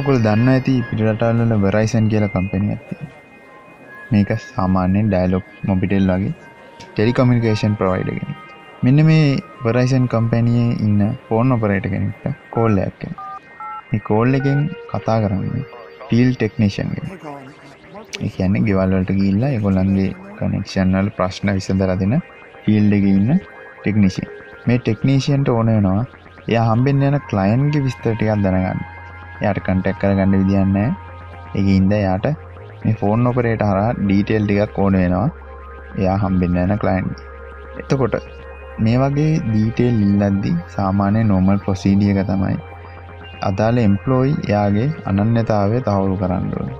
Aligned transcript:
ඔකුල් 0.00 0.16
දන්න 0.24 0.48
ඇති 0.50 0.74
පිටරටල්ල 0.88 1.52
වරයිසන් 1.64 2.04
කියල 2.12 2.24
කම්පනි 2.28 2.68
ඇති 2.74 2.96
මේක 4.10 4.30
සාමාන්‍යෙන් 4.44 5.08
ඩයිලොක් 5.08 5.46
මොබිටෙල් 5.62 6.12
වගේ 6.12 6.32
ටෙලිකමිකේෂන් 6.86 7.74
ප්‍රවයිඩගෙන 7.80 8.32
මෙන්න 8.82 9.00
මේ 9.08 9.26
වරයිසන් 9.64 10.06
කම්පැනියේ 10.12 10.70
ඉන්න 10.86 11.00
ෆෝන් 11.26 11.56
ඔපරේට 11.56 11.88
කෙනෙක්ට 11.92 12.24
කෝල්ල 12.50 12.78
ඇක්ක 12.78 13.02
මේ 13.90 14.02
කෝල් 14.08 14.38
එකෙන් 14.38 14.62
කතා 14.90 15.18
කරන්නේ 15.24 15.64
ෆිල් 16.08 16.30
ටෙක්නේෂන්ගෙන 16.34 17.12
කියන්නේ 18.28 18.64
ගෙවල්වලට 18.68 19.12
ගිල්ලා 19.20 19.52
එකොලන්ගේ 19.58 20.08
කනෙක්ෂන්වල් 20.38 21.10
ප්‍රශ්න 21.18 21.52
විසඳර 21.58 21.94
දෙන 21.98 22.16
ෆිල්ඩ 22.64 22.98
එක 22.98 23.06
ඉන්න 23.12 23.30
ටෙක්නිසින් 23.76 24.32
මේ 24.66 24.80
ටෙක්නීෂයන්ට 24.80 25.48
ඕන 25.50 25.70
වෙනවා 25.70 26.02
එය 26.48 26.58
හම්බෙන් 26.62 27.06
යන 27.08 27.20
කලයින්ගේ 27.28 27.84
විස්තරටිකක් 27.84 28.42
දැනගන්න. 28.44 28.82
යට 29.42 29.62
කන්ටැක් 29.66 30.00
කරගන්න 30.00 30.34
විදින්න 30.40 30.76
එක 31.54 31.66
ඉන්ද 31.70 31.94
යාට 31.98 32.26
මේ 32.82 32.94
ෆෝන් 32.94 33.26
ඔපරේට 33.26 33.62
හර 33.62 33.80
ඩීටෙල් 33.98 34.44
ටිකක් 34.44 34.78
ඕන 34.78 34.94
වෙනවා. 34.94 35.28
එයා 35.96 36.18
හම්බෙන්න 36.18 36.60
යන 36.64 36.74
කලයින්් 36.78 37.08
එතකොට 37.80 38.14
මේ 38.78 38.98
වගේ 38.98 39.32
දීටේල් 39.48 39.98
ඉල්ලද්දි 40.02 40.52
සාමාන්‍ය 40.68 41.24
නෝමල් 41.24 41.58
ප්‍රොසීඩියක 41.58 42.22
තමයි 42.26 42.56
අදාළ 43.42 43.78
එම්පලෝයි 43.80 44.32
යාගේ 44.48 44.88
අනන්‍යතාවය 45.06 45.78
තවුරු 45.80 46.16
කරන්නුව 46.16 46.72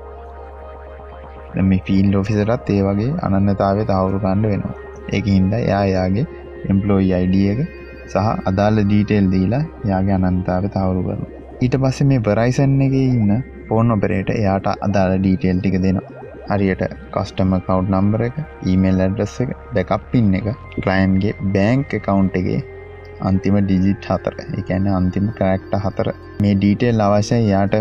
මේ 1.62 1.82
ෆිල් 1.86 2.16
ෝෆිසරත් 2.16 2.70
ඒ 2.70 2.80
වගේ 2.82 3.12
අනන්නතාවය 3.20 3.82
තවුරු 3.84 4.18
කණ්ඩ 4.20 4.46
වෙනවා. 4.46 4.74
ඒක 5.08 5.26
හින්ද 5.26 5.54
යා 5.62 5.84
යාගේ 5.86 6.26
එම්පලෝයි 6.70 7.12
අයිඩිය 7.12 7.46
එක 7.52 7.60
සහ 8.08 8.26
අදාළ 8.44 8.82
ඩීටේල් 8.82 9.28
දීලා 9.30 9.64
යාගේ 9.84 10.18
අනන්තාව 10.20 10.66
තවුරු 10.74 11.02
කරු 11.04 11.41
ඊට 11.64 11.74
පස්සේ 11.82 12.06
මේ 12.10 12.22
බරයිසන් 12.26 12.72
එක 12.84 12.94
ඉන්න 12.98 13.30
ෆෝන් 13.66 13.94
ඔපරේට 13.94 14.30
එයාට 14.34 14.66
අදාළ 14.86 15.12
ඩීටේල් 15.16 15.58
ටික 15.58 15.76
දෙනවා. 15.84 16.22
හරියට 16.50 16.82
කස්ටම 17.14 17.52
කව් 17.66 17.76
නම්බර 17.92 18.22
එක 18.28 18.36
ඊමේල් 18.70 19.02
ඇඩ්‍රස් 19.04 19.34
එක 19.44 19.50
බැකප්පින් 19.76 20.32
එක 20.38 20.48
ක්ලයින්ගේ 20.76 21.34
බෑංක් 21.56 21.94
එකකවුන්් 21.98 22.30
එකගේ 22.40 22.60
අන්තිම 23.28 23.58
ඩිජිට් 23.60 24.08
හතර. 24.10 24.34
එකන්න 24.60 24.88
අන්තිම 24.98 25.28
කරක්ට 25.38 25.76
හතර. 25.84 26.10
මේ 26.42 26.56
ඩීටේල් 26.56 27.04
අවශ්‍ය 27.06 27.38
යාට 27.52 27.76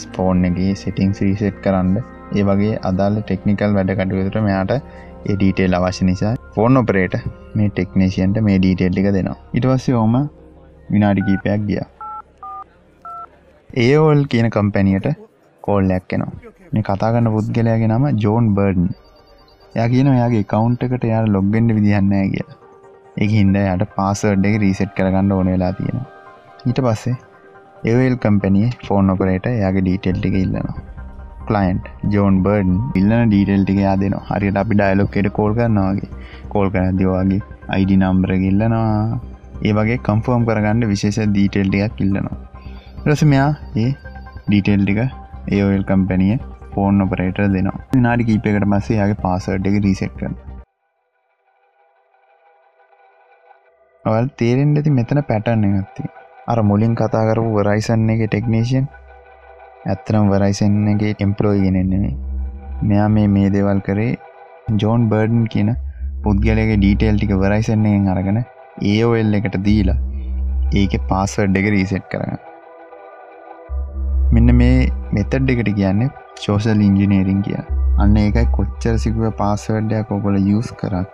ස්පෝන් 0.00 0.44
එක 0.50 0.60
සිටිං 0.82 1.16
රීසෙට් 1.20 1.58
කරන්න. 1.64 1.96
ඒ 2.36 2.44
වගේ 2.50 2.76
අදාල 2.90 3.16
ටෙක්නිකල් 3.22 3.74
වැඩ 3.78 3.96
කටයුතුට 3.98 4.38
මෙයාට 4.48 4.76
ඒ 4.76 5.34
ඩීටේල් 5.34 5.78
අවශ්‍ය 5.80 6.10
නිසා 6.10 6.36
ෆෝන් 6.54 6.82
ඔපරේට 6.82 7.16
මේ 7.56 7.72
ටෙක්නේසියන්ට 7.72 8.44
මේ 8.48 8.60
ඩීටේල්ලික 8.60 9.10
දෙනවා. 9.18 9.40
ඉටවස්සේ 9.58 9.98
ඕම 10.02 10.16
විනාඩි 10.92 11.28
කීපයක් 11.28 11.68
ගිය. 11.70 11.84
ඒෝල් 13.82 14.20
කියන 14.32 14.46
කම්පැනියට 14.54 15.06
කෝල්ලයක් 15.64 16.04
කෙනවා 16.10 16.52
මේ 16.72 16.84
කතාගන්න 16.88 17.28
පුද්ගලයාගේ 17.36 17.88
නම 17.88 18.04
ජෝන් 18.24 18.46
බර්ඩන් 18.56 18.86
ය 19.74 19.86
කියන 19.92 20.10
යාගේ 20.12 20.44
කවුන්් 20.52 20.76
එකට 20.86 21.06
යාර 21.10 21.24
ලොග්ගෙන්ඩ 21.36 21.74
විදිහන්නෑ 21.78 22.28
කියලා. 22.34 22.58
එක 23.22 23.30
හින්ද 23.38 23.56
යට 23.62 23.82
පාසර්ඩ් 23.96 24.46
එක 24.50 24.56
රීසෙට් 24.64 24.92
කරගන්න 24.98 25.34
ඕන 25.36 25.50
වෙලා 25.52 25.72
තියෙන 25.78 25.98
ඊට 26.68 26.80
පස්සේ 26.86 27.16
ඒවල් 27.90 28.16
කම්පැනිය 28.22 28.70
ෆෝන් 28.86 29.14
ඔපරේට 29.14 29.50
යාගේ 29.54 29.84
ඩීටෙල්ටික 29.84 30.38
ඉල්ලනවා. 30.42 30.78
කලයින්ට් 31.48 31.90
ජෝන් 32.14 32.40
බර්ඩන් 32.46 32.78
ඉල්ලන 33.00 33.28
ඩීටෙල්ටික 33.28 33.82
යාදන 33.86 34.16
හරියට 34.30 34.62
අපි 34.62 34.80
ඩයිලොක්කට 34.80 35.30
කෝල් 35.38 35.52
කරනවාගේ 35.58 36.10
කෝල් 36.54 36.74
කර 36.74 36.88
දවාගේ 37.00 37.42
අයිඩි 37.74 38.00
නම්බර 38.02 38.38
ඉල්ලනවා. 38.40 38.88
ඒ 39.66 39.76
වගේ 39.78 40.02
කම්ෆෝම් 40.08 40.50
කරගන්න 40.50 40.90
විශේෂ 40.92 41.22
දීටෙල්ටියක් 41.36 42.04
ඉල්ලනවා. 42.06 42.40
රස 43.06 43.22
මෙයා 43.30 43.48
ඒ 43.76 43.88
ඩීටෙල්ටික 44.44 44.98
ඒල් 45.54 45.82
කම්පැනිය 45.88 46.36
ෆෝන් 46.70 47.02
ඔපරේට 47.04 47.38
දෙනවා. 47.54 47.80
විනාඩි 47.90 48.26
කීපයකට 48.28 48.66
පස්සේ 48.66 48.96
යාගේ 48.98 49.18
පාසඩ් 49.24 49.66
එක 49.70 49.76
රීසෙට් 49.86 50.14
කරන 50.14 50.36
ඔවල් 54.04 54.28
තේරෙන් 54.38 54.72
ඇති 54.74 54.92
මෙතන 54.98 55.20
පැටන්න 55.22 55.66
ගත්ති 55.74 56.04
අර 56.46 56.58
මුලින් 56.70 56.94
කතා 57.00 57.24
කරපු 57.28 57.50
වරයිසන්න 57.58 58.14
එක 58.14 58.22
ටෙක්නේෂන් 58.26 58.88
ඇත්තනම් 59.86 60.32
වරයිසන්නගේ 60.32 61.12
එම්පලෝයි 61.18 61.62
ගෙනෙන්නේ 61.66 62.14
මෙයා 62.84 63.10
මේ 63.16 63.28
මේ 63.28 63.52
දේවල් 63.56 63.84
කරේ 63.88 64.10
ජෝන් 64.78 65.06
බර්ඩන් 65.12 65.44
කියන 65.48 65.70
පුද්ගලගේ 66.24 66.66
ඩීටේල් 66.72 67.18
ටික 67.18 67.36
වරයිසන්නයෙන් 67.36 68.10
අරගෙන 68.14 68.40
ඒෝල් 68.88 69.38
එකට 69.40 69.62
දීලා 69.68 70.00
ඒක 70.74 70.98
පාස්වඩ් 71.12 71.62
එක 71.62 71.72
රීසෙට් 71.76 72.10
කරන්න 72.10 72.42
මෙන්න 74.32 74.54
මේ 74.54 74.76
මෙතඩ් 75.12 75.50
එකට 75.50 75.70
කියන්නේ 75.74 76.08
ශෝෂල් 76.36 76.80
ඉංජිනේරින් 76.80 77.42
කිය 77.42 77.58
අන්න 77.98 78.16
ඒකයි 78.16 78.46
කොච්චර 78.52 78.94
සිකුව 78.98 79.26
පාසවඩ්ඩයක් 79.36 80.10
ඔකොල 80.10 80.38
යස් 80.40 80.70
කරක් 80.72 81.08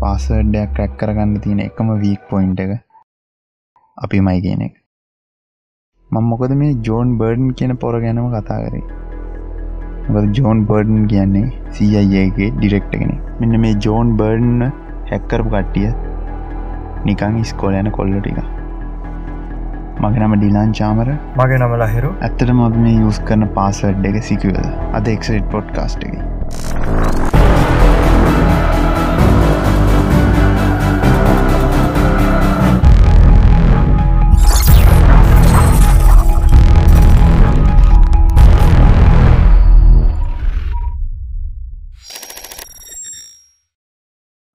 පාසවඩ්ඩයක් 0.00 0.74
ක්‍රැක් 0.74 0.98
කරගන්න 0.98 1.38
තියෙන 1.40 1.60
එකම 1.60 1.94
වීක් 2.02 2.26
පොයින්් 2.30 2.52
එක 2.56 2.72
අපි 3.98 4.20
මයි 4.20 4.40
කියන 4.40 4.62
එක. 4.62 4.74
මං 6.10 6.24
මොකද 6.24 6.52
මේ 6.54 6.74
ජෝන් 6.82 7.16
බර්ඩන් 7.18 7.50
කියන 7.50 7.76
පොර 7.76 7.94
ගැනම 8.00 8.26
කතා 8.34 8.58
කරේ. 8.64 8.84
ජෝන් 10.32 10.66
බර්ඩන් 10.66 11.06
කියන්නේ 11.06 11.46
සීයගේ 11.70 12.50
ඩිරෙක්ටගෙන 12.50 13.14
මෙන්න 13.40 13.60
මේ 13.60 13.78
ජෝන් 13.78 14.16
බර්ඩන් 14.16 14.68
හැක්කරපු 15.10 15.48
කට්ටිය 15.48 15.88
නිකං 17.04 17.42
ස්කෝල 17.44 17.74
යන 17.74 17.90
කොල්ල 17.90 18.14
ටික 18.18 18.55
මගේ 20.04 20.24
නම 20.24 20.34
ඩිලාන් 20.38 20.72
චාමර. 20.78 21.08
මගේ 21.36 21.58
නම 21.58 21.74
ලහිරු. 21.82 22.10
ඇත්තටම 22.26 22.58
අප 22.64 22.74
මේ 22.82 22.98
යස් 23.10 23.20
කරන 23.28 23.46
පාසඩ් 23.54 24.08
එක 24.08 24.18
සිකුවද? 24.28 24.58
අද 24.98 25.08
එක්සට 25.12 25.46
පොඩ් 25.54 25.70
කාස්ට් 25.76 26.04
එක. 26.08 26.14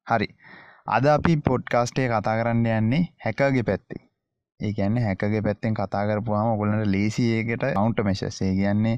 හරි. 0.08 0.30
අද 0.88 1.06
අපි 1.18 1.42
පොඩ්කාස්ටේ 1.50 2.08
කතා 2.14 2.38
කරන්න 2.38 2.66
යන්නේ 2.78 3.04
හැකගේ 3.26 3.68
පැත්තේ 3.68 4.11
ඒකන්න 4.62 4.98
හැකගේ 5.00 5.42
පැත්තෙන් 5.42 5.76
කතා 5.76 6.06
කරපුවාම 6.06 6.54
ඔගොලන්ට 6.54 6.88
ලේසි 6.88 7.28
ඒකට 7.34 7.68
අවුන්ට 7.72 8.02
මෙශස්සේ 8.04 8.54
කියන්නේ 8.54 8.96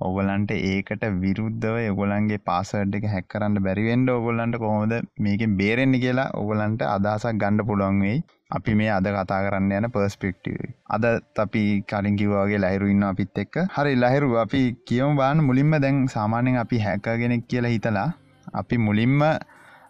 ඔගොලන්ට 0.00 0.50
ඒකට 0.52 1.04
විරුද්ධව 1.18 1.76
ඔගොලන්ගේ 1.86 2.40
පාසඩ් 2.42 2.96
එක 2.96 3.06
හැක්කරන්න 3.08 3.60
බැරිවෙන්ඩ 3.60 4.12
ඔගොල්ලන්ට 4.12 4.58
කොහොමද 4.58 4.94
මේක 5.18 5.44
බේරෙන්නේ 5.56 6.00
කියලා 6.00 6.32
ඔගොලන්ට 6.34 6.82
අදසක් 6.86 7.32
ගණ්ඩ 7.34 7.68
පුළොන්වෙයි 7.68 8.18
අපි 8.50 8.72
මේ 8.74 8.90
අද 8.90 9.06
කතා 9.10 9.40
කරන්න 9.44 9.72
යන 9.74 9.88
පර්ස්පෙක්ටව 9.88 10.68
අද 10.88 11.04
අපි 11.38 11.62
කලින් 11.84 12.16
කිවවාගේ 12.16 12.60
ලහිරු 12.60 12.86
ඉන්න 12.86 13.02
අපිත් 13.04 13.38
එක්ක. 13.38 13.54
හරි 13.70 13.94
ලහිරු. 13.96 14.30
අපි 14.36 14.60
කියවම් 14.86 15.16
බාන 15.16 15.42
මුලින්ම 15.42 15.74
දැන් 15.78 16.06
සාමාන්‍යෙන් 16.08 16.58
අපි 16.58 16.78
හැකගෙනෙක් 16.78 17.48
කියලා 17.48 17.74
හිතලා 17.74 18.08
අපි 18.54 18.76
මුලින්ම 18.78 19.22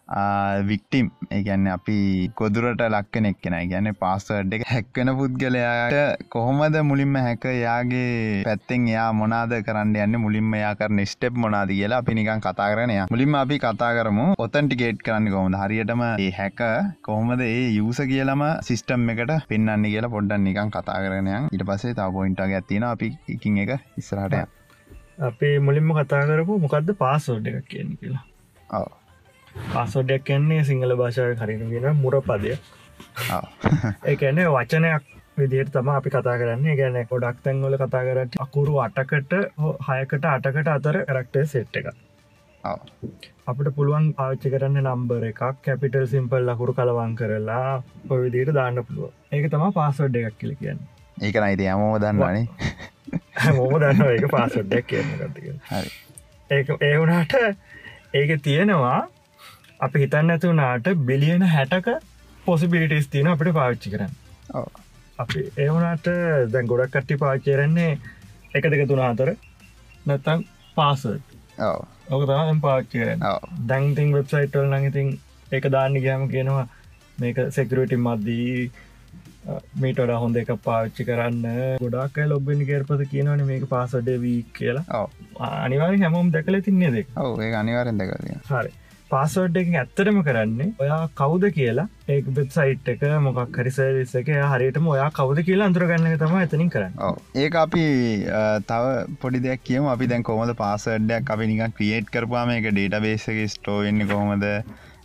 වික්ටිම් 0.09 1.11
ඒගැන්න 1.31 1.67
අපි 1.69 2.31
කොදුරට 2.33 2.83
ලක්කනෙක් 2.87 3.39
කෙන 3.43 3.55
ගැන 3.69 3.89
පාස්සඩ් 3.95 4.53
එක 4.53 4.63
හැක්වෙන 4.65 5.11
පුද්ගලයාට 5.19 6.23
කොහොමද 6.29 6.77
මුලින්ම 6.85 7.17
හැක 7.17 7.45
යාගේ 7.45 8.45
පැත්තෙන් 8.45 8.87
යා 8.87 9.13
මොනාද 9.13 9.55
කරන්න 9.67 9.97
යන්න? 9.97 10.19
මුලින්ම 10.19 10.55
යාකරන 10.55 11.03
ස්ටප් 11.05 11.35
මොනාද 11.37 11.71
කියලා 11.71 11.99
අපි 11.99 12.15
නිකන් 12.15 12.41
කතා 12.41 12.69
කරනය 12.73 12.99
මුලින්ම 13.11 13.35
අපි 13.35 13.59
කතා 13.59 13.91
කරමු 13.99 14.27
ඔතන්ටිකේට් 14.39 15.03
කරන්න 15.03 15.27
කොහොමද? 15.29 15.57
හරියටම 15.57 16.05
ඒ 16.19 16.31
හැක 16.33 16.63
කොහොමද 17.03 17.43
ඒ 17.43 17.65
යුස 17.71 18.01
කියලම 18.05 18.45
සිිස්ටම් 18.63 19.11
එකට 19.15 19.35
පෙන්න්න 19.49 19.87
කියලා 19.87 20.13
පොඩ්ඩන් 20.15 20.47
නිකන් 20.49 20.71
කතා 20.71 21.01
කරනයන් 21.05 21.51
ඉට 21.51 21.67
පසේ 21.69 21.95
තා 21.95 22.09
පොයින්ටගේ 22.11 22.61
ඇතින 22.61 22.87
අපි 22.87 23.11
එකින් 23.29 23.59
එක 23.59 23.75
ඉස්රටය 23.97 24.45
අපි 25.23 25.51
මුලින්ම 25.61 25.91
කතා 25.99 26.23
කරපු 26.31 26.61
මොකක්ද 26.61 26.95
පාසෝඩ් 26.97 27.53
එක 27.53 27.67
කියන 27.67 27.99
කියලා 27.99 28.25
ඔව 29.57 29.69
පාසොඩ්ඩයක් 29.73 30.25
කියන්නේ 30.25 30.65
සිංහල 30.65 30.97
භාෂාව 30.97 31.37
හරිගෙන 31.41 31.87
මුර 31.97 32.17
පදය 32.23 32.57
ඒඇන 34.11 34.41
වචනයක් 34.51 35.05
විදියට 35.37 35.71
තම 35.71 35.89
අපි 35.91 36.11
කතා 36.11 36.37
කරන්නේ. 36.39 36.77
ගැන 36.77 36.99
ගොඩක් 37.07 37.39
තැන්වල 37.43 37.77
කතා 37.77 38.03
කරට 38.05 38.37
අකුරු 38.39 38.75
අටකට 38.81 39.33
හයකට 39.89 40.25
අටකට 40.27 40.69
අතර 40.69 40.99
කරක්ටේ 41.05 41.47
සෙට් 41.47 41.77
එක 41.77 41.89
අපට 43.47 43.69
පුළුවන් 43.77 44.07
පාච්චි 44.15 44.51
කරන්න 44.51 44.83
නම්බර 44.83 45.29
එකක් 45.29 45.43
කැපිටල් 45.63 46.07
සිම්පල් 46.07 46.49
ලකුරු 46.49 46.75
කලවන් 46.75 47.15
කරලා 47.15 47.83
පොවිදියට 48.09 48.55
දාන්න 48.55 48.83
පුළුව 48.83 49.11
ඒක 49.33 49.51
තම 49.51 49.67
පාසොඩ් 49.73 50.17
එකක් 50.17 50.39
කියල 50.39 50.55
කියන්න. 50.57 50.81
ඒක 51.19 51.37
නයිති 51.37 51.69
යමෝ 51.69 51.95
දන්නවානේ. 51.99 52.47
මොම 53.53 53.75
දන්න 53.77 54.07
ඒක 54.09 54.29
පාසොඩ්ඩක් 54.31 54.87
කියන්න 54.87 55.13
ගතික 55.21 55.47
ඒ 56.51 56.63
ඒ 56.83 56.97
වුණට 56.99 57.35
ඒක 58.15 58.31
තියෙනවා 58.43 58.99
අපි 59.81 60.03
හිතන්න 60.03 60.33
ඇතුනාට 60.35 60.87
බිලියන 61.09 61.43
හැටක 61.55 61.89
පොසිබිලිටස් 62.47 63.09
තියන 63.09 63.29
අපිට 63.29 63.53
පාවිච්චි 63.55 63.93
කරන්න. 63.93 64.13
අපි 65.19 65.43
ඒවනට 65.65 66.09
දැන් 66.53 66.71
ගොඩක් 66.71 66.95
කට්ටි 66.95 67.21
පාචරන්නේ 67.25 67.93
එක 68.55 68.71
දෙක 68.73 68.89
තුන 68.89 69.03
අතර 69.09 69.35
නැත්තම් 70.07 70.47
පාසර් 70.77 71.19
ඔව. 71.61 71.85
ඕක 72.11 72.25
තම 72.31 72.61
පාච්චි 72.61 73.03
කරන්න. 73.03 73.23
ඔව. 73.25 73.53
දැන්තිං 73.69 74.17
වෙබ්සයිටල් 74.17 74.67
නඟඉතින් 74.71 75.13
ඒක 75.53 75.71
දාන්න 75.77 76.01
ගෑම 76.07 76.27
කියනවා 76.35 76.67
මේක 77.19 77.43
සෙකරටි 77.59 78.01
මද්දී 78.07 78.71
මීටඩ 79.83 80.15
හොඳ 80.23 80.37
එක 80.37 80.55
පාච්චි 80.65 81.09
කරන්න. 81.11 81.45
ගොඩක් 81.85 82.17
ලොබ්බනි 82.33 82.71
කර්පත 82.73 83.05
කියනවන 83.13 83.45
මේක 83.53 83.69
පාසඩ 83.75 84.11
වී 84.25 84.41
කියලා. 84.59 85.05
අනිවාරි 85.61 86.03
හැමෝම් 86.07 86.33
දැකල 86.33 86.61
තින්නේ 86.71 86.93
දෙක් 86.97 87.15
ඒ 87.45 87.55
අනිවාරෙන් 87.63 88.03
දෙකතිය 88.03 88.43
හරි 88.51 88.75
පාසෝඩ් 89.11 89.59
එක 89.61 89.69
ඇත්තරම 89.75 90.19
කරන්නේ 90.27 90.69
ඔයා 90.85 91.01
කවුද 91.15 91.45
කියලා. 91.57 91.87
ඒ 92.09 92.19
වෙබ්සයිට් 92.31 92.89
එක 92.93 93.05
මොකක් 93.27 93.59
හරිසරිස 93.59 94.15
එක 94.21 94.31
හරියටම 94.53 94.89
ඔයා 94.95 95.11
කවුද 95.19 95.43
කියලා 95.49 95.69
අන්තුරගන්න 95.71 96.19
තම 96.23 96.35
ඇතනින් 96.37 96.71
කරන්න. 96.71 96.97
ඔව. 97.01 97.21
ඒ 97.37 97.49
අපි 97.57 97.85
තව 98.67 98.85
පොඩි 99.21 99.43
දෙයක් 99.43 99.65
කියම. 99.65 99.89
අපි 99.89 100.11
දැන් 100.13 100.25
කොමද 100.25 100.55
පාසඩ්ඩයක් 100.57 101.31
අපි 101.31 101.51
නිකන් 101.53 101.77
ක්‍රියේට් 101.79 102.11
කරපාම 102.11 102.55
එක 102.57 102.71
ඩේට 102.71 103.01
බේසක 103.03 103.43
ස්ටෝවෙන්න 103.55 104.09
කොහොමද? 104.09 104.49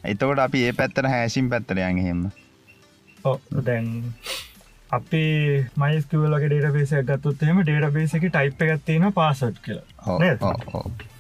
එතකොට 0.06 0.40
අපි 0.40 0.64
ඒ 0.68 0.74
පැත්තර 0.74 1.08
හැසිම් 1.08 1.50
පැත්තරයන් 1.50 2.02
හෙම 2.02 2.24
දැන් 3.62 3.88
අපි 4.92 5.24
මයිස්කවලගේ 5.78 6.50
ඩේට 6.50 6.74
බේසක් 6.74 7.06
ගත්තුත්තේම 7.08 7.62
ඩේට 7.62 7.94
බේස 7.94 8.18
එක 8.18 8.28
ටයිප් 8.30 8.68
එකත් 8.68 8.86
තියෙන 8.86 9.14
පාසට් 9.14 9.64
කියලා 9.64 11.11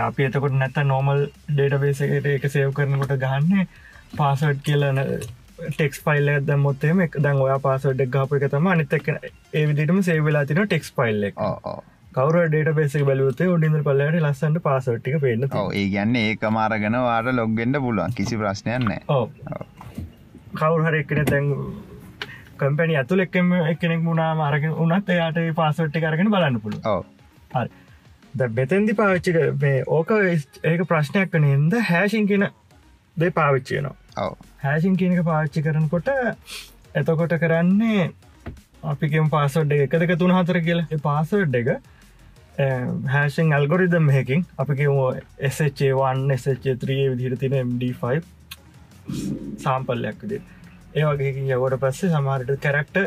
අපි 0.00 0.24
එතකොට 0.24 0.54
නැත්ත 0.54 0.82
නෝමල් 0.84 1.24
ඩේට 1.48 1.80
බේස 1.80 2.02
එකට 2.02 2.28
එක 2.28 2.46
සේව් 2.48 2.72
කරනකොට 2.72 3.16
ගන්න 3.18 3.66
පාසට් 4.16 4.60
කියලන 4.62 5.00
ටෙක්ස් 5.68 6.02
පයිල් 6.02 6.30
දැමොත්තේම 6.42 7.00
එක 7.00 7.18
දැන් 7.18 7.36
ඔයා 7.38 7.58
පාසට් 7.60 8.04
ගාප 8.10 8.32
එක 8.32 8.46
තම 8.50 8.66
අනිතක් 8.68 9.10
ඒ 9.10 9.66
විදිටම 9.66 10.00
සේවෙලා 10.02 10.44
තින 10.44 10.62
ටෙක්ස් 10.62 10.92
පයිල් 10.92 11.28
එක. 11.30 11.40
කවර 12.12 12.48
ඩේට 12.48 12.74
බේසක 12.74 13.04
බලුත්තේ 13.04 13.48
උඩින්ද 13.48 13.80
පල්ලට 13.82 14.20
ලස්සන්ට 14.20 14.62
පාසට්ටික 14.62 15.18
පේන්න 15.20 15.48
ඔව 15.52 15.72
ඒ 15.72 15.88
ගැන්න 15.88 16.16
ඒක 16.18 16.46
මාරගෙන 16.50 16.98
වාට 17.00 17.32
ලොග්ගෙන්ඩ 17.32 17.80
පුළුවන්. 17.80 18.12
කිසි 18.12 18.36
ප්‍රශ්නයන්න 18.36 18.94
කවුරු 20.54 20.84
හරි 20.84 21.00
එකන 21.00 21.24
තැන් 21.26 21.50
කම්පැනි 22.58 22.96
ඇතුල 22.96 23.20
එක්කම 23.20 23.50
එකනෙක් 23.62 24.02
මුණනා 24.02 24.34
මාරගෙන 24.34 24.76
උනත් 24.78 25.10
එයාට 25.10 25.40
පාසට්ටි 25.56 26.02
කරගෙන 26.02 26.30
බලන්න 26.30 26.60
පුළුව 26.60 27.74
ද 28.34 28.48
බෙතැන්දි 28.50 28.94
පාවිච්චික 28.94 29.40
මේ 29.60 29.82
ඕක 29.88 30.12
ඒක 30.64 30.86
ප්‍රශ්නයක් 30.88 31.32
කන 31.32 31.44
හිද 31.46 31.80
හැෂින් 31.88 32.26
කියන 32.26 32.46
දෙ 33.16 33.30
පාවිච්චයනවා 33.32 34.28
හැෂින් 34.60 34.96
කියනක 34.96 35.24
පාවිච්චි 35.24 35.62
කරනකොට 35.62 36.08
එතකොට 36.94 37.34
කරන්නේ 37.40 38.12
අපිකම 38.84 39.28
පාසොඩ් 39.30 39.72
එක. 39.72 39.90
දෙක 39.92 40.18
තුන 40.18 40.30
හතර 40.30 40.60
කියල. 40.60 40.80
පාසොඩ් 41.02 41.54
එක 41.54 41.68
හැෂෙන් 43.08 43.52
ඇල්ගොරිදම් 43.52 44.10
හකින් 44.10 44.46
අපිකම 44.58 44.98
SHවන් 45.48 46.24
SH3 46.36 46.98
විදිර 47.12 47.36
තින 47.36 47.56
MD5 47.60 48.22
සාම්පල්ලයක් 49.58 50.22
විදි 50.22 50.40
ඒ 50.94 51.04
වගේකින් 51.04 51.50
යවට 51.50 51.80
පස්සේ 51.80 52.12
සමාරට 52.12 52.52
කැරක්ට 52.60 53.00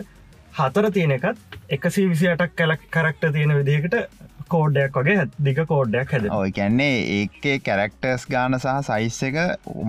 හතර 0.53 0.89
තියෙන 0.91 1.12
එකත් 1.12 1.59
එකසි 1.69 2.07
විසි 2.09 2.27
අටක් 2.29 2.56
කැලක් 2.56 2.83
කරක්ට 2.89 3.29
තියෙන 3.33 3.56
විදිහකට 3.59 3.95
කෝඩ්ඩයක් 4.47 4.97
වගේ 4.97 5.25
දිග 5.44 5.59
කෝඩ්ඩයක් 5.65 6.11
හැද 6.11 6.27
ඔය 6.31 6.51
කැන්නේ 6.51 6.95
ඒකේ 7.15 7.59
කැරක්ටර්ස් 7.59 8.25
ගාන 8.31 8.57
සහ 8.59 8.79
සයිස් 8.88 9.19
එක 9.23 9.38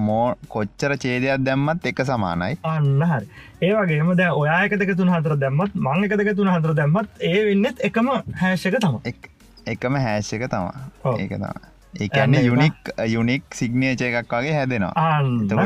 මෝ 0.09 0.35
කොච්චර 0.49 0.97
චේදයක් 0.97 1.45
දැම්මත් 1.45 1.87
එක 1.87 2.05
සමානයි. 2.05 2.59
අන්න 2.65 3.03
හරි. 3.05 3.27
ඒ 3.63 3.73
වගේම 3.73 4.13
දැ 4.17 4.29
ඔයා 4.33 4.61
එක 4.65 4.77
දෙක 4.79 4.95
තුන 4.97 5.11
හතර 5.11 5.37
දැම්මත් 5.37 5.75
මං 5.75 6.05
එක 6.05 6.17
දෙක 6.17 6.37
තුන 6.37 6.49
හතර 6.49 6.75
දැම්මත් 6.75 7.09
ඒ 7.23 7.45
වෙන්නෙත් 7.45 7.83
එකම 7.85 8.13
හැෂක 8.41 8.79
තම 8.81 9.01
එක්- 9.05 9.33
එකම 9.67 9.97
හැෂ් 9.97 10.33
එක 10.33 10.47
තමා. 10.51 10.87
ඒක 11.19 11.31
තම 11.31 11.45
ඒකන්න 12.01 12.35
ඒක- 12.35 12.45
යුනික් 12.45 12.95
යුනික් 13.09 13.55
සිග්නේච 13.55 14.03
එකක් 14.03 14.33
වගේ 14.33 14.53
හැදෙනවා. 14.53 14.93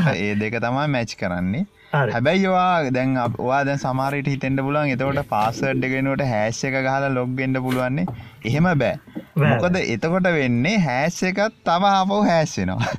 හරි. 0.01 0.19
ඒ 0.19 0.35
දෙක 0.35 0.61
තමා 0.61 0.87
මැච් 0.87 1.17
කරන්නේ 1.21 1.67
හැබැයි 1.93 2.53
වා 2.55 2.91
දැන් 2.97 3.17
වා 3.41 3.63
දැන් 3.69 3.81
සමාරයට 3.81 4.29
හිතෙන්ට 4.33 4.63
පුළුවන්. 4.67 4.93
එතකොට 4.95 5.29
පාසඩ් 5.33 5.85
එකෙනුවට 5.89 6.25
හැස් 6.33 6.61
එක 6.69 6.77
ගහලා 6.87 7.11
ලොග්ගෙන්ඩ 7.17 7.61
පුළුවන්නේ. 7.67 8.07
එහෙම 8.45 8.69
බෑ. 8.83 8.95
මොකද 9.43 9.77
එතකොට 9.83 10.29
වෙන්නේ 10.37 10.79
හැස් 10.87 11.19
එකත් 11.31 11.59
තම 11.69 11.87
ආපව් 11.91 12.13
හැස්සෙනවා 12.31 12.91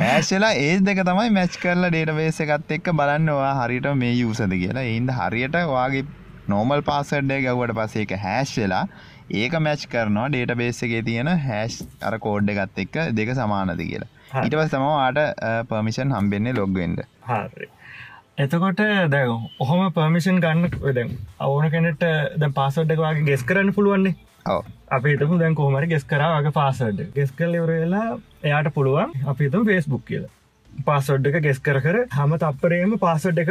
හැස්සලා 0.00 0.52
ඒ 0.62 0.72
දෙක 0.88 1.02
තමයි 1.08 1.34
මැච් 1.38 1.58
කරලා 1.62 1.92
ඩේට 1.94 2.14
බේස 2.16 2.40
එකත් 2.46 2.74
එක්ක 2.78 2.90
බලන්නවා 3.00 3.52
හරිට 3.60 3.88
මේ 4.02 4.14
යුසද 4.14 4.54
කියලා. 4.62 4.86
එයින්ද 4.92 5.14
හරියට 5.18 5.58
වාගේ 5.72 6.04
නෝමල් 6.48 6.86
පාසඩ්ඩය 6.90 7.42
ගැව්වට 7.46 7.76
පස්සේ 7.78 8.06
එක 8.06 8.16
හැස් 8.24 8.54
වෙලා 8.58 8.84
ඒක 9.42 9.54
මැච් 9.66 9.84
කරනවා 9.92 10.30
ඩේට 10.30 10.56
බේස 10.62 10.82
එකේ 10.88 11.04
තියෙන 11.10 11.30
හැස් 11.44 11.82
අර 12.08 12.18
කෝඩ් 12.26 12.56
එකත් 12.56 12.82
එක්ක 12.86 12.98
දෙක 13.20 13.36
සමානද 13.42 13.78
කියලා. 13.82 14.10
පස් 14.32 14.74
තමවාට 14.74 15.22
පර්මිෂන් 15.70 16.18
හම්බෙන්නේ 16.18 16.58
ලොග්වෙන්ඩ 16.58 17.06
හරි 17.28 17.72
එතකොට 18.38 18.76
දැ 19.10 19.24
ඔහොම 19.60 19.80
පර්මිෂන් 19.92 20.38
ගන්න 20.40 20.68
දැන් 20.90 21.10
අවන 21.38 21.70
කෙනෙට 21.70 22.04
ද 22.36 22.52
පාසඩ් 22.52 22.90
එක 22.90 23.00
වගේ 23.00 23.24
ගෙස් 23.24 23.42
කරන්න 23.44 23.72
පුළුවන්නේ? 23.72 24.14
අපි 24.90 25.16
තම 25.16 25.38
දැන් 25.38 25.54
කොහමරි 25.54 25.88
ගෙස් 25.88 26.06
කරාගේ 26.06 26.52
පාසඩ් 26.52 27.02
ගෙස් 27.14 27.32
කල් 27.32 27.58
ඉවරලා 27.58 28.06
එයාට 28.42 28.72
පුළුවන් 28.72 29.12
අපි 29.26 29.50
තම 29.50 29.66
ෆෙස්බුක් 29.66 30.06
කියල. 30.06 30.24
පාසොඩ් 30.86 31.26
එක 31.26 31.36
ගෙස් 31.42 31.60
කර 31.60 31.80
කර 31.80 31.98
හම 32.10 32.32
තපරේම 32.38 32.94
පාසඩ් 32.98 33.38
එක 33.38 33.50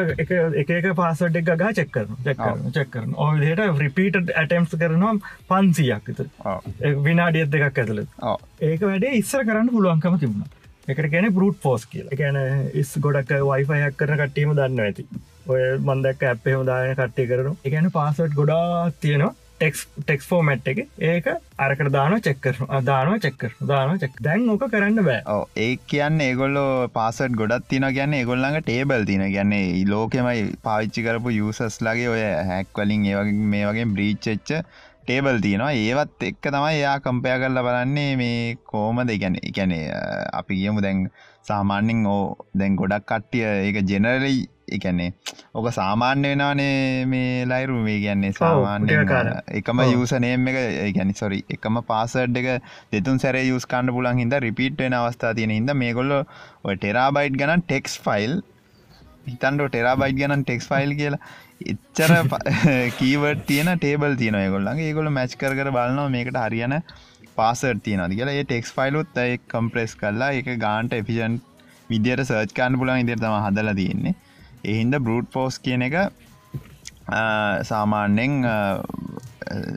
එක 0.75 0.87
පාසඩ් 0.95 1.37
එක 1.37 1.51
ගා 1.55 1.73
චෙක්කරන 1.73 2.17
චෙක්කරන 2.25 2.73
චෙක්කරන 2.73 3.13
ඔහට 3.17 3.61
රිපීට 3.79 4.17
ඇටම්ස් 4.33 4.73
කරනවා 4.75 5.13
පන්සියක් 5.51 6.09
විනාඩියත් 7.01 7.53
දෙකක් 7.53 7.69
ඇතුළ 7.75 8.01
ඒක 8.01 8.81
වැඩේ 8.83 9.13
ඉස්සර 9.19 9.45
කරන්න 9.45 9.69
පුළුවන්කම 9.69 10.17
තිබුණ 10.17 10.49
එකට 10.87 11.11
ගැන 11.11 11.29
බරුට් 11.33 11.59
පෝස් 11.61 11.85
කියල. 11.85 12.07
ගැන 12.17 12.39
ඉස් 12.73 12.95
ගොඩක් 12.99 13.35
වයිෆයක් 13.49 13.99
කරන 13.99 14.17
කට්ටීම 14.17 14.55
දන්න 14.55 14.87
ඇති. 14.87 15.05
ඔය 15.47 15.61
මන්දක් 15.77 16.25
ඇප්පෙම 16.31 16.65
දායන 16.65 16.97
කට්ටය 16.97 17.29
කරන 17.29 17.55
එකන 17.65 17.91
පාසට් 17.91 18.35
ගොඩා 18.39 18.89
තියෙනවා 19.01 19.35
ටෙක්ස් 19.61 19.81
ටෙක්ස් 19.99 20.25
ෆෝමට් 20.25 20.67
එක. 20.71 20.79
ඒක 20.99 21.27
අරකට 21.65 21.91
දාන 21.93 22.15
චෙක්කර 22.27 22.61
දාන 22.83 23.19
චෙක්කර 23.25 23.51
දාන 23.71 23.99
චෙක් 24.01 24.17
දැන් 24.27 24.47
ඕක 24.49 24.65
කරන්න 24.73 25.03
බෑ. 25.05 25.21
ඔව 25.35 25.43
ඒ 25.65 25.75
කියන්න 25.91 26.23
ඒගොල්ලෝ 26.27 26.89
පාසට් 26.95 27.37
ගොඩත් 27.41 27.67
තින 27.69 27.85
ගැන්න 27.97 28.17
ඒගොල්ලඟ 28.19 28.57
ටේබල් 28.61 29.05
තින 29.05 29.25
ගැන්නේ 29.35 29.83
ලෝකෙමයි 29.87 30.47
පාවිච්චි 30.63 31.05
කරපු 31.05 31.35
යසස්ලගේ 31.37 32.09
ඔය 32.15 32.23
හැක්වලින් 32.51 33.05
ඒවගේ 33.11 33.51
මේ 33.53 33.67
වගේ 33.69 33.91
බ්‍රීච්චච්ච 33.93 34.63
ටේබල් 35.11 35.37
තියෙනවා 35.43 35.73
ඒවත් 35.77 36.23
එක්ක 36.23 36.45
තමයි 36.45 36.75
එයා 36.75 36.99
කම්පය 37.01 37.31
කරලා 37.35 37.63
බලන්නේ 37.65 38.11
මේ 38.15 38.35
කෝම 38.65 38.99
දෙගැන 39.03 39.35
එකැනේ 39.41 39.83
අපි 40.31 40.59
කියමු 40.59 40.83
දැන් 40.85 41.01
සාමාන්‍යෙන් 41.43 42.05
ඕ 42.07 42.21
දැන් 42.53 42.77
ගොඩක් 42.79 43.05
කට්ටිය 43.09 43.43
ඒක 43.47 43.79
ජෙනරලයි 43.83 44.37
එකන්නේ 44.69 45.09
ඕක 45.53 45.67
සාමාන්‍ය 45.71 46.31
වෙනනේ 46.31 47.03
මේ 47.05 47.43
ලයිරු 47.45 47.81
මේ 47.87 47.97
කියන්නේ 47.99 48.31
සාමාන්‍ය. 48.33 48.87
එකම 49.51 49.83
ඔව්. 49.85 49.91
යසනේම් 49.97 50.47
එක 50.47 50.59
ගැනි 50.95 51.17
සොරි 51.21 51.41
එකම 51.49 51.81
පාසඩ් 51.83 52.41
එක 52.43 52.49
දෙතුන් 52.93 53.19
සැර 53.19 53.41
යස් 53.41 53.67
කන්න 53.67 53.95
පුලන් 53.97 54.23
හිද 54.23 54.39
රිපිට් 54.39 54.79
වෙන 54.79 54.97
අවස්ථා 55.01 55.35
තියෙන 55.35 55.55
හිද 55.57 55.75
මේගොල්ල 55.75 56.17
ඔය 56.17 56.75
ටෙරාබයිට් 56.75 57.39
ගනන් 57.43 57.67
ටෙක්ස් 57.67 57.99
ෆයිල් 58.07 58.39
හිතන්ඩ 59.27 59.67
ටෙරාබයිට් 59.67 60.19
ගනන් 60.21 60.45
ටෙක්ස් 60.45 60.71
ෆයිල් 60.71 60.95
කියලා 60.95 61.23
එච්චර 61.65 62.11
කීවට 62.97 63.45
තියෙන 63.49 63.71
ටේබල් 63.77 64.15
තියන 64.15 64.37
ගොල්ලන්ගේ 64.55 64.87
ඒගොල 64.89 65.09
මැච් 65.11 65.35
කර 65.35 65.55
බලනවා 65.55 66.09
මේකට 66.09 66.37
හරියන 66.37 66.75
පාසර් 67.35 67.75
තියනද 67.79 68.13
කියලා. 68.15 68.33
ඒ 68.33 68.43
ටෙක්ස් 68.43 68.73
ෆයිලුත් 68.73 69.17
ඇයි 69.17 69.39
කම්ප්‍රෙස් 69.47 69.95
කරලා 69.95 70.31
එක 70.33 70.49
ගාන්ට 70.59 70.93
එෆිෂන් 70.93 71.39
විදියට 71.89 72.25
සර්ච් 72.25 72.53
කාන්න 72.53 72.79
පුලන් 72.79 72.97
ඉදිර 72.99 73.19
තම 73.19 73.37
හදල 73.45 73.73
තියෙන්නේ. 73.75 74.15
එහින්ද 74.63 74.95
බරුට් 74.99 75.29
පෝස් 75.31 75.59
කියන 75.59 75.81
එක 75.81 75.95
අ, 75.97 76.03
සාමාන්‍යෙන් 77.63 78.33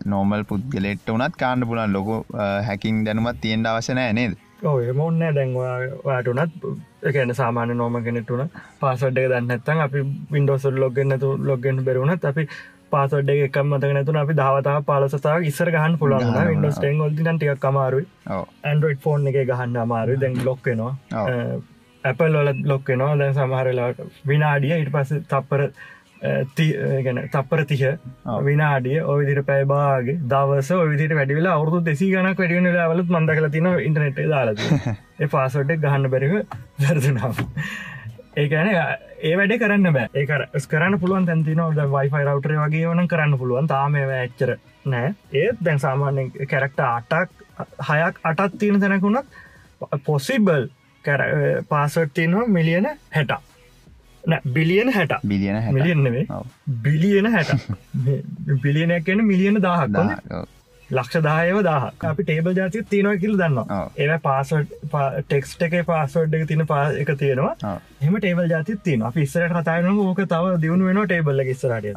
නෝමල් 0.07 0.45
පුද්ගලෙට 0.45 1.07
වනත් 1.09 1.37
කාන්න 1.37 1.67
පුලන් 1.67 1.93
ලොකු 1.93 2.17
හැකින් 2.69 3.05
දැනුමත් 3.07 3.41
තියෙන්ට 3.41 3.67
අවශනෑ 3.67 4.12
නේද? 4.12 4.35
ඔය 4.66 4.92
මොන්න 4.92 5.25
දැන්වාට 5.30 6.28
උනත් 6.28 6.68
එකන 7.04 7.35
සාමාන 7.35 7.75
නෝම 7.76 7.99
කෙනෙටුන 8.04 8.44
පාසඩ් 8.80 9.18
එක 9.18 9.28
දන්නත්තන් 9.30 9.80
අපි 9.80 10.06
වින්ඩෝසල් 10.33 10.78
ලොගන්නතු 10.78 11.35
ලොගෙන් 11.42 11.85
බෙරුණත් 11.85 12.25
අපි 12.25 12.49
පාසොඩ් 12.90 13.30
එක 13.30 13.56
මතක 13.61 13.92
නැතුන 13.92 14.18
අපි 14.18 14.35
දවතා 14.35 14.78
පාලසතා 14.83 15.37
ඉස්සර 15.42 15.71
ගහන් 15.71 15.97
පුළන් 16.00 16.26
ගහන්න 16.26 16.52
ඉන්ඩස් 16.54 16.78
ටෙන් 16.78 17.00
ොල්ති 17.00 17.26
ටික් 17.28 17.61
කමාරුයි 17.61 18.06
ඇන්ඩරෝයිඩ් 18.64 19.00
ෆෝන් 19.00 19.26
එක 19.26 19.38
ගහන්න 19.42 19.78
අමාරු 19.78 20.16
දැන් 20.16 20.37
ලොක්කෙනවා. 20.44 20.92
ඇපල් 22.04 22.35
වල 22.35 22.50
ලොක්කෙනවා 22.64 23.16
දැන් 23.16 23.35
සමහරලාට 23.35 24.00
විනාඩිය 24.26 24.76
ඉට 24.76 24.92
පස 24.92 25.14
තප්පර 25.25 25.66
ගැන 27.00 27.23
තප්පර 27.28 27.64
තිහ. 27.64 27.83
විනාඩිය 28.43 29.00
ඔවිදිර 29.04 29.43
පැයිබාගේ 29.45 30.19
දවස 30.26 30.71
ඔවිදිට 30.73 31.14
වැඩිවෙලා 31.14 31.54
අවුදු 31.54 31.81
දෙසි 31.83 32.11
ගනක් 32.11 32.38
වැඩිවෙන 32.38 32.71
ලවලත් 32.73 33.11
මන්ද 33.11 33.31
කල 33.33 33.49
තින 33.50 33.71
ඉන්ටනෙට් 33.81 34.23
දාලද 34.28 34.62
ඒ 35.19 35.28
පාසොට්ක් 35.28 35.81
ගහන්න 35.81 36.11
බැරිව 36.11 36.38
වැරදුනාව 36.81 37.43
ඒ 38.37 38.47
ගැන 38.49 38.71
ඒ 39.23 39.35
වැඩ 39.37 39.57
කරන්න 39.57 39.93
බෑ 39.93 40.09
ඒක 40.14 40.69
කරන්න 40.69 40.99
පුළුවන් 40.99 41.26
තැන්තින 41.26 41.64
ද 41.73 41.88
වයිෆයි 41.90 42.25
රවටර 42.25 42.54
වගේ 42.59 42.87
වන 42.87 43.09
කරන්න 43.09 43.38
පුළුවන් 43.38 43.69
තාම 43.69 43.99
ඇච්චර 44.00 44.57
නෑ 44.87 45.14
ඒත් 45.35 45.61
දැන් 45.61 45.81
සාමාන්‍යෙන් 45.81 46.33
කැරක්ට 46.47 46.81
අටක් 46.83 47.31
හයක් 47.88 48.23
අටත් 48.25 48.59
තියෙන 48.59 48.81
තැනකුණත් 48.81 49.40
පොසිබල් 50.04 50.69
පාසට් 51.69 52.14
තියනවා 52.14 52.47
මිලියන 52.49 52.88
හැට 53.11 53.35
බිලියන 54.49 54.93
හැට 54.93 55.12
බිලියන 55.25 56.02
බිලියන 56.83 57.26
හැට 57.26 57.50
බිලියනයක් 58.62 59.04
කියන 59.04 59.25
මිලියන 59.25 59.62
දාහක් 59.62 59.88
ලක්ෂ 60.95 61.25
දායව 61.27 61.59
දාහ 61.67 61.83
අපි 62.11 62.25
ටේබල් 62.25 62.57
ජාතිය 62.59 62.85
තියෙනවා 62.91 63.21
කියල 63.23 63.35
දන්න 63.41 63.59
ඒ 63.99 64.19
පාසට 64.25 64.75
ටෙක්ස්ට 64.93 65.65
එක 65.67 65.77
පාසෝඩ් 65.89 66.35
එක 66.39 66.47
තින 66.49 66.67
පා 66.67 66.85
එක 67.03 67.13
තියෙනවා. 67.19 67.75
එම 68.03 68.17
ටේබල් 68.17 68.51
ජාති 68.51 68.77
තින 68.85 69.05
ඉස්සරට 69.17 69.55
කතායන 69.55 69.89
ඕක 69.91 70.21
තව 70.25 70.55
දියුණු 70.65 70.89
වෙන 70.89 71.01
ටේබල්ල 71.05 71.45
ඉස්සරට 71.45 71.89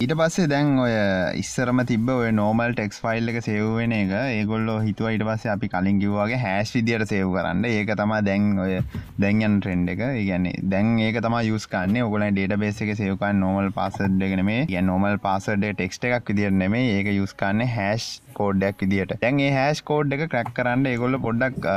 ඊට 0.00 0.14
පස්සේ 0.20 0.50
දැන් 0.52 0.72
ඔය 0.84 0.94
ඉස්සරම 1.40 1.82
තිබ 1.90 2.12
ඔය 2.16 2.30
නෝමල් 2.32 2.74
ටෙක්ස් 2.74 3.02
ෆයිල් 3.04 3.32
එක 3.32 3.40
සේව්වෙන 3.46 3.96
එක 3.98 4.14
ඒගොල්ලො 4.18 4.78
හිතුව 4.86 5.10
ඉට 5.10 5.26
පස්සේ 5.30 5.54
අපි 5.54 5.72
කලින් 5.74 6.00
කිව්වාගේ 6.02 6.40
හැස් 6.44 6.74
විදියට 6.76 7.06
සේව් 7.10 7.34
කරන්න. 7.34 7.64
ඒක 7.66 7.94
තමා 7.96 8.22
දැන් 8.28 8.50
ඔය 8.58 8.78
දැන්යන් 9.18 9.58
ට්‍රෙන්ඩ් 9.60 9.94
එක. 9.94 10.04
ඉගන්නේ 10.22 10.64
දැන් 10.74 10.94
ඒක 11.00 11.20
තම 11.24 11.38
යුස්කන්න 11.44 12.02
ඔගල 12.04 12.28
ඩේට 12.28 12.58
බේස 12.58 12.82
එක 12.84 12.94
සේවකන් 12.98 13.40
නෝමල් 13.40 13.72
පාසඩ් 13.74 14.22
එකන 14.28 14.44
මේ 14.46 14.66
ගැ 14.70 14.84
නෝමල් 14.84 15.18
පාසඩ් 15.24 15.64
ටෙක්ස්ට 15.64 16.06
එකක් 16.10 16.30
විදිර 16.30 16.54
නෙමේ 16.54 16.86
ඒක 16.94 17.10
යුස්කන්න 17.14 17.66
හැස් 17.74 18.06
කෝඩ්ඩක් 18.38 18.84
විදිට 18.84 19.14
තැන් 19.20 19.42
ඒ 19.46 19.50
හැස් 19.56 19.82
කෝඩ් 19.90 20.16
එක 20.16 20.24
ක්‍රක් 20.26 20.52
කරන්න 20.56 20.88
ඒගොල්ල 20.92 21.18
පොඩ්ඩක් 21.26 21.68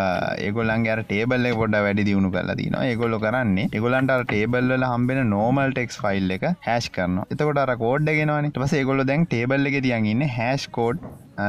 ඒගොල්ලන්ගේ 0.46 0.98
ටේබල් 1.04 1.50
පොඩ 1.62 1.78
වැඩි 1.80 2.08
දියුණු 2.10 2.32
කල 2.36 2.54
තින 2.62 2.78
ඒගොල්ල 2.84 3.18
කරන්නේ 3.26 3.70
ඒගොලන්ට 3.72 4.16
ටේබල්ල 4.26 4.88
හම්බෙන 4.92 5.24
නෝමල් 5.36 5.72
ටෙක්ස් 5.72 6.02
ෆයිල් 6.04 6.36
එක 6.38 6.48
හැස් 6.68 6.92
කරන 6.98 7.22
එතකොට 7.28 7.64
අර 7.64 7.74
කෝඩ් 7.78 8.14
ගෙනවන 8.20 8.52
පස 8.58 8.78
ඒගොල්ල 8.80 9.08
දැන් 9.12 9.26
ටේබල් 9.28 9.72
එක 9.72 9.82
තියන් 9.88 10.12
ඉන්න 10.14 10.28
හැස් 10.38 10.66
කෝඩ් 10.78 11.04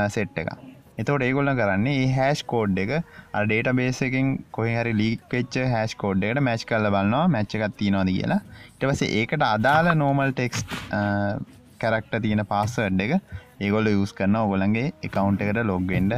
සෙට් 0.09 0.39
එක. 0.43 0.51
එතවට 1.01 1.25
ඒගොල්ල 1.27 1.51
කරන්නේ 1.59 1.99
ඒ 1.99 2.07
හැස් 2.15 2.41
කෝඩ් 2.53 2.79
එක 2.85 2.93
ඩේට 3.43 3.71
බේසකින් 3.81 4.31
කොහ 4.57 4.69
හරි 4.71 4.95
ලීක්වෙච්ච 5.01 5.59
හැස් 5.75 5.95
කෝඩ්ඩකට 6.03 6.43
මැච් 6.49 6.65
කල්ල 6.71 6.89
බලන්නවා 6.89 7.27
මැච්ච 7.35 7.59
එකක් 7.59 7.77
තියනවාද 7.83 8.11
කියලා. 8.15 8.41
ඉටවස 8.75 9.05
ඒකට 9.11 9.45
අදාළ 9.51 9.93
නෝමල් 10.03 10.33
ටෙක්ස් 10.33 10.65
කැරක්ට 11.81 12.19
තියෙන 12.25 12.45
පාස්සඩ් 12.53 13.05
එක 13.07 13.15
ඒගොල්ල 13.65 13.89
යස් 13.91 14.13
කරන්න 14.19 14.37
ඔගොලන්ගේ 14.41 14.87
එකකවුන්් 15.07 15.39
එකට 15.45 15.61
ලොග්ගෙන්ඩ 15.71 16.15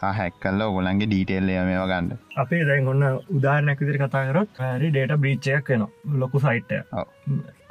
සාහැක් 0.00 0.34
කල්ල 0.42 0.60
ඔගොලන්ගේ 0.66 1.08
ඩීටෙල්ල 1.10 1.48
මේවා 1.68 1.88
ගන්න. 1.92 2.08
අපේ 2.42 2.62
දැන් 2.68 2.88
ඔන්න 2.92 3.04
උදාරනැකිදිරි 3.38 3.98
කතාකරොත් 4.02 4.60
හරි 4.64 4.90
ඩේට 4.94 5.16
බ්‍රීච්චයක් 5.22 5.70
වෙන 5.72 5.86
ලොකු 6.22 6.42
සයිට්ය 6.46 6.80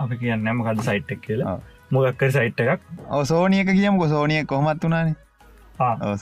අපි 0.04 0.16
කියන්නම 0.22 0.64
කද 0.68 0.88
සයිට්ක් 0.90 1.22
කියලා? 1.28 1.58
මොගක්කර 1.92 2.32
සයිට් 2.38 2.60
එකක්. 2.64 2.82
ඔ 3.16 3.24
සෝනියක 3.32 3.70
කියම 3.80 4.00
සෝනිය 4.16 4.44
කොමත් 4.54 4.88
වනානේ 4.90 5.16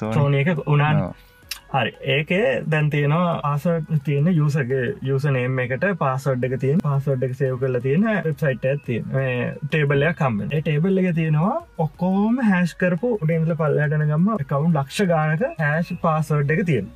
සෝනියක 0.02 0.50
උනාන 0.66 1.00
හරි. 1.74 1.92
ඒකේ 2.08 2.64
දැන් 2.72 2.90
තියෙනවා 2.90 3.40
ආස 3.44 3.64
තියෙන 4.04 4.28
යුසගේ 4.32 4.82
යුසනේම් 5.02 5.60
එකට 5.60 5.86
පාසොඩ් 6.00 6.44
එක 6.44 6.58
තියෙන 6.62 6.82
පාසොඩ් 6.84 7.24
එක 7.24 7.36
සේව 7.36 7.56
කරලා 7.60 7.82
තියෙන 7.82 8.10
වෙබ්සයිට් 8.26 8.66
ඇත් 8.66 8.84
තියෙන. 8.86 9.06
ටේබල්ලයක් 9.68 10.18
කම්බෙන් 10.18 10.52
ටේබල් 10.52 11.04
එක 11.04 11.16
තියෙනවා 11.16 11.56
ඔක්කෝම 11.78 12.42
හැස් 12.50 12.76
කරපු 12.76 13.14
උඩින්ල 13.18 13.56
පල්ලටන 13.56 14.06
ගම්ම 14.08 14.44
කවුන් 14.46 14.76
ලක්ෂ 14.76 15.08
ගානක 15.08 15.48
හැස් 15.62 15.96
පාසොඩ් 16.02 16.54
එක 16.58 16.66
තියෙන 16.66 16.92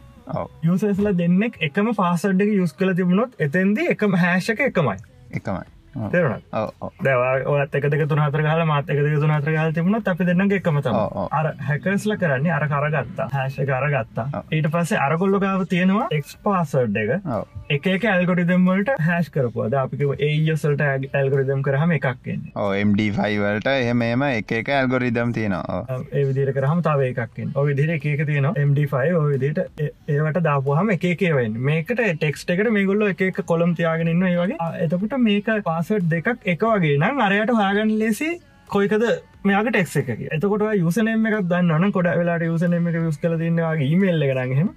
යුසස්ල 0.64 1.14
දෙන්නෙක් 1.16 1.58
එකම 1.62 1.96
පාසඩ් 1.96 2.46
එක 2.46 2.54
යුස් 2.54 2.76
කල 2.76 2.94
තිබුණොත් 2.94 3.34
එතන්දී 3.40 3.96
එකම 3.96 4.22
හැෂක 4.26 4.62
එකමයි. 4.62 5.02
එකමයි 5.32 5.77
තේරුණ 6.12 6.44
දැවා 7.04 7.34
ඔත් 7.54 7.76
එක 7.80 7.90
දෙක 7.94 8.04
තුන 8.10 8.22
හතර 8.24 8.44
කාල 8.48 8.64
මාත 8.72 8.90
එක 8.90 9.02
දෙක 9.06 9.20
තුන 9.24 9.34
හතර 9.36 9.54
කාල 9.58 9.74
තිබුණත් 9.78 10.12
අපි 10.14 10.28
දෙන්න 10.30 10.46
එකමතම 10.60 10.98
අර 11.40 11.46
හැකස්ල 11.70 12.16
කරන්නේ 12.24 12.54
අර 12.58 12.66
කරගත්තා. 12.68 13.28
හැශ 13.34 13.60
කරගත්තා 13.72 14.44
ඊට 14.52 14.70
පස්සේ 14.74 15.02
අරගොල්ල 15.06 15.40
ගාව 15.40 15.66
තියෙනවා 15.74 16.08
එක්ස් 16.12 16.38
පාසඩ් 16.44 16.98
එක. 17.04 17.88
එක 17.88 18.08
ඇල්ගොටිදම් 18.14 18.68
වලට 18.70 18.98
හැස් 19.08 19.30
කරපුද 19.30 19.78
අපික 19.84 20.04
ඒයසල්ට 20.20 20.84
ඇල්ගොරිදම් 20.88 21.64
කරහම 21.68 21.96
එකක්ෙන් 21.98 22.46
MD5වලට 22.88 23.74
එහෙමම 23.74 24.26
එක 24.30 24.56
එක 24.60 24.74
ඇල්ගොරිදම් 24.80 25.34
තියෙනවා. 25.34 26.00
ඒ 26.14 26.26
විදිර 26.30 26.54
කරහම 26.54 26.84
තාව 26.88 27.06
එකක්ෙන් 27.08 27.54
ඔ 27.56 27.66
විදිර 27.70 27.96
එක 27.98 28.08
තියෙනවා. 28.26 28.54
MD5 28.68 29.18
ඔය 29.22 29.34
විදිට 29.34 29.60
ඒවට 30.08 30.42
දාපුහම 30.44 30.94
එකේවෙන් 30.96 31.58
මේකට 31.70 32.02
ටෙක්ස්ට 32.02 32.54
එකට 32.56 32.72
මේගොල්ල 32.78 33.08
එක 33.10 33.42
කොළම් 33.52 33.76
තියාගෙන 33.76 34.12
ඉන්න 34.14 34.28
ඒ 34.30 34.38
වගේ. 34.38 34.58
එතකට 34.86 35.18
මේක 35.28 35.52
පාස 35.64 35.87
පාසට් 35.90 36.10
දෙකක් 36.10 36.28
එක 36.46 36.64
වගේ. 36.64 36.98
නම් 36.98 37.20
අරයට 37.20 37.54
හාගන්න 37.54 37.94
ලෙසි 38.00 38.30
කොයිකද 38.70 39.06
මෙයාට 39.44 39.70
ටෙක් 39.70 40.10
එක 40.10 40.26
එතකොට 40.36 40.66
යුසනම 40.78 41.30
එකක් 41.30 41.48
දන්න 41.52 41.92
කොට 41.92 42.12
වෙලාට 42.16 42.44
යුසනම 42.44 42.92
එක 42.92 43.00
යුස් 43.00 43.18
කල 43.18 43.38
තින්නවාගේ 43.38 43.88
ඊමල්ල 43.88 44.28
කරහෙම 44.32 44.70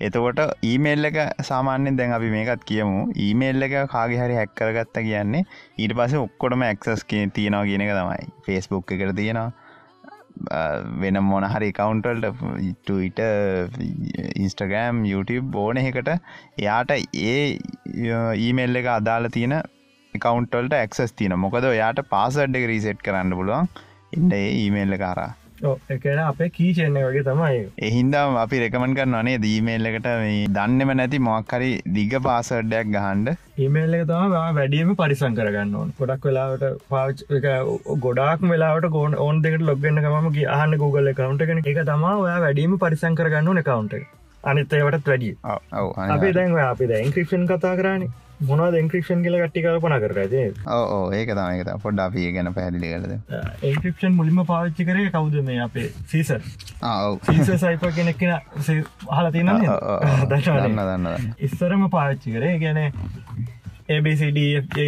එතකොට 0.00 0.40
ඊමේල් 0.62 1.10
එක 1.10 1.18
සාමාන්‍යෙන් 1.42 1.96
දැන් 1.96 2.12
අපි 2.12 2.30
මේකත් 2.30 2.64
කියමු. 2.64 3.10
ඊමේල් 3.18 3.68
එක 3.68 3.76
කාගේ 3.88 4.22
හරි 4.22 4.40
හැක්කරගත්ත 4.40 4.96
කියන්නේ 5.00 5.44
ඊට 5.78 5.96
පස 5.98 6.16
ඔක්කොටම 6.20 6.64
ඇක්සස් 6.64 7.04
කිය 7.04 7.28
තියෙනවා 7.30 7.68
කියන 7.70 7.86
එක 7.86 7.94
තමයි. 7.94 8.32
ෆෙස්බුක් 8.46 8.92
එකට 8.92 9.16
තියෙනවා. 9.16 9.52
වෙන 11.00 11.16
මොන 11.22 11.44
හරි 11.44 11.70
කවුන්ටල්ට 11.72 12.40
ටට 12.80 13.20
ඉන්ස්ටගෑම් 14.36 15.04
YouTube 15.04 15.56
ඕන 15.56 15.78
එකට 15.78 16.10
එයාට 16.10 16.90
ඒ 16.90 17.58
ඊමේල් 18.36 18.76
එක 18.76 18.90
අදාල 18.96 19.30
තියෙන 19.30 19.54
කවන්ටල්ට 20.16 20.74
ඇක්සස් 20.76 21.14
තින 21.20 21.32
මොකද 21.44 21.64
යාට 21.74 22.00
පාසඩ් 22.10 22.58
එක 22.58 22.66
රීසෙට් 22.70 23.00
කරන්න 23.06 23.32
පුළුවන්. 23.38 23.72
ඉන්න 24.12 24.30
ඒ 24.32 24.46
ඊමේල්ල 24.58 24.96
කාරා 25.00 25.32
එකන 25.94 26.20
අපේ 26.20 26.48
කීචෙන්න 26.50 26.98
වගේ 26.98 27.24
තමයි. 27.28 27.58
එහින්දම් 27.88 28.38
අපි 28.42 28.60
රෙකමන් 28.64 28.94
කරන්න 28.98 29.18
අනේ 29.20 29.36
දීමේල් 29.44 29.90
එකට 29.90 30.08
මේ 30.22 30.46
දන්නෙම 30.56 30.94
නැති 31.00 31.20
මොක්කරි 31.28 31.70
දිග 31.98 32.16
පාසඩ්ඩයක් 32.26 32.94
ගහන්ඩ 32.94 33.28
එක 33.96 34.06
තම 34.06 34.34
වැඩියම 34.56 34.94
පරිසං 34.96 35.38
කරගන්න 35.38 35.74
ඕන්. 35.74 35.92
ගොඩක් 36.00 36.28
වෙලාවට 36.30 36.66
පාච් 36.88 37.24
ගොඩක් 38.06 38.48
වෙලාට 38.52 38.90
ගෝන් 38.96 39.18
ඕන් 39.18 39.42
දෙකට 39.46 39.68
ලොගන්න 39.70 40.02
කම 40.04 40.28
ආහන්න 40.48 40.80
Google 40.82 41.14
කවන්ට 41.14 41.48
කෙන 41.48 41.64
එක 41.64 41.86
තමා 41.86 42.18
ඔයා 42.24 42.42
වැඩීම 42.46 42.78
පරිසං 42.78 43.18
කරගන්න 43.20 43.56
නකවන්ට 43.56 44.12
අනිත් 44.44 44.74
ඒවටත් 44.74 45.08
වැඩිය 45.10 45.34
අපේ 46.10 46.36
දැන්ව 46.38 46.60
අපි 46.64 46.92
දැ 46.92 47.06
ඉන්ක්‍රපෂන් 47.06 47.50
කතා 47.50 47.80
කරන්නේ 47.80 48.12
මොනා 48.40 48.70
දෙන්ක්‍රපෂන් 48.74 49.22
කියල 49.24 49.36
කට්ටි 49.40 49.62
කල්පන 49.64 49.94
කරද 50.04 50.34
ඕ 50.76 51.02
ඒක 51.18 51.30
තමයික 51.38 51.70
පොඩ් 51.82 52.00
අපිය 52.06 52.32
ගැන 52.36 52.52
පැදිලි 52.58 52.88
කරද? 52.94 53.12
ඒක්‍රපෂන් 53.62 54.16
මුලින්ම 54.20 54.40
පාච්චි 54.52 54.86
කරේ 54.90 55.10
කවුද 55.16 55.36
මේ 55.48 55.60
අපේ 55.66 55.88
සීස 56.12 56.32
සයිප 57.64 57.84
කෙනෙක්ෙන 57.98 58.32
හල 59.16 59.30
තින 59.36 59.52
දන්න 60.30 60.80
දන්න 60.80 61.34
ඉස්සරම 61.48 61.88
පාච්චි 61.98 62.34
කරේ. 62.38 62.54
ගැන 62.64 62.80
ABCD 63.94 64.38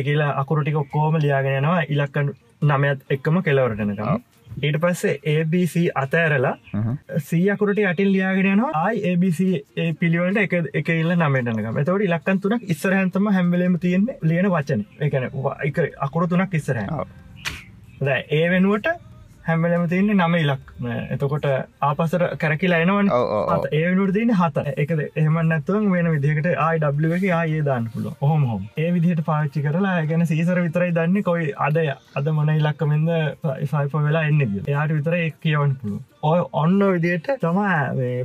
කියලා 0.07 0.33
අකුරටික 0.43 0.76
ඔක්කෝම 0.83 1.17
ලියාගෙනනවා 1.25 1.83
ඉලක්ක 1.95 2.17
නමයත් 2.71 3.00
එක්කම 3.17 3.37
කෙලවරටනකම් 3.47 4.11
ඊට 4.57 4.79
පස්සේ 4.81 5.15
ABC 5.33 5.75
අතඇරලා 5.95 6.55
සීයකුරට 7.21 7.81
අටින් 7.91 8.13
ලියාගෙනනවා 8.13 8.71
ආයි 8.75 9.03
ABC 9.11 9.41
පිළිවලට 10.01 10.39
එක 10.45 10.55
එක 10.75 10.89
ඉල්ල 10.95 11.13
නමටනක 11.17 11.67
තවට 11.81 12.07
ඉලක්කන් 12.09 12.41
තුනක් 12.41 12.63
ඉස්සරහන්තම 12.67 13.29
හැම්වලේම 13.31 13.79
තියෙන්නේ 13.79 14.19
ලියන 14.23 14.49
වචන. 14.51 14.85
එකන 15.01 15.29
එක 15.63 15.83
අකුරු 16.01 16.29
තුනක් 16.29 16.55
ඉස්සරහ 16.55 16.83
ඒ 18.31 18.49
වෙනුවට 18.51 18.89
හැමලම 19.47 19.87
තියන්නේ 19.88 20.19
නම 20.19 20.37
ඉලක් 20.37 20.73
එතකොට 21.11 21.47
ආපසර 21.83 22.26
කැරකිලා 22.38 22.81
එනවන්. 22.81 23.11
ඒනුට 23.73 24.15
තියන 24.15 24.35
හත. 24.35 24.67
එක 24.76 24.91
එහමන් 25.17 25.49
නැත්තුවන් 25.49 25.91
වෙන 25.93 26.11
විදිහකට 26.12 26.49
ආයිඩ 26.59 27.15
එක 27.17 27.26
ආයේ 27.33 27.62
දාන්න 27.62 27.88
පුල 27.93 28.09
හොම 28.23 28.45
හොම 28.47 28.67
ඒ 28.76 28.91
විදිහට 28.93 29.23
පාච්චි 29.26 29.62
කරලා 29.62 29.95
ගැන 30.07 30.26
සීසර 30.26 30.59
විතරයි 30.59 30.95
දන්න 30.95 31.23
කොයි 31.23 31.47
අදය 31.61 31.87
අද 32.15 32.29
මොන 32.33 32.53
ඉලක්කමෙන්ද 32.55 33.12
සයිප 33.67 33.97
වෙලා 34.00 34.25
එන්න 34.31 34.45
එයාට 34.45 34.95
විතර 34.97 35.17
එක් 35.19 35.38
කියවන්න 35.43 35.76
පුළුව 35.81 36.03
ඔය 36.25 36.41
ඔන්න 36.55 36.79
විදියට 36.87 37.31
තම 37.37 37.61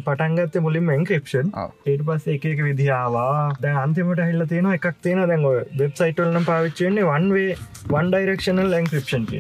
පටන්ගත්ත 0.06 0.58
මුලින්ම 0.62 0.92
එන්ක්‍රපෂන් 0.92 1.54
ඒට 1.60 2.04
පස් 2.08 2.28
එක 2.36 2.50
එක 2.54 2.63
විදිහාවා 2.63 3.36
දැ 3.62 3.75
අන්තිමට 3.84 4.24
හිල්ල 4.24 4.48
තියෙන 4.48 4.72
එකක් 4.72 4.90
තියෙන 5.01 5.24
දැන් 5.25 5.48
වෙබ්සයිටල්න 5.78 6.50
පාවිච්චයන්නේ 6.50 7.08
වන්වේ 7.12 7.56
වන් 7.90 8.12
ඩයිරක්ෂනල් 8.12 8.78
එන්ක්‍රපෂන් 8.82 9.32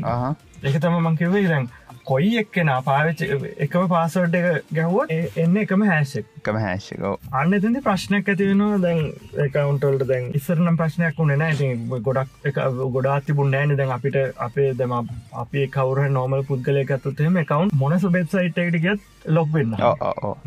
එක 0.61 0.75
තම 0.77 0.95
මංකිවේ 1.01 1.47
දැන් 1.47 1.63
කොයි 2.03 2.29
එක්කෙන 2.37 2.69
පාවිච 2.85 3.21
එකම 3.59 3.85
පාසෝඩ් 3.87 4.35
එක 4.39 4.67
ගැහුවත් 4.71 5.13
එන්න 5.37 5.57
එකම 5.57 5.83
හැශක් 5.83 6.27
එකම 6.39 6.59
හැශකෝ 6.59 7.13
අන්න 7.33 7.57
එතති 7.57 7.81
ප්‍රශ්නයක් 7.81 8.29
ඇතිවෙනවා 8.29 8.77
දැන් 8.79 9.01
එකකවන්ටල්ට 9.39 10.05
දැන් 10.07 10.29
ඉස්සරනම් 10.33 10.77
ප්‍රශ්නයක් 10.77 11.17
වුණ 11.17 11.33
නෑ 11.35 11.57
ති 11.57 11.71
ගොඩක් 12.01 12.61
ගොඩා 12.91 13.17
තිබුණ 13.23 13.53
නෑන 13.53 13.75
දැන් 13.75 13.95
අපිට 13.97 14.17
අපේ 14.41 14.69
දෙම 14.75 14.95
අපි 14.97 15.67
කවර 15.69 16.09
නෝමල් 16.11 16.45
පුද්ගලය 16.45 16.87
ගත්තුතේම 16.87 17.43
එකකවන්් 17.43 17.75
මොන 17.75 17.99
සුබෙත්සයිට් 17.99 18.59
එකට 18.59 18.81
ගත් 18.81 19.29
ලොක් 19.29 19.49
වෙන්න. 19.51 19.77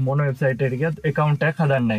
මොන 0.00 0.18
වෙබ්සයිට 0.20 0.62
එකත් 0.64 1.00
එකකවන්ටක් 1.04 1.60
හදන්න 1.60 1.90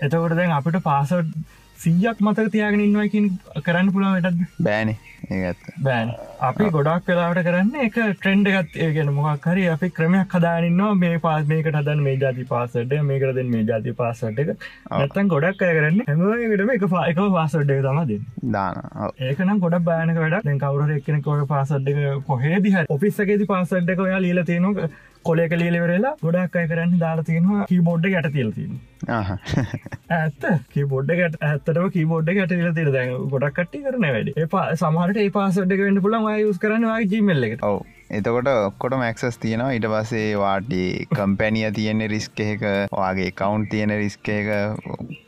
එතකොට 0.00 0.36
දැන් 0.36 0.52
අපිට 0.52 0.82
පාසෝඩ් 0.82 1.30
සීයක් 1.78 2.20
මතක 2.20 2.52
තියාගෙන 2.52 2.84
ඉන්නවකින් 2.84 3.26
කරන්න 3.66 3.90
පුළා 3.94 4.12
වැටද 4.14 4.40
බෑනේ. 4.62 4.96
ඒ 5.30 5.40
ඇත්ත. 5.48 5.68
බෑන්. 5.82 6.10
අපි 6.48 6.64
ගොඩක් 6.74 7.06
වෙලාට 7.10 7.40
කරන්න 7.46 7.76
එක 7.84 7.96
ට්‍රෙන්ඩ් 7.98 8.50
එකත් 8.52 8.76
ඒගෙන 8.86 9.12
මොක් 9.18 9.46
හරි 9.50 9.64
අපි 9.74 9.90
ක්‍රමයක් 9.98 10.36
හදානින්නවා 10.36 10.90
මේ 11.02 11.20
පාස් 11.24 11.46
මේක 11.52 11.70
හදන් 11.70 12.02
මේ 12.06 12.16
ජාති 12.16 12.44
පාසට 12.50 12.94
මේකරද 13.10 13.40
මේ 13.54 13.64
ජාති 13.70 13.96
පාසට 14.00 14.42
එක. 14.44 14.52
නැත්තන් 14.90 15.32
ගොඩක් 15.34 15.64
අය 15.68 15.72
කරන්න 15.78 16.04
හැමකටම 16.10 16.74
එක 16.76 16.86
පායක 16.94 17.22
පාසට්ඩ 17.38 17.72
තමද 17.88 18.20
දාන. 18.52 18.82
ඒකනම් 19.28 19.64
ගොඩ 19.64 19.80
බෑනක 19.88 20.22
වැඩ 20.24 20.38
දැන් 20.44 20.62
කවුර 20.66 20.94
එක්කෙනෙ 20.98 21.24
කොට 21.28 21.48
පාසට්ක 21.54 22.22
කොහේදිහ 22.30 22.78
ඔෆිස්සකේති 22.88 23.50
පාසට්ක 23.54 24.06
ඔයා 24.06 24.22
ලියල 24.26 24.44
තියෙනක 24.44 24.86
කොලෙක 25.28 25.54
ලියලවෙරලා 25.62 26.14
ගොඩක් 26.24 26.58
අය 26.60 26.66
කරන්න 26.72 27.00
දාලා 27.04 27.26
තියෙනවා 27.30 27.66
කීබෝඩ් 27.72 28.06
ගැට 28.14 28.30
තිල්තින. 28.36 28.78
ඇත්ත. 29.08 30.44
කීබෝඩ්ඩකට 30.74 31.40
ඇත්තටම 31.50 31.90
කීබෝඩ් 31.96 32.30
ගැට 32.38 32.56
ල 32.58 32.72
තිර 32.78 32.92
දැන් 32.96 33.12
ගොඩක් 33.34 33.58
කට්ටි 33.58 33.84
කරන 33.88 34.08
වැඩ. 34.16 34.32
ඒ 34.36 34.76
සමහට 34.82 35.20
ඒ 35.24 35.34
පාසට්ක 35.38 35.84
වෙන්න 35.84 36.04
පුලන් 36.06 36.30
යුස් 36.44 36.62
කරන 36.64 36.88
ජීමල්ල 37.12 37.50
එකට. 37.50 37.68
ඔව් 37.70 37.78
එතකොට 38.10 38.48
ඔක්කොට 38.48 38.96
මැක්සස් 38.98 39.38
තියෙනවා. 39.38 39.72
ඉට 39.72 39.86
පස්සේ 39.86 40.38
වාටි 40.38 41.06
කම්පැනිය 41.14 41.70
තියෙන 41.72 42.04
රිස්ක 42.10 42.40
එක 42.40 42.64
වගේ 42.92 43.30
කවුන්් 43.32 43.66
තියෙන 43.68 43.90
රිස්ක 43.90 44.28
එක 44.28 44.48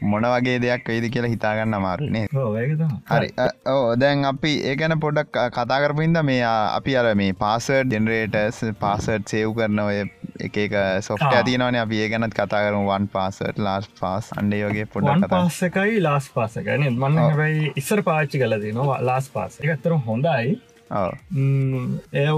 මොන 0.02 0.28
වගේ 0.34 0.58
දෙයක් 0.60 0.88
වෙයිද 0.88 1.08
කියලා 1.12 1.32
හිතාගන්න 1.34 1.74
අමාරුනේ 1.74 2.26
හරි. 3.10 3.30
ඕ 3.66 3.96
දැන් 3.96 4.24
අපි 4.24 4.52
ඒගැන 4.72 5.00
පොඩක් 5.00 5.40
කතා 5.52 5.80
කරපුින්ද 5.84 6.22
මේ 6.22 6.42
අපි 6.46 6.96
අර 6.96 7.14
මේ 7.14 7.32
පාසර් 7.34 7.82
ජෙනරේටස් 7.86 8.62
පාසට් 8.80 9.28
සේව් 9.28 9.56
කරන 9.56 9.78
ඔය 9.80 10.04
එක 10.40 10.76
සොෆ්ට 11.00 11.32
ආ. 11.32 11.42
තියනවන. 11.42 11.80
අපි 11.82 12.02
ඒ 12.02 12.08
ගැනත් 12.08 12.34
කතා 12.34 12.62
කරම. 12.66 12.86
වන් 12.86 13.08
පාසට 13.08 13.58
ලාස් 13.58 13.88
පාස් 14.00 14.30
අන්ඩේ 14.36 14.62
වගේ 14.68 14.84
වන් 14.84 14.92
පොඩක් 14.94 15.18
කතා 15.18 15.32
පාස 15.34 15.62
එකයි 15.68 16.00
ලාස් 16.00 16.30
පාස 16.36 16.56
එකන 16.62 16.86
මන්න 16.92 17.76
ඉස්සර 17.76 18.02
පාච්චි 18.08 18.42
කලදී 18.42 18.72
නවා 18.76 19.02
ලාස් 19.10 19.28
පාස 19.36 19.60
එකත්තර 19.64 19.96
හොඳයි 20.08 20.56
ඔව් 20.90 21.12
ම්ම්, 21.30 21.98
ඒ 22.12 22.30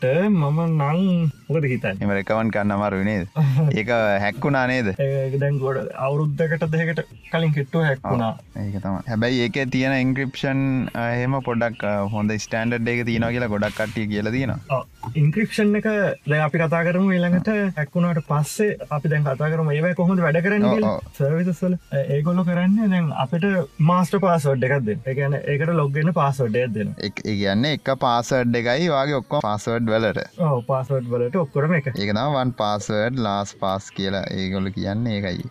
වුනාට 0.00 0.30
මම 0.30 0.58
නං 0.78 1.30
මොකද 1.48 1.64
හිතන්න? 1.64 1.98
එම 2.00 2.10
රකවන් 2.12 2.50
කන්න 2.52 2.70
අමාරු 2.70 3.02
නේද? 3.08 3.26
ඒක 3.72 3.88
හැක්කුණා 4.22 4.66
නේද? 4.68 4.90
දැන් 5.34 5.58
ගොඩ 5.58 5.88
අවුරුද්ධකට 5.96 6.66
දෙකට 6.72 7.00
කලින් 7.32 7.52
කෙට්ටුව 7.52 7.82
හැක්වුණා 7.82 8.36
ඒක 8.56 8.76
තම 8.76 8.98
හැබැයි 9.06 9.40
ඒක 9.46 9.58
තියෙන 9.70 9.94
ඉංක්‍රපෂන් 9.98 10.60
හෙම 10.94 11.34
පොඩක් 11.42 11.82
හොඳ 12.12 12.30
ස්ටන්ඩ් 12.36 12.88
එක 12.88 13.02
තියෙන 13.06 13.26
කියලා 13.28 13.48
ගොඩක් 13.48 13.74
කට්ටිය 13.76 14.06
කියලා 14.08 14.32
තියෙනවා. 14.32 14.80
ඉන්ක්‍රපෂන් 15.14 15.74
එක 15.74 15.88
දැ 16.26 16.40
අපි 16.40 16.58
කතා 16.60 16.82
කරමු 16.84 17.10
ඊළඟට. 17.10 17.50
හැක්වුණට 17.76 18.22
පස්සේ 18.28 18.76
අපි 18.90 19.08
දැන් 19.08 19.26
කතා 19.26 19.50
කරම 19.50 19.72
ඒවයි 19.72 19.94
කොහොඳ 19.94 20.20
වැඩ 20.20 20.40
කරන්න. 20.40 20.86
සර්විසස්වල 21.18 21.74
ඒගොල්ල 22.08 22.44
කරන්න 22.44 22.94
දැන් 22.94 23.10
අපිට 23.16 23.48
මාස්ට 23.82 24.18
පාසෝඩ් 24.20 24.62
එකක්ද 24.62 24.94
එකන 25.06 25.38
ඒකට 25.42 25.74
ලොග්ගෙන 25.74 26.12
පාසෝඩ්ඩයක් 26.14 26.72
දෙන 26.74 26.94
එක- 27.00 27.24
කියන්නේ 27.24 27.74
එක 27.80 27.92
පාසඩ් 27.98 28.54
එකයි 28.54 28.88
වගේ 28.90 29.18
ඔක්කො 29.18 29.40
පාසවඩ් 29.88 29.94
වලට 29.94 30.66
පාසෝඩ් 30.68 31.08
වලට 31.08 31.36
ඔක්කොරම 31.36 31.74
එක 31.78 31.88
ඒක 31.90 32.12
වන් 32.14 32.52
පාසවඩ් 32.54 33.18
ලාස් 33.18 33.54
පාස් 33.56 33.90
කියලා 33.90 34.24
ඒගොල 34.32 34.70
කියන්නේ 34.70 35.18
ඒකයි. 35.18 35.46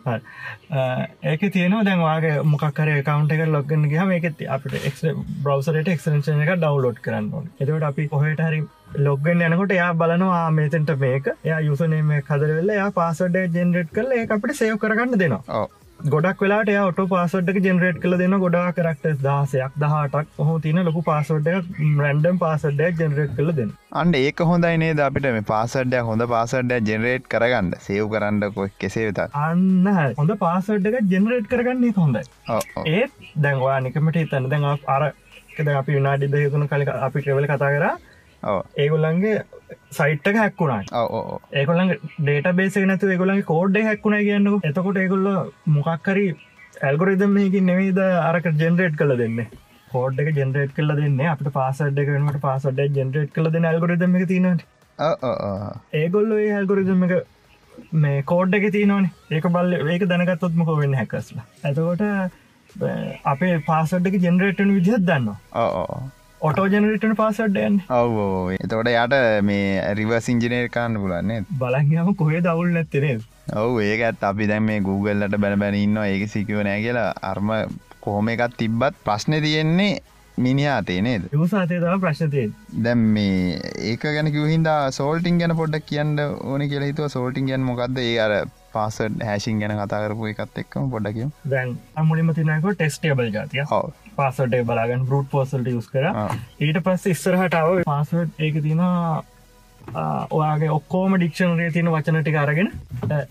ඒක 1.24 1.46
තියෙනවා 1.50 1.86
දැන් 1.86 2.02
වාගේ 2.02 2.34
මොකක්කර 2.46 2.92
කවන්ට 3.02 3.38
එක 3.38 3.46
ලොගන්න 3.50 3.88
ගහම 3.90 4.14
එක 4.18 4.30
අපට 4.50 4.78
එක් 4.82 5.02
බ්‍රවසරට 5.44 5.94
එක්ෂන් 5.94 6.46
එක 6.46 6.54
ඩවලෝඩ් 6.56 7.02
කරන්න 7.02 7.32
ඕන. 7.34 7.50
එතවට 7.60 7.84
අපි 7.84 8.08
කොහට 8.08 8.42
හරි 8.42 8.62
ලොග්ගෙන් 9.00 9.44
යනකොට 9.44 9.72
එයා 9.72 9.92
බලනවා 9.96 10.46
මේතන්ට 10.52 10.96
මේක. 10.98 11.34
එයා 11.42 11.60
යුසනේම 11.62 12.14
කදරවෙල්ල 12.24 12.72
එයා 12.72 12.92
පාසඩ 12.94 13.42
ජෙනරේට් 13.54 13.94
කල 13.94 14.14
ඒ 14.14 14.30
අපට 14.30 14.56
සයව 14.56 14.80
කරගන්න 14.80 15.20
දෙනවා 15.20 15.68
ගොඩක් 16.06 16.42
වෙලාට 16.42 16.70
ඔට 16.80 17.00
පාසඩ්ක 17.10 17.58
ජෙනරේට් 17.60 18.00
කල 18.02 18.16
දෙන්න 18.18 18.36
ගොඩා 18.40 18.66
කරක්ටස් 18.72 19.22
දාසයක් 19.22 19.78
දහටක් 19.84 20.42
හො 20.42 20.58
තින 20.60 20.80
ලොකු 20.88 21.02
පාසොඩ්ඩ 21.02 21.72
රැන්ඩම් 22.00 22.38
පාසඩ්ඩයක් 22.38 23.00
ජෙනරේට් 23.00 23.34
කල 23.36 23.50
දෙන්න 23.52 23.72
අන්ඩ 23.94 24.18
ඒක 24.18 24.44
හොඳයි 24.50 24.78
නේද 24.78 25.00
අපිට 25.00 25.28
මේ 25.28 25.46
පාසඩ්ඩයක් 25.48 26.06
හොඳ 26.06 26.26
පාසඩ්ඩ 26.28 26.92
ජෙනරේට් 26.92 27.26
කරගන්න. 27.28 27.72
සේව් 27.80 28.10
කරන්න 28.12 28.54
කොයි 28.54 28.74
කෙසේ 28.78 29.08
වෙතත් 29.10 29.40
අන්න. 29.42 29.90
හොඳ 30.20 30.36
පාසඩ්ඩක 30.38 31.10
ජෙනරේට් 31.14 31.50
කරගන්නේ 31.50 31.96
හොඳයි. 31.98 32.24
ඒත් 32.88 33.18
දැන්වා 33.38 33.80
නිකමට 33.80 34.22
තන්න 34.26 34.50
දැන් 34.50 34.70
අර 34.88 35.10
අපි 35.76 35.92
විනාඩි 35.92 36.30
දෙයතුන 36.30 36.68
කලි 36.68 36.86
අපි 37.00 37.26
ක්‍රවල 37.26 37.48
කතා 37.48 37.74
කර 37.76 37.86
ඒගොල්ලන්ගේ 38.78 39.44
සයිට්ක 39.92 40.36
හැක්කුණා 40.36 40.82
ඔව්, 40.92 41.08
ඔව්, 41.12 41.30
ඔව්. 41.34 41.42
ඒකොළන් 41.54 41.94
ඩේට 42.20 42.56
බේස 42.56 42.76
නැතු 42.92 43.14
ඒගොලන්ගේ 43.14 43.48
කෝඩ්ඩ 43.52 43.84
හැක්කුණ 43.84 44.18
කියන්නක. 44.20 44.68
එතකොට 44.72 45.00
ඒගොල්ල 45.04 45.30
මොකක්කරි 45.78 46.28
ඇල්ගොරිදම් 46.82 47.34
මේකින් 47.38 47.66
නෙවේද 47.66 48.00
අරක 48.00 48.52
ජෙනරේට් 48.64 48.98
කළ 48.98 49.18
දෙන්න? 49.18 49.40
කෝඩ් 49.92 50.20
එක 50.20 50.34
ජෙනරේට් 50.36 50.76
කල 50.76 50.96
දෙන්න. 50.96 51.20
අපට 51.34 51.52
පාසඩ් 51.54 52.04
එකනට 52.04 52.42
පාසඩ 52.42 52.84
ජෙනරේට් 53.00 53.34
කල 53.34 53.50
දෙන්න 53.56 53.70
ඇල්ගොරිදම 53.72 54.20
එක 54.20 54.28
තිනට. 54.34 54.68
ඒගොල්ල 55.94 56.38
ඒ 56.38 56.52
ඇල්ගොරිදම 56.58 57.08
එක 57.08 57.16
මේ 58.04 58.22
කෝඩ් 58.24 58.54
එක 58.60 58.70
තියනවන. 58.76 59.10
ඒක 59.32 59.48
බල්ල 59.56 59.74
ඒක 59.96 60.06
දැනගත්තොත්මක 60.12 60.76
වෙන්න 60.82 61.00
හැකස්ලා 61.02 61.48
ඇතකොට 61.64 62.06
අපේ 63.26 63.58
පාසඩ් 63.66 64.08
එක 64.12 64.22
ජෙනරේටන 64.22 64.74
විදිහත් 64.78 65.06
දන්න 65.10 65.30
ඔව්, 65.30 65.38
ඔව්, 65.64 65.90
ඔව්. 65.90 66.08
ඔටෝ 66.42 66.66
ජනරේටන 66.68 67.16
පාසඩ්ඩයන් 67.20 67.78
ඔව්. 67.90 68.18
එතකොට 68.56 68.90
යට 68.92 69.14
මේ 69.44 69.94
රිවස් 70.00 70.28
ඉංජිනේර් 70.34 70.68
කාන්න 70.76 71.00
පුලන්නේ 71.04 71.40
බලගම 71.62 72.12
කොහේ 72.20 72.42
දවුල් 72.46 72.70
නැත්තරේ 72.76 73.16
ඔව් 73.62 73.80
ඒක 73.86 74.04
ඇත් 74.10 74.28
අපි 74.30 74.48
දැන් 74.52 74.68
මේ 74.68 74.84
Googleලට 74.88 75.38
බැල 75.44 75.58
බැන 75.64 75.78
ඉන්න 75.80 75.98
ඒක 76.04 76.28
සිකිව 76.30 76.62
නෑ 76.68 76.84
කියලා 76.84 77.10
අර්ම 77.32 77.50
කොහොම 78.02 78.30
එකත් 78.34 78.54
තිබ්බත් 78.60 79.02
ප්‍රශ්න 79.06 79.40
තියෙන්නේ 79.46 79.90
මිනිහාතේ 80.38 81.00
නේද? 81.02 81.26
යසාතේ 81.34 81.80
තම 81.84 82.04
ප්‍රශ්නතය 82.04 82.44
දැම් 82.86 83.06
මේ 83.16 83.58
ඒක 83.92 84.06
ගැන 84.08 84.30
කිවහින්දා 84.36 84.80
සෝල්ටිං 84.92 85.40
ගැන 85.42 85.56
පොඩ්ඩක් 85.62 85.90
කියන්න 85.92 86.20
ඕන 86.22 86.68
කියලා 86.70 86.92
හිතුව. 86.92 87.10
සෝල්ටිං 87.10 87.50
ගැන 87.50 87.66
මොකක්ද 87.70 87.98
ඒ 88.04 88.14
අර 88.26 88.36
පාසඩ් 88.76 89.24
හැසින් 89.30 89.64
ගැන 89.64 89.74
කතාකරපු 89.80 90.30
එකත් 90.34 90.62
එක්කම 90.64 90.94
පොඩ්ඩකිව 90.94 91.50
දැන් 91.56 91.74
අමුලිම 91.96 92.30
තිනක 92.40 92.70
ටෙස්ටේබල් 92.70 93.34
ජාතිය 93.38 93.66
පාසට 94.20 94.60
බලාගන් 94.70 95.08
බරුට් 95.08 95.32
පෝසල්ට 95.32 95.72
යස් 95.72 95.90
කර. 95.94 96.12
ඊට 96.60 96.84
පස්ස 96.86 97.12
ඉස්සරහටාව 97.14 97.82
පාසට් 97.86 98.46
ඒක 98.46 98.62
තින 98.68 98.84
ඔයාගේ 100.38 100.70
ඔක්කෝම 100.70 101.16
ඩික්ෂනරේ 101.18 101.72
තියෙන 101.72 101.92
වචන 101.94 102.22
ටික 102.22 102.38
අරගෙන 102.42 102.72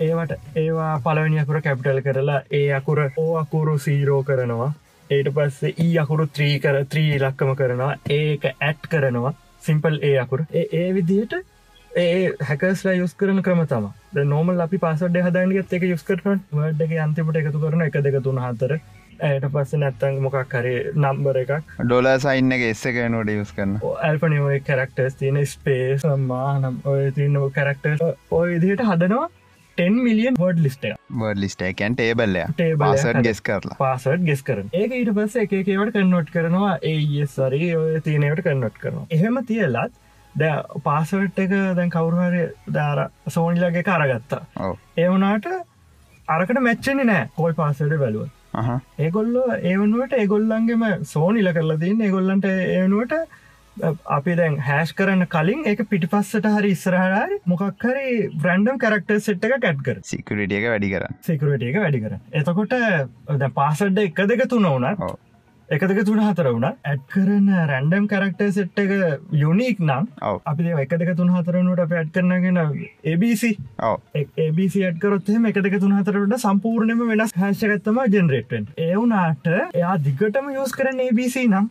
ඒවට 0.01 0.37
ඒවා 0.57 0.93
පලවනියකුර 1.05 1.61
කැපිටල් 1.63 2.03
කරලා 2.07 2.41
ඒ 2.61 2.69
අකුර 2.79 3.01
ඕ 3.17 3.33
අකුරු 3.43 3.79
සීරෝ 3.79 4.23
කරනවා. 4.23 4.71
ඒට 5.11 5.29
පස්සේ 5.35 5.75
ඊ 5.79 5.99
අකුරු 6.03 6.27
ත්‍රී 6.37 6.55
කර 6.61 6.79
ත්‍රී 6.93 7.19
ලක්කම 7.19 7.53
කරනවා. 7.61 7.93
ඒක 8.11 8.49
ඇට් 8.61 8.89
කරනවා. 8.91 9.35
සිම්පල් 9.61 9.99
ඒ 10.03 10.17
අකුර. 10.25 10.47
ඒ 10.53 10.67
ඒ 10.73 10.89
විදිහට 10.95 11.35
ඒ 12.01 12.33
හැකස්ලා 12.49 12.93
යුස් 12.97 13.13
කරන 13.21 13.43
ක්‍රම 13.45 13.61
තම 13.69 13.85
නෝමල් 14.33 14.59
අපි 14.65 14.81
පාසඩ 14.81 15.15
හදාගත් 15.27 15.71
එක 15.79 15.87
යුස් 15.91 16.03
කරන 16.09 16.43
වඩ්ඩක 16.59 16.93
අන්තිමට 17.05 17.39
එකතු 17.41 17.63
කරන 17.63 17.85
එක 17.87 17.97
දෙක 18.07 18.19
තුන 18.27 18.41
හතර. 18.43 18.75
ඇයට 19.29 19.47
පස්ස 19.55 19.81
නැත්තන් 19.83 20.19
මොකක් 20.25 20.37
කරේ 20.51 20.93
නම්බර 20.93 21.41
එකක්. 21.43 21.73
ඩොල 21.81 22.11
සයින්න 22.27 22.57
එක 22.59 22.67
එස්ස 22.69 22.85
එක 22.93 23.01
නොට 23.17 23.33
යස් 23.37 23.55
කරන්න 23.57 23.81
ඇල්පනිෝ 24.11 24.61
කරක්ටර්ස් 24.69 25.19
තියන 25.23 25.41
ස්පේස් 25.55 26.07
මානම් 26.27 26.79
ඔය 26.93 27.09
තියන්න 27.17 27.41
කරක්ටර් 27.59 28.07
ඔය 28.41 28.47
විදිහට 28.53 28.87
හදනවා 28.93 29.27
10 29.79 30.01
million 30.05 30.41
word 30.41 30.65
list 30.69 30.89
bad 30.93 31.45
list 31.49 31.69
එකැන් 31.73 31.97
table 31.97 32.43
එක. 32.45 32.65
ගෙස් 33.25 33.41
කරලා. 33.49 33.81
පාසට් 33.81 34.25
ගෙස් 34.29 34.45
කරන 34.51 34.69
ඒක 34.73 34.99
ඊට 35.01 35.15
පස්ස 35.17 35.45
එකකට 35.47 35.97
කන්නොට් 35.97 36.35
කරනවා. 36.37 36.77
ඒ 36.83 37.27
සරි 37.37 37.77
ඔය 37.81 38.03
තියනවට 38.05 38.51
කන්නොට් 38.51 38.83
කරනවා. 38.85 39.09
එහෙම 39.17 39.47
තියලත් 39.49 40.03
ද 40.37 40.51
පාසට් 40.85 41.41
එක 41.45 41.55
දැන් 41.79 41.91
කවුරුහරි 41.91 42.43
දාර 42.73 43.07
සෝනිලගේ 43.29 43.85
කරගත්තා 43.85 44.43
ඔව. 44.59 44.77
ඒවනාට 44.99 45.49
අරකට 46.29 46.61
මැච්චෙන 46.61 47.07
නෑ 47.07 47.31
කොයි 47.37 47.55
පාසට 47.55 47.97
බැලුව 47.97 48.29
ඒගොල්ල 48.99 49.35
ඒවනුවට 49.63 50.21
ඒගොල්ලන්ගේම 50.21 50.87
සෝනිල 51.07 51.53
කරලා 51.53 51.83
තින්න 51.83 52.07
ඒගොල්ලන්ට 52.07 52.49
ඒනුවට 52.53 53.19
අපි 54.09 54.35
දැන් 54.37 54.57
හැස් 54.59 54.93
කරන්න 54.93 55.27
කලින් 55.29 55.67
ඒක 55.67 55.83
පිටිපස්සට 55.91 56.47
හරි 56.49 56.71
ඉස්සරහරි 56.77 57.39
මොකක්හරි 57.45 58.07
බ්‍රන්ඩම් 58.43 58.81
කරක්ටර් 58.85 59.21
සෙට් 59.21 59.45
එක 59.45 59.57
කැට් 59.61 59.83
කර 59.87 60.01
සිකරටිය 60.03 60.59
එක 60.61 60.69
වැඩි 60.71 60.93
කරන්න. 60.95 61.19
සිකරට 61.23 61.63
එක 61.63 61.79
වැඩි 61.83 62.03
කර 62.05 62.19
එතකොට 62.33 62.75
පාසඩ්ඩ 63.55 64.05
එක 64.07 64.23
දෙක 64.33 64.47
තුන 64.49 64.65
වුණ 64.65 64.89
ඔව්. 65.69 65.75
එක 65.75 65.81
දෙක 65.81 66.05
තුන 66.07 66.21
හතර 66.23 66.47
වුණ. 66.53 66.65
ඇඩ් 66.85 67.01
කරන 67.13 67.49
රැන්ඩම් 67.71 68.07
කරක්ටර් 68.07 68.53
සෙට් 68.53 68.79
එක 68.79 68.91
යුනික් 69.33 69.81
නම් 69.81 70.07
අපි 70.23 70.71
එක 70.85 70.95
දෙක 70.99 71.17
තුන් 71.17 71.33
හතරනුවට 71.35 71.85
අප 71.85 71.93
ඇඩ් 71.93 72.13
කරනගෙන 72.15 72.59
ABC 73.05 73.57
ABC 74.39 74.85
අඩකරොත්ම 74.91 75.47
එක 75.51 75.61
දෙක 75.67 75.79
තුන් 75.81 75.97
හතරට 75.99 76.39
සම්පූර්ණයම 76.39 77.03
වෙනස් 77.11 77.35
හැශකත්තම 77.35 78.01
ජෙනරේටෙන් 78.15 78.71
ඒවුනාට 78.79 79.47
එයා 79.51 79.97
දිගටම 79.99 80.51
යස් 80.55 80.73
කරන 80.73 81.03
ABC 81.09 81.47
නම්. 81.49 81.71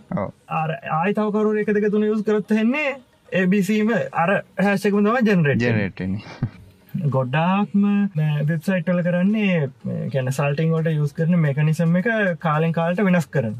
ආයිතවකරු 0.49 1.55
එක 1.63 1.73
දෙක 1.73 1.91
තුන 1.91 2.03
යස් 2.03 2.23
කරොත් 2.23 2.51
හෙන්නේ 2.51 2.97
ABCම 3.34 3.89
අර 4.12 4.29
හැශකම 4.60 5.01
තම 5.01 5.25
ජෙනරේට 5.27 5.63
ජනටන 5.63 6.19
ගොඩ්ඩාක්ම 7.10 7.86
වෙබ්සයිට්වල 8.45 9.01
කරන්නේ 9.03 9.69
ගැන 10.10 10.31
සල්ටිංගෝට 10.31 10.91
යුස් 10.93 11.13
කරන 11.13 11.39
මෙකනිසම් 11.39 11.95
එක 11.95 12.12
කාලෙන් 12.39 12.73
කාලට 12.73 13.03
වෙනස් 13.03 13.29
කරන 13.29 13.55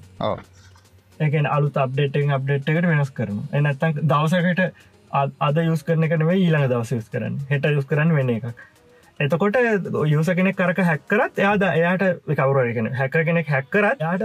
එකන 1.19 1.47
අලු 1.49 1.71
අප්ඩේටෙන් 1.77 2.35
අප්ඩේට් 2.37 2.69
එකට 2.69 2.87
වෙනස් 2.87 3.11
කරන 3.11 3.41
එනත්තන් 3.53 4.03
දවසකට 4.03 4.67
අද 5.11 5.57
යුස් 5.63 5.83
කරන 5.83 6.07
කනවේ 6.07 6.37
ඊළඟ 6.37 6.69
දවස 6.69 6.91
යුස් 6.91 7.09
කරන්න. 7.09 7.37
හෙට 7.49 7.65
යුස් 7.67 7.85
කරන්න 7.85 8.13
වෙන 8.13 8.29
එකක්. 8.31 8.63
එතකොට 9.19 9.57
යුස 10.05 10.27
කෙනෙක් 10.29 10.57
කරක 10.57 10.79
හැක්කරත් 10.81 11.39
එයාද 11.39 11.63
එයාට 11.63 12.03
කවරගෙන 12.29 12.93
හැකර 12.93 13.23
කෙනෙක් 13.23 13.47
හැක්කරත් 13.47 13.99
යාට 13.99 14.23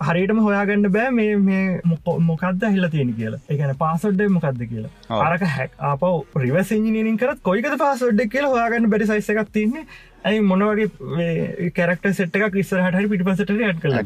හරිටම 0.00 0.38
හොයාගන්න 0.46 0.88
බෑ 0.96 1.10
මේ 1.18 1.36
මේ 1.48 1.80
මොකක්ද 2.28 2.64
හිල්ල 2.74 2.88
තියෙන 2.94 3.12
කියලා. 3.18 3.40
එකන 3.48 3.74
පාසොඩ්ඩ 3.82 4.32
මොකක්ද 4.36 4.62
කියලා. 4.70 4.92
අරක 5.26 5.44
හැක් 5.56 5.76
අප 5.90 6.06
රිවස් 6.44 6.72
ඉජිනින් 6.78 7.18
කරත් 7.18 7.42
කොයිකද 7.50 7.76
පාසොඩ්ඩ 7.84 8.30
කියලා 8.34 8.54
හොයාගන්න 8.54 8.90
බැරි 8.94 9.10
සයිස 9.12 9.30
එකක් 9.34 9.52
තින්නේ 9.58 9.84
ඇයි 10.24 10.46
මොනවගේ 10.52 11.70
කැරක්ට 11.78 12.08
සෙට් 12.18 12.40
එකක් 12.40 12.58
ඉස්සරහට 12.64 13.10
පිටි 13.12 13.28
පසට 13.28 13.60
ඇත් 13.68 13.84
කල 13.84 13.98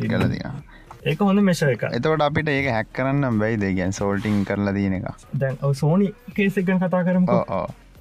ඒක 1.06 1.20
හොඳ 1.22 1.42
මෙෂ 1.48 1.62
එක 1.62 1.82
එතවට 1.88 2.22
අපිට 2.26 2.48
ඒක 2.52 2.68
හැක් 2.74 2.92
කරන්න 2.98 3.40
බැයි 3.42 3.58
දෙගැන් 3.64 3.92
සෝල්ටිං 3.98 4.44
කරලා 4.44 4.76
දන 4.76 4.96
එක. 4.98 5.26
දැන් 5.42 5.58
සෝනි 5.82 6.08
කේසකන් 6.38 6.80
කතා 6.82 7.02
කරම 7.08 7.28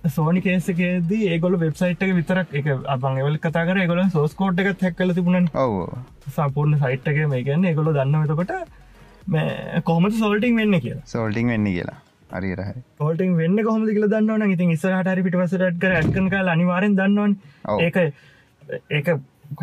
සෝනි 0.10 0.42
කේසකේදී 0.42 1.30
ඒගොල 1.34 1.58
වෙබ්සයිට් 1.58 2.04
එක 2.06 2.14
විතරක් 2.18 2.56
එක 2.60 2.68
අපන් 2.88 3.20
එවල් 3.22 3.38
කතා 3.40 3.66
කර 3.66 3.86
ගොල 3.88 4.02
සෝස්කෝට් 4.10 4.60
එක 4.60 4.82
හැක්කල 4.82 5.14
තිබුණන්. 5.14 5.50
ඔව. 5.56 5.76
සපූර්ණ 6.30 6.80
සයිට් 6.80 7.08
එක 7.08 7.22
මේ 7.28 7.44
ගැන්න 7.44 7.66
ඒගොල 7.66 7.92
දන්නවතකොට 7.92 8.52
කොහමත 9.84 10.20
සෝල්ටිං 10.20 10.56
වෙන්න 10.56 10.80
කියලා. 10.80 11.06
සෝල්ටිං 11.06 11.48
වෙන්න 11.48 11.70
කියලා. 11.70 11.98
හරි 12.32 12.52
රහ 12.56 12.70
ෝල්ටිං 13.00 13.38
වෙන්න 13.38 13.64
කොහම 13.64 13.86
කියල 13.88 14.08
දන්නවන 14.08 14.56
ඉතින් 14.56 14.74
ඉස්සරහට 14.76 15.12
හරි 15.14 15.26
පිටවසට 15.28 15.80
කර 15.82 15.96
ඇත්කන 16.00 16.30
කාල 16.30 16.54
අනිවාරෙන් 16.56 16.98
දන්නවන්. 17.00 17.36
ඒක 17.80 17.98
ඒක 18.92 19.10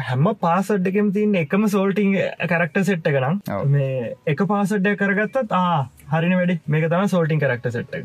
හැම 0.00 0.28
පාසඩ්ඩකම 0.40 1.12
තින් 1.12 1.38
එකම 1.42 1.68
සෝල්ටිං 1.68 2.18
කරක්ට 2.48 2.82
සෙට්ට 2.90 3.08
කරම් 3.14 3.40
මේ 3.68 4.12
එක 4.26 4.44
පාසඩ්ඩ 4.52 4.98
කරගත්තත් 4.98 5.56
ආ 5.60 5.86
හරින 6.12 6.36
වැඩි. 6.40 6.60
මේක 6.66 6.90
තම 6.90 7.08
සෝල්ටිං 7.14 7.42
කරක්ට 7.46 7.72
සෙට්ට 7.78 7.96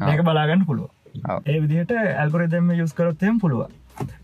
මේක 0.00 0.22
බලාගන්න 0.22 0.64
පුළුව 0.66 0.88
ඒ 1.44 1.58
විදිහට 1.58 1.94
ඇල්ගොරිදම 1.98 2.72
යුස් 2.74 2.94
කරොත්යම් 2.94 3.40
පුළුව 3.40 3.66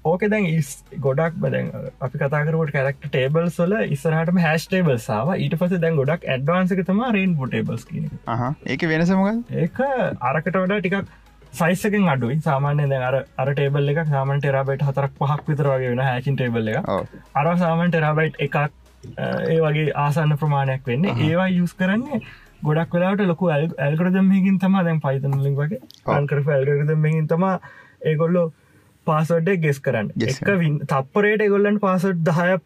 ඕක 0.05 0.25
දැන් 0.27 0.47
ඉස් 0.49 0.71
ගොඩක් 1.01 1.41
බදැන් 1.41 1.73
අපි 2.01 2.19
කතාකරට 2.19 2.73
කරක්ට 2.73 3.09
ටේබල් 3.09 3.51
සොල 3.51 3.75
ඉස්සරහටම 3.89 4.41
හැස් 4.41 4.69
ටේබල් 4.69 5.01
සාව 5.01 5.35
ඊට 5.37 5.59
පස 5.61 5.77
දැන් 5.79 5.99
ගොඩක් 6.01 6.29
ඇඩ්වාන්සක 6.29 6.85
තම 6.85 7.03
රේන් 7.17 7.35
බොටේබල්ස් 7.35 7.85
කියන 7.91 8.09
ඒක 8.67 8.89
වෙනසමග 8.89 9.55
ඒක 9.59 9.85
අරකට 10.23 10.57
වඩා 10.57 10.81
ටිකක් 10.81 11.13
සයිසකෙන් 11.55 12.09
අඩුයි. 12.09 12.39
සාමාන්‍ය 12.43 12.87
දැ 12.93 13.03
අර 13.09 13.17
අර 13.39 13.49
ටේබල් 13.51 13.93
එක 13.93 14.01
සාමන් 14.09 14.41
ටෙරබයිට් 14.41 14.87
හතරක් 14.87 15.13
පහක් 15.21 15.51
විතර 15.51 15.69
වගේ 15.69 15.91
වෙන 15.91 16.03
හැකින් 16.03 16.39
ටේබල් 16.39 16.73
එක 16.73 16.89
අර 17.35 17.47
සාමන් 17.59 17.93
ටෙරබයිට් 17.93 18.41
එකක් 18.41 18.57
ඒ 19.19 19.61
වගේ 19.61 19.93
ආසන්න 19.97 20.39
ප්‍රමාණයක් 20.39 20.87
වෙන්න. 20.87 21.05
ඒවා 21.19 21.49
යුස් 21.51 21.75
කරන්නේ 21.75 22.21
ගොඩක් 22.65 22.97
වෙලාට 22.97 23.25
ලොකු 23.27 23.51
ඇල්කරදමකින් 23.53 24.59
තම 24.59 24.77
දැන් 24.81 25.01
පයිතනලින් 25.01 25.57
වගේ 25.57 25.81
අන්කර 26.17 26.43
ඇල්කරදමකින් 26.49 27.29
තම 27.29 27.47
ඒගොල්ලෝ 28.03 28.47
පාසොඩ්ඩ 29.07 29.61
ගෙස් 29.61 29.81
කරන්න. 29.81 30.11
එක 30.23 30.89
තපරේට 30.89 31.47
ගොල්ලන් 31.49 31.79
පාසොඩ් 31.81 32.25
දහය 32.25 32.59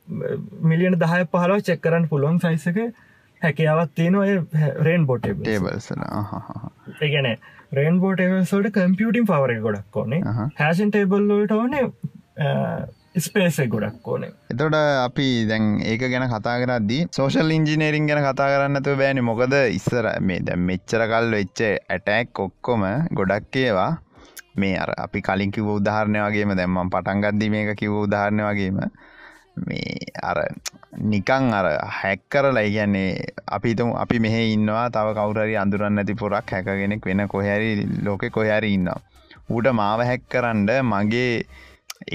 මිලියන 0.64 0.98
දහය 0.98 1.20
පහලාව 1.26 1.62
චෙක් 1.62 1.84
කරන්න 1.84 2.08
පුළුවන් 2.08 2.40
සයිසක 2.40 2.80
හැකියාවත් 3.42 3.94
තියෙනවා 3.94 4.82
රේන් 4.82 5.06
බොටේ 5.06 5.34
ඒගැන 7.00 7.30
රේන් 7.72 7.98
බෝටේවල්සෝට 8.00 8.70
කම්පියටින් 8.72 9.26
පවර 9.26 9.58
ගොඩක් 9.60 9.96
ඕනේ. 9.96 10.22
හැසන් 10.56 10.90
ටේබල්ලට 10.90 11.52
ඕනේ 11.52 11.84
ස්පේසේ 13.26 13.66
ගොඩක් 13.74 14.08
ඕනේ. 14.14 14.32
එතොට 14.54 14.76
අපි 14.78 15.28
දැන් 15.50 15.68
ඒක 15.92 16.02
ගැන 16.12 16.26
කතා 16.32 16.56
කරද්දී 16.62 17.00
සෝෂල් 17.18 17.54
ඉංජිනේරින් 17.58 18.08
ගැන 18.10 18.22
කතා 18.26 18.48
කරන්නතු 18.54 18.96
බෑනි. 19.00 19.24
මොකද 19.30 19.54
ඉස්සර 19.78 20.08
මේ 20.20 20.40
දැ 20.46 20.56
මෙච්චර 20.70 21.06
කල් 21.12 21.30
වෙච්ච 21.38 21.62
ඇටැක් 21.66 22.44
ඔක්කොම 22.46 22.84
ගොඩක් 23.20 23.60
ඒවා. 23.64 23.92
මේ 24.60 24.78
අර 24.84 24.90
අපි 25.04 25.20
කලින් 25.26 25.52
කිව 25.54 25.68
උදාහරණය 25.74 26.18
වගේම 26.24 26.56
දැම්මම් 26.60 26.90
පටන්ගද්දි 26.94 27.50
මේක 27.54 27.76
කිව 27.82 27.92
උදාහරණය 28.06 28.42
වගේම 28.48 28.80
මේ 29.66 30.08
අර 30.30 30.38
නිකං 31.12 31.52
අර 31.58 31.66
හැක්කරලා 32.00 32.64
ඉගැන්නේ 32.70 33.10
අපිතුම 33.56 33.94
අපි 34.02 34.18
මෙහ 34.24 34.34
ඉන්නවා 34.56 34.88
තව 34.96 35.14
කවුරරි 35.18 35.54
අඳුරන්න 35.62 36.02
ඇති 36.02 36.18
පොරක් 36.22 36.52
හැකගෙනෙක් 36.56 37.06
වෙන 37.10 37.22
කොහැරි 37.34 37.70
ලෝකෙ 38.06 38.30
කොහැරි 38.36 38.74
ඉන්නවා. 38.78 39.00
ඌට 39.50 39.68
මාව 39.80 40.00
හැක් 40.10 40.24
කරන්ඩ 40.32 40.70
මගේ 40.92 41.32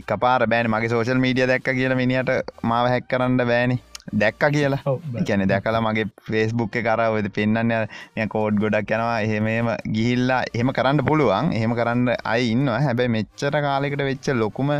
එක 0.01 0.11
පාර 0.25 0.47
බෑන. 0.53 0.69
මගේ 0.73 0.93
සෝෂල් 0.93 1.23
මීඩිය 1.25 1.49
දැක්ක 1.51 1.73
කියලා 1.79 1.99
මිනිට 2.01 2.31
මාව 2.71 2.87
හැක් 2.93 3.09
කරන්න 3.11 3.37
බෑනි. 3.51 3.77
දැක්ක 4.21 4.43
කියලා. 4.55 4.81
ගැන 5.27 5.45
දැකලා 5.51 5.81
මගේ 5.87 6.07
ෆේස්බුක් 6.29 6.75
කරවද 6.87 7.29
පෙන්න්න 7.37 7.73
ය 8.17 8.27
කෝඩ් 8.33 8.59
ගොඩක් 8.63 8.91
යනවා. 8.97 9.19
එහෙමම 9.27 9.69
ගිහිල්ලා 9.95 10.41
එහෙම 10.53 10.73
කරන්න 10.79 11.05
පුළුවන්. 11.09 11.53
එහෙම 11.59 11.75
කරන්න 11.79 12.11
අයි 12.33 12.51
ඉන්නවා. 12.55 12.81
හැබැයි 12.87 13.15
මෙච්චර 13.17 13.55
කාලෙකට 13.67 14.03
වෙච්ච 14.09 14.33
ලොකුම 14.43 14.73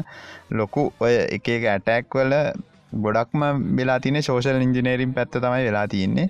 ලොකු 0.51 0.91
ඔය 0.99 1.13
එක 1.37 1.47
එක 1.57 1.69
ඇටැක් 1.75 2.19
වල 2.19 2.35
ගොඩක්ම 3.05 3.47
වෙලා 3.77 3.99
තින 3.99 4.21
ශෝෂල් 4.27 4.67
ඉංජිනේරින් 4.67 5.15
පැත්ත 5.15 5.39
තමයි 5.45 5.63
වෙලා 5.69 5.87
තියන්නේ. 5.95 6.29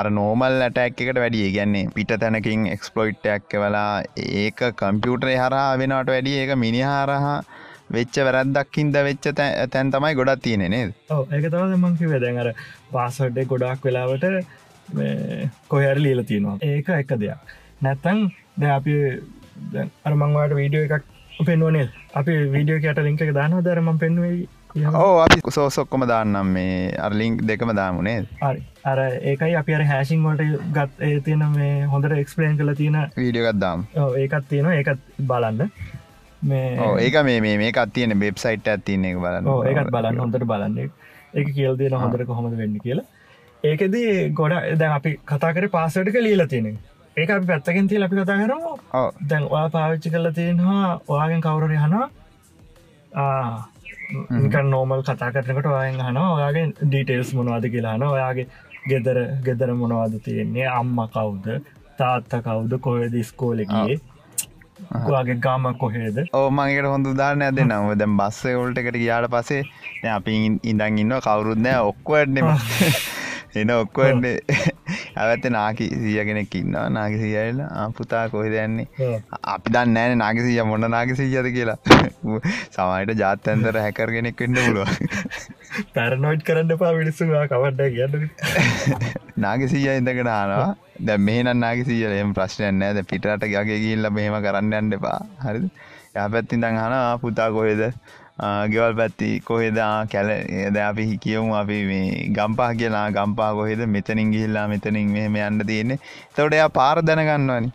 අර 0.00 0.06
නෝමල් 0.18 0.62
ඇටැක් 0.66 1.00
එකට 1.04 1.18
වැඩිය 1.22 1.48
ගැන්නේ 1.56 1.88
පිට 1.96 2.12
තැනකින් 2.20 2.62
එක්ස්පලොයිට්ටක් 2.74 3.56
වෙලා 3.64 4.02
ඒක 4.42 4.60
කම්පියුටරේ 4.80 5.36
හරහා 5.40 5.72
වෙනට 5.80 6.12
වැඩිය 6.12 6.38
ඒක 6.42 6.52
මිනිහාරහා 6.64 7.38
වෙච්ච 7.96 8.18
වැරද්දක්කින්ද 8.28 8.98
වෙච්ච 9.08 9.28
තැන් 9.72 9.92
තමයි 9.94 10.14
ගොඩක් 10.20 10.42
තියෙන 10.46 10.64
නේද? 10.74 10.94
ඒක 11.10 11.46
තවද 11.52 11.78
මංකි 11.84 12.12
වැදැන් 12.12 12.42
අර 12.44 12.50
පාසඩ්ඩේ 12.92 13.48
ගොඩක් 13.52 13.88
වෙලාවට 13.88 14.24
කොහැර 15.68 15.98
ලියල 16.04 16.24
තියෙනවා. 16.30 16.56
ඒක 16.70 16.88
එක 17.02 17.14
දෙයක්. 17.24 17.54
නැත්තං 17.82 18.26
ද 18.60 18.72
අපි 18.78 18.96
අර 20.06 20.14
මංවාට 20.22 20.56
වීඩියෝ 20.62 20.88
එකක් 20.88 21.04
පෙන්වනේ 21.46 21.86
අපි 22.20 22.32
වීඩියෝ 22.56 22.82
කට 22.82 23.06
ලින්ක 23.06 23.22
දාන 23.38 23.62
දරම 23.68 23.94
පෙන්වේ 24.02 24.34
ඕ 25.04 25.14
අපි 25.22 25.52
සෝසොක්කොම 25.56 26.04
දාන්නම්. 26.10 26.52
මේ 26.56 26.76
අර්ලිංක් 27.06 27.42
දෙකම 27.48 27.72
දාමුණේ 27.78 28.18
හරි. 28.42 28.60
අර 28.90 28.98
ඒකයි 29.30 29.56
අපි 29.60 29.74
අර 29.78 29.84
හැසිං 29.92 30.22
වලට 30.26 30.68
ගත් 30.76 31.08
ඒ 31.08 31.20
තියෙන 31.26 31.44
මේ 31.56 31.72
හොඳට 31.94 32.14
එක්ස්පලේන් 32.22 32.56
කළ 32.60 32.74
තියෙන 32.80 32.96
වීඩියගත් 33.16 33.60
දාම්. 33.64 33.84
ඒකත් 34.22 34.48
තියෙන 34.52 34.70
ඒකත් 34.76 35.00
බලන්න 35.32 35.70
ඒක 36.42 37.14
මේ 37.24 37.40
මේ 37.40 37.56
මේකත් 37.58 37.92
තියෙන 37.94 38.20
වෙබ්සයිට් 38.20 38.68
ඇත්තින්න 38.68 39.04
එක 39.04 39.16
බලන්න. 39.24 39.46
ඒකත් 39.70 39.90
බලන්න 39.90 40.18
හොඳට 40.18 40.46
බලන්න. 40.52 40.78
එක 41.34 41.46
කියල් 41.54 41.76
දෙන 41.78 41.92
හොඳට 41.92 42.26
කොහොමද 42.26 42.56
වෙන්න 42.58 42.78
කියලා. 42.86 43.06
ඒකෙදී 43.64 44.30
ගොඩ 44.32 44.54
දැන් 44.78 44.92
අපි 44.92 45.10
කතා 45.24 45.52
කර 45.54 45.68
පාසටක 45.68 46.16
ලියලා 46.26 46.46
තියෙන 46.46 46.78
ඒක 47.16 47.30
අපි 47.30 47.46
පැත්තකින් 47.46 47.88
තිය 47.88 48.02
අපි 48.02 48.16
කතා 48.16 48.38
කරම. 48.40 48.62
දැන් 49.28 49.44
ඔයා 49.50 49.68
පාවිච්චි 49.70 50.10
කරලා 50.10 50.32
තියෙනවා 50.32 51.00
ඔයාගෙන් 51.08 51.40
කවුරරි 51.40 51.76
හනා 51.84 52.06
නෝමල් 54.70 55.02
කතා 55.02 55.30
කරනකට 55.32 55.66
ඔයන් 55.66 56.00
හන 56.06 56.16
ඔයාගේ 56.16 56.66
ඩීටේල්ස් 56.82 57.34
මොනවාද 57.34 57.64
කියලාන 57.74 58.02
ඔයාගේ 58.02 58.46
ගෙදර 58.90 59.18
ගෙදර 59.44 59.70
මොනවාද 59.74 60.14
තියෙන්නේ? 60.24 60.66
අම්ම 60.68 60.98
කවුද? 61.14 61.46
තාත්ත 61.98 62.32
කවුද? 62.46 62.72
කොයද 62.80 63.14
ස්කෝලගේ 63.22 64.00
ගේ 65.26 65.38
ගාම 65.46 65.70
කොහේද? 65.78 66.20
ඕ 66.32 66.46
මගේට 66.50 66.90
හොඳ 66.92 67.10
දාරණය 67.16 67.50
දෙ 67.56 67.64
නව 67.64 67.96
දැම් 67.96 68.16
බස්ස 68.18 68.44
ඔල්ට 68.56 68.78
එකට 68.78 68.98
ගියාට 68.98 69.30
පසේ 69.30 69.62
අපි 70.10 70.38
ඉඳන් 70.64 70.98
ඉන්න 70.98 71.18
කවුරුත්නෑ 71.20 71.82
ඔක්කොවැඩ්නෙම 71.90 72.48
එන 73.60 73.70
ඔක්කොන්නේ 73.70 74.36
ඇවත්ත 75.16 75.46
නාකි 75.50 75.88
සිය 75.94 76.18
කෙනෙක් 76.24 76.54
ඉන්නවා. 76.54 76.88
නාගි 76.90 77.18
සියල 77.18 77.58
පුතා 77.96 78.24
කොහෙ 78.28 78.50
දැන්නේ 78.54 78.86
අපි 79.54 79.72
දන්න 79.74 79.96
ෑන 79.96 80.18
නාගසිය 80.18 80.62
මොන්න 80.64 80.88
නාගසිීයද 80.90 81.48
කියලා. 81.56 81.78
සමයිට 82.74 83.18
ජාත්තන්තර 83.18 83.80
හැකරගෙනෙක් 83.84 84.40
වෙන්න 84.40 84.58
පුළුව 84.58 84.88
පැරනොයිට් 85.96 86.44
කරන්න 86.48 86.78
පා 86.82 86.92
විනිස්සුවා 86.98 87.44
කවඩ්ඩ 87.52 87.90
කියන්න 87.96 89.44
නාගසිීය 89.44 89.98
ඉඳකට 90.00 90.32
ආනවා. 90.36 90.70
දැ 91.08 91.18
මේන 91.28 91.52
නාගසිීල 91.64 92.16
එම 92.22 92.32
ප්‍රශ්නයන් 92.38 92.80
නෑද 92.82 93.02
පිටට 93.12 93.46
ගගේ 93.52 93.78
ගිල්ල 93.84 94.10
මෙහෙම 94.18 94.38
කරන්න 94.46 94.74
යන්න 94.80 94.98
එපා. 94.98 95.20
හරි 95.44 95.62
ය 96.16 96.26
පැත්තින් 96.34 96.66
දං 96.66 96.82
හන 96.82 96.96
පුතා 97.22 97.48
කොහෙද? 97.58 97.82
ගෙවල් 98.72 98.94
පැත්ති 99.00 99.30
කොහෙදා? 99.48 99.94
කැල 100.12 100.30
ද 100.74 100.84
අපි 100.88 101.08
කියවමු 101.24 101.56
අපි 101.62 101.78
මේ 101.92 102.28
ගම්පා 102.38 102.70
කියලා. 102.82 103.06
ගම්පා 103.18 103.50
කොහෙද? 103.60 103.86
මෙතනින් 103.96 104.36
ගිහිල්ලා 104.36 104.66
මෙතනින් 104.74 105.16
මෙහෙම 105.16 105.40
යන්න 105.48 105.66
තියෙන්නේ. 105.72 106.02
තවට 106.36 106.60
එයා 106.60 106.70
පාර 106.80 106.96
දැනගන්නවනි. 107.08 107.72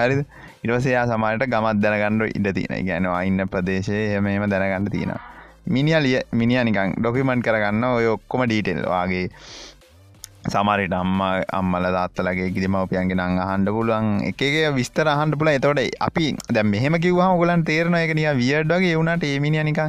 හරිද? 0.00 0.26
ඉරවසයා 0.64 1.04
සමට 1.08 1.46
ගමත් 1.52 1.80
දැනගන්නඩ 1.84 2.36
ඉඩ 2.38 2.46
තියෙන 2.56 2.86
ගැනවා 2.88 3.20
ඉන්න 3.28 3.48
ප්‍රදේශය 3.52 3.96
එහමම 4.16 4.44
දැනගන්න 4.52 4.86
තියෙනවා 4.94 5.33
මිනිියලිය 5.66 6.18
මිනිියනිකං 6.32 6.98
ඩොකිමන්් 6.98 7.44
කරගන්න 7.46 7.84
ඔය 7.84 8.10
ඔක්කොම 8.16 8.44
ඩීටෙල් 8.46 8.84
වගේ. 8.84 9.28
සමරිට 10.44 10.92
අම්ම 10.92 11.20
අම්මල 11.58 11.86
තාත්තලගේ 11.96 12.48
කිරිමවපියන්ගේ 12.54 13.16
නං 13.16 13.38
අහන්ඩ 13.44 13.68
පුළුවන්. 13.76 14.08
එකගේ 14.30 14.72
විස්තර 14.78 15.08
අහන්ඩ 15.08 15.38
පුල 15.40 15.48
එතොට 15.48 15.80
අපි 16.08 16.26
දැ 16.56 16.64
මෙහම 16.64 16.96
කිවවා 17.04 17.28
ඔගලන් 17.36 17.64
තේරන 17.64 17.96
එක 17.96 18.12
නිය 18.18 18.28
වියඩ්ඩගේ 18.40 18.92
එවුණට 18.96 19.24
ඒමිනි 19.24 19.62
නික 19.64 19.80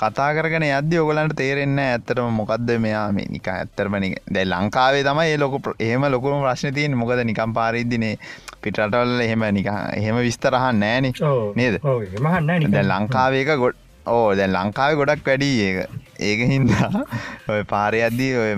කතා 0.00 0.30
කරන 0.36 0.66
අද 0.78 0.94
ඔගලන්ට 1.04 1.36
තේරෙන්න 1.36 1.78
ඇත්තරම 1.78 2.34
මොකක්ද 2.40 2.72
මෙයා 2.86 3.06
මේ 3.12 3.28
නික 3.30 3.46
ඇත්තරමනි 3.48 4.10
දැ 4.28 4.44
ලංකාවේ 4.44 5.04
තම 5.08 5.22
ඒ 5.26 5.36
ලොක 5.38 5.54
ඒම 5.78 6.08
ලොකුම 6.16 6.42
ප්‍රශ්න 6.46 6.74
තියන් 6.74 6.98
මොකද 6.98 7.22
නිකම් 7.30 7.54
පාරිදිනේ 7.54 8.16
පිටරටවල් 8.62 9.22
එහෙම 9.26 9.46
නික 9.54 9.70
එහෙම 10.00 10.18
විස්තරහන් 10.26 10.82
නෑන 10.82 11.12
නේද? 11.54 11.78
මහන්න 12.26 12.82
ලංකාවේක 12.90 13.54
ගොඩ 13.64 13.81
ඕ 14.06 14.34
දැන් 14.34 14.52
ලංකාව 14.52 14.96
ගොඩක් 14.96 15.24
වැඩී 15.24 15.56
ඒක. 15.62 15.90
ඒක 16.20 16.40
හින්දා 16.46 16.90
ඔය 17.50 17.62
පාරය 17.66 18.02
අද්දී 18.02 18.32
ඔය 18.36 18.52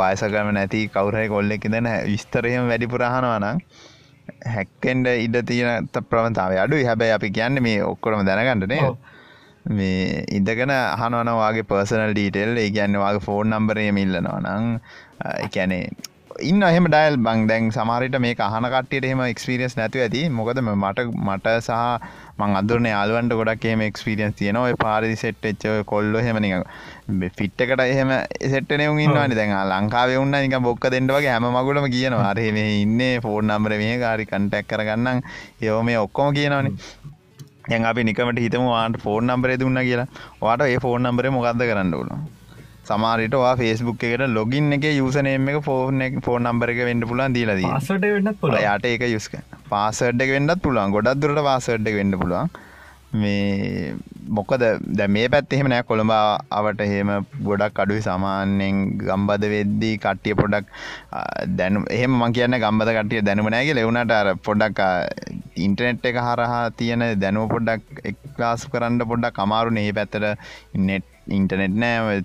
වයසකම 0.00 0.50
නැති 0.52 0.82
කවුරහයි 0.88 1.28
කොල්ලෙක් 1.28 1.64
දෙන 1.68 1.88
විස්තරයම 2.04 2.68
වැඩිපුරහනවනම් 2.68 3.62
හැක්කෙන්ඩ 4.48 5.06
ඉඩ 5.18 5.38
තියෙන 5.44 5.88
ප්‍රමතාව 6.04 6.58
අඩු 6.58 6.82
හැබැයි 6.82 7.12
අපි 7.12 7.30
කියන්න 7.30 7.62
මේ 7.62 7.82
ඔක්කොරම 7.84 8.24
දැනගන්නනේ 8.24 8.82
මේ 9.70 10.24
ඉදගෙන 10.30 10.72
අහනවනවාගේ 10.72 11.64
පර්සනල් 11.64 12.12
ඩීටෙල් 12.12 12.56
ඒ 12.56 12.70
කියන්න 12.70 12.98
වගේ 12.98 13.20
ෆෝන් 13.20 13.52
නම්බරය 13.52 13.86
මිල්ලනවා 13.92 14.40
නං 14.40 14.80
එකැනේ 15.38 15.84
ඉන්න 16.40 16.62
එහෙම 16.62 16.86
ඩයිල් 16.88 17.16
බං. 17.24 17.40
දැන් 17.46 17.70
සමහරට 17.76 18.16
මේ 18.24 18.34
අහන 18.46 18.66
කට්ටියට 18.74 19.06
එහෙම 19.08 19.20
එක්ස්පිරියස් 19.24 19.74
නැතු 19.78 20.02
ඇති. 20.04 20.22
මොකද 20.30 20.60
මට 20.62 21.04
මට 21.26 21.54
සහ 21.58 21.72
මං 22.38 22.56
අදුරන 22.60 22.86
යාලුවන්ට 22.86 23.36
ගොඩක් 23.40 23.64
එහෙම 23.64 23.82
එක්ස්පිරියන්ස් 23.88 24.36
තියෙන 24.40 24.56
ඔය 24.56 24.74
පාරදි 24.84 25.16
සෙට් 25.22 25.44
එච්ච 25.50 25.64
කොල්ල 25.92 26.18
හෙමනික 26.26 26.66
ෆිට්ටකට 27.38 27.84
එහෙම 27.86 28.12
එසෙට්න 28.40 28.84
උන්න්නවානි 28.88 29.38
දැන් 29.40 29.54
ලංකාව 29.72 30.16
උන්න 30.24 30.36
නික 30.36 30.58
බොක්ක 30.68 30.90
දෙන්නවගේ 30.96 31.32
හැම 31.34 31.48
මගුලම 31.56 31.88
කියනවා. 31.96 32.26
අරහෙ 32.30 32.50
මේ 32.58 32.82
ඉන්න 32.82 33.00
ෆෝන් 33.22 33.46
නම්බර 33.46 33.78
මේ 33.84 33.96
කාරි 34.04 34.26
කන්ටැක් 34.26 34.68
කරගන්නම්. 34.68 35.24
යෝ 35.60 35.80
මේ 35.82 35.98
ඔක්කොම 35.98 36.34
කියනවනේ. 36.34 36.76
යන් 37.70 37.84
අපි 37.84 38.04
නිකමට 38.04 38.44
හිතම 38.46 38.68
වාට 38.68 39.02
ෆෝන් 39.06 39.26
නම්බරේ 39.26 39.58
දුන්න 39.58 39.82
කියලා. 39.88 40.12
වාට 40.40 40.68
ඒ 40.68 40.78
ෆෝන් 40.86 41.02
නම්බරේ 41.02 41.34
මොකක්ද 41.38 41.68
කරන්න 41.70 41.94
ඕනවා 41.94 42.41
සමාරිට 42.84 43.36
ෆේස්බුක් 43.58 44.04
එකට 44.04 44.26
ලොගින් 44.30 44.72
එක 44.72 44.86
යුසනේම 44.92 45.48
එක 45.48 45.58
ෆෝන් 45.62 46.02
ෆෝන් 46.20 46.42
නම්බර 46.44 46.72
එක 46.72 46.84
වෙන්න 46.84 47.06
පුලන් 47.06 47.34
දීලද 47.34 47.62
පසට 47.64 48.12
වෙන්නත් 48.14 48.40
පුළ 48.40 48.58
යට 48.58 48.86
ඒක 48.86 49.06
යුස්ක 49.08 49.38
පාසඩ් 49.68 50.20
එක 50.20 50.30
වෙන්නත් 50.30 50.58
පුළුවන්. 50.58 50.92
ගොඩක් 50.92 51.22
දුරට 51.22 51.42
පාසඩ් 51.42 51.90
එක 51.90 51.96
වෙන්න 51.96 52.16
පුළුවන්. 52.16 52.50
මේ 53.14 53.94
මොකද 54.28 54.62
දැ 54.90 55.08
මේ 55.08 55.28
පැත් 55.28 55.52
එහෙම 55.52 55.68
නෑ. 55.68 55.84
කොළඹ 55.84 56.12
අවට 56.50 56.80
එහෙම 56.80 57.10
ගොඩක් 57.42 57.80
අඩුයි 57.84 58.02
සාමාන්‍යයෙන් 58.02 58.82
ගම්බද 59.00 59.44
වෙද්දී 59.54 59.94
කට්ටිය 59.98 60.34
පොඩක් 60.34 60.66
දැනු 61.56 61.84
එහෙම 61.90 62.18
මං 62.18 62.36
කියන්න 62.36 62.58
ගම්බද 62.58 62.92
කටිය 62.98 63.22
දැනුමනෑගේ 63.22 63.78
ලෙවුණට 63.80 64.16
අර 64.20 64.30
පොඩක් 64.40 64.82
ඉන්ටනෙට් 65.58 66.10
එක 66.10 66.20
හරහා 66.20 66.62
තියෙන 66.72 67.06
දැනුව 67.16 67.48
පොඩක් 67.54 68.04
එක්ලාසු 68.04 68.74
කරන්න 68.74 69.02
පොඩක් 69.06 69.42
අමාරු 69.46 69.76
නේ 69.78 69.92
පැත්තර 69.92 70.26
ඉන්නෙට් 70.74 71.08
ඉන්ටනෙට් 71.30 71.76
නෑ 71.76 72.22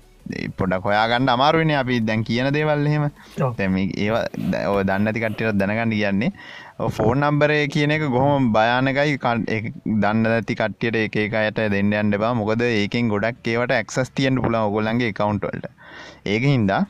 පොඩක් 0.58 0.84
හොයාගන්න 0.84 1.30
අමාරුවන 1.30 1.74
අපි 1.74 2.00
දැන් 2.02 2.24
කියන 2.24 2.50
දේවල් 2.52 2.86
එහෙම. 2.86 3.10
තැම 3.58 3.78
ඒවා 3.78 4.24
ඔය 4.68 4.84
දන්නති 4.84 5.20
කට්ටියට 5.20 5.60
දැනගන්න 5.60 5.94
කියන්නේ 5.94 6.32
ෆෝන් 6.90 7.20
නම්බරය 7.20 7.60
කියන 7.68 7.92
එක 7.92 8.04
ගොහොම 8.10 8.52
භයානකයි 8.54 9.18
දන්න 9.96 10.26
ඇති 10.28 10.56
කට්ටියට 10.56 11.18
එක 11.18 11.34
අයට 11.36 11.62
දෙන්න 11.70 11.94
අන්න 11.96 12.13
බා 12.16 12.34
මොකද 12.34 12.62
ඒකෙන් 12.63 13.10
ගොඩක් 13.10 13.48
ඒවට 13.48 13.74
ඇක්සස් 13.74 14.13
තියන්න 14.13 14.38
පුළ 14.40 14.60
ඔගොල්ලන්ගේ 14.60 15.13
කවුන්ටවල්ට 15.13 15.66
ඒක 16.28 16.46
හින්දා 16.46 16.82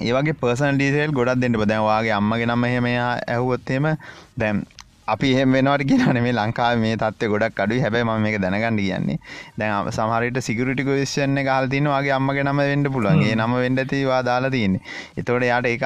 ඒවගේ 0.00 0.36
පර්සන් 0.36 0.78
ඩීසේල් 0.78 1.12
ගොඩක් 1.12 1.40
දෙන්න 1.40 1.56
බදැවාගේ 1.56 2.12
අම්මගේ 2.12 2.46
නම්ම 2.46 2.64
හෙම 2.66 2.86
ඇහුවොත්තේම 2.92 3.90
දැම් 4.36 4.62
අපි 5.08 5.30
එහෙම 5.32 5.54
වෙනවට 5.56 5.84
කියන 5.88 6.18
මේ 6.26 6.32
ලංකාව 6.32 6.78
මේ 6.82 6.96
තත්ව 6.96 7.30
ගොඩක් 7.32 7.62
අඩු 7.64 7.80
හැබැයි 7.84 8.06
ම 8.08 8.22
මේක 8.24 8.36
දැනගන්න 8.44 8.80
කියන්නේ. 8.80 9.18
දැන් 9.58 9.90
සමහරට 9.96 10.40
සිකරටි 10.48 10.86
කොස්ෂන 10.88 11.40
කාල් 11.48 11.68
තිනවාගේ 11.74 12.14
අම්මගේ 12.18 12.44
නම 12.44 12.60
වෙන්ඩ 12.70 12.92
පුළුවන්ගේ 12.94 13.34
නම 13.36 13.54
වෙන්ඩතිවා 13.64 14.22
දාලා 14.30 14.54
තියන්නේ. 14.56 14.82
එතෝට 15.20 15.44
යාට 15.50 15.68
එක 15.72 15.84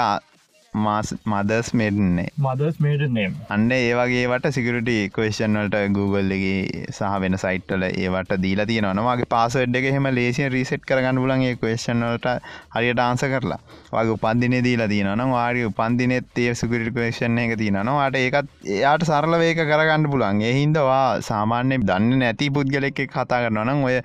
මදස් 0.74 1.68
මෙඩන්නේ 1.72 2.28
මදස් 2.37 2.76
මේටනම් 2.78 3.37
අන්න 3.48 3.70
ඒවගේට 3.70 4.48
සිකරට 4.52 4.90
කවේෂන් 5.14 5.57
වලට 5.59 5.81
Googleගේ 5.94 6.85
සහ 6.88 7.14
වෙන 7.20 7.37
සයිට්ල 7.37 7.87
ඒවට 7.88 8.35
දීලා 8.42 8.66
තියෙනවාගේ 8.66 9.28
පාසඩ් 9.28 9.78
එක 9.81 9.88
එහෙම 9.90 10.09
ලේසිය 10.11 10.48
රිසෙට් 10.48 10.85
කරගන්න 10.85 11.22
පුලන්ගේ 11.24 11.57
කවේෂන් 11.57 12.04
වලට 12.04 12.37
හරියට 12.76 13.00
ආන්ස 13.00 13.24
කරලා. 13.24 13.61
වගේ 13.90 14.14
උපන්දින 14.14 14.59
දීලා 14.62 14.88
තියෙනන 14.88 15.24
වාරි 15.31 15.64
උපන්දිනෙත් 15.64 16.38
ඒ 16.38 16.54
සුකරට 16.54 16.92
කවේෂන් 16.92 17.38
එක 17.38 17.59
තියෙනවාට 17.59 18.16
ඒකත් 18.16 18.50
එයාට 18.68 19.04
සරල 19.04 19.38
වේක 19.38 19.62
කරගන්න 19.62 20.11
පුළන් 20.11 20.42
එහින්දවා 20.44 21.04
සාමාන්‍ය 21.22 21.81
දන්න 21.83 22.18
නැති 22.18 22.50
පුද්ගලෙක් 22.50 23.07
කතා 23.09 23.44
කරනවනම් 23.44 23.85
ඔය 23.85 23.96